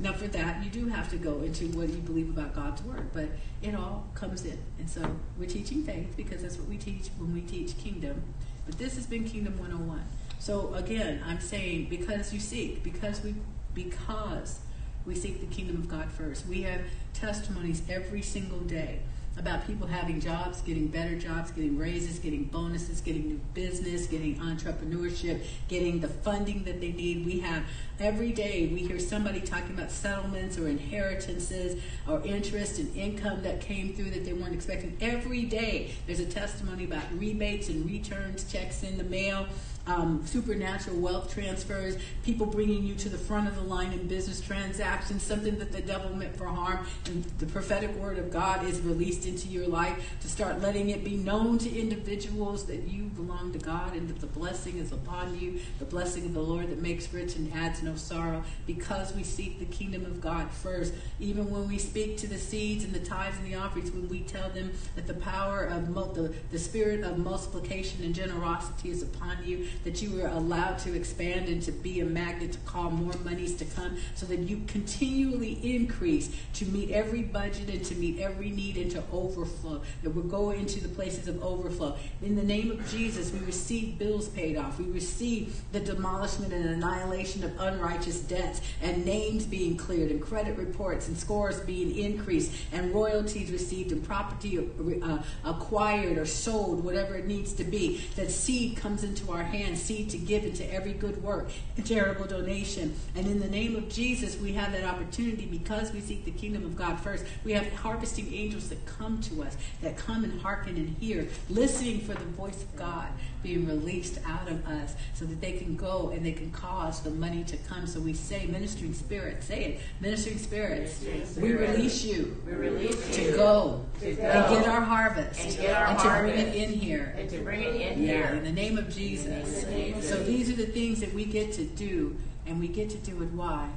[0.00, 3.10] now, for that, you do have to go into what you believe about God's word,
[3.12, 3.28] but
[3.60, 4.58] it all comes in.
[4.78, 8.22] And so we're teaching faith because that's what we teach when we teach kingdom.
[8.64, 10.02] But this has been Kingdom 101.
[10.38, 13.34] So again, I'm saying because you seek, because we
[13.74, 14.60] because
[15.04, 16.46] we seek the kingdom of God first.
[16.46, 16.80] We have
[17.12, 19.00] testimonies every single day
[19.38, 24.36] about people having jobs, getting better jobs, getting raises, getting bonuses, getting new business, getting
[24.36, 27.24] entrepreneurship, getting the funding that they need.
[27.24, 27.64] We have
[27.98, 33.60] every day we hear somebody talking about settlements or inheritances or interest and income that
[33.60, 34.96] came through that they weren't expecting.
[35.00, 39.46] Every day there's a testimony about rebates and returns, checks in the mail
[39.86, 44.40] um, supernatural wealth transfers, people bringing you to the front of the line in business
[44.40, 48.80] transactions, something that the devil meant for harm, and the prophetic word of God is
[48.80, 53.52] released into your life to start letting it be known to individuals that you belong
[53.52, 56.80] to God and that the blessing is upon you, the blessing of the Lord that
[56.80, 60.92] makes rich and adds no sorrow, because we seek the kingdom of God first.
[61.18, 64.20] Even when we speak to the seeds and the tithes and the offerings, when we
[64.20, 69.36] tell them that the power of the, the spirit of multiplication and generosity is upon
[69.44, 73.14] you, that you were allowed to expand and to be a magnet to call more
[73.24, 78.20] monies to come so that you continually increase to meet every budget and to meet
[78.20, 79.80] every need and to overflow.
[80.02, 81.96] That we're going into the places of overflow.
[82.22, 84.78] In the name of Jesus, we receive bills paid off.
[84.78, 90.56] We receive the demolishment and annihilation of unrighteous debts and names being cleared and credit
[90.56, 94.58] reports and scores being increased and royalties received and property
[95.02, 98.04] uh, acquired or sold, whatever it needs to be.
[98.16, 101.82] That seed comes into our hands hand seed to give into every good work, a
[101.82, 102.94] charitable donation.
[103.14, 106.64] And in the name of Jesus, we have that opportunity because we seek the kingdom
[106.64, 107.24] of God first.
[107.44, 112.00] We have harvesting angels that come to us, that come and hearken and hear, listening
[112.00, 113.08] for the voice of God
[113.42, 117.10] being released out of us so that they can go and they can cause the
[117.10, 117.86] money to come.
[117.86, 123.16] So we say, ministering spirits, say it, ministering spirits, ministering we release you, we release
[123.16, 126.42] to, you go, to go and get our harvest and, get our and harvest, to
[126.42, 127.14] bring it in here.
[127.16, 128.36] And to bring it in yeah, here.
[128.36, 129.62] In the name of Jesus.
[130.08, 133.22] So these are the things that we get to do, and we get to do
[133.22, 133.68] it why?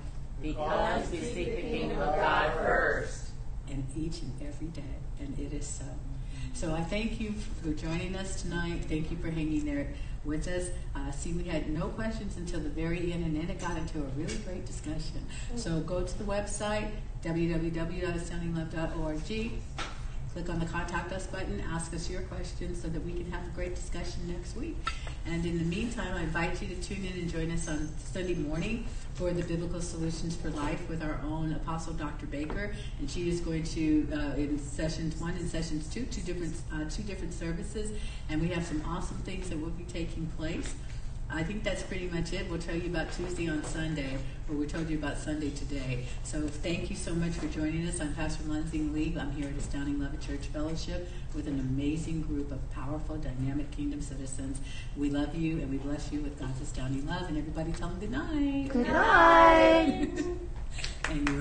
[0.41, 3.29] Because we seek the kingdom of God first.
[3.69, 4.81] And each and every day,
[5.19, 5.85] and it is so.
[6.53, 8.85] So I thank you for joining us tonight.
[8.87, 9.87] Thank you for hanging there
[10.23, 10.69] with us.
[10.95, 13.99] Uh, see, we had no questions until the very end, and then it got into
[13.99, 15.25] a really great discussion.
[15.55, 16.89] So go to the website,
[17.23, 19.51] www.astoundinglove.org.
[20.33, 23.45] Click on the contact us button, ask us your questions so that we can have
[23.45, 24.77] a great discussion next week.
[25.25, 28.35] And in the meantime, I invite you to tune in and join us on Sunday
[28.35, 32.25] morning for the Biblical Solutions for Life with our own Apostle Dr.
[32.25, 36.55] Baker, and she is going to uh, in sessions one and sessions two, two different
[36.73, 37.91] uh, two different services,
[38.29, 40.75] and we have some awesome things that will be taking place.
[41.35, 42.47] I think that's pretty much it.
[42.47, 46.05] We'll tell you about Tuesday on Sunday, or we told you about Sunday today.
[46.23, 47.99] So thank you so much for joining us.
[47.99, 49.17] I'm Pastor Lindsay Lee.
[49.19, 53.99] I'm here at Astounding Love Church Fellowship with an amazing group of powerful, dynamic kingdom
[53.99, 54.61] citizens.
[54.95, 57.27] We love you and we bless you with God's astounding love.
[57.27, 58.69] And everybody tell them good night.
[58.69, 60.23] Good night.
[61.09, 61.35] and you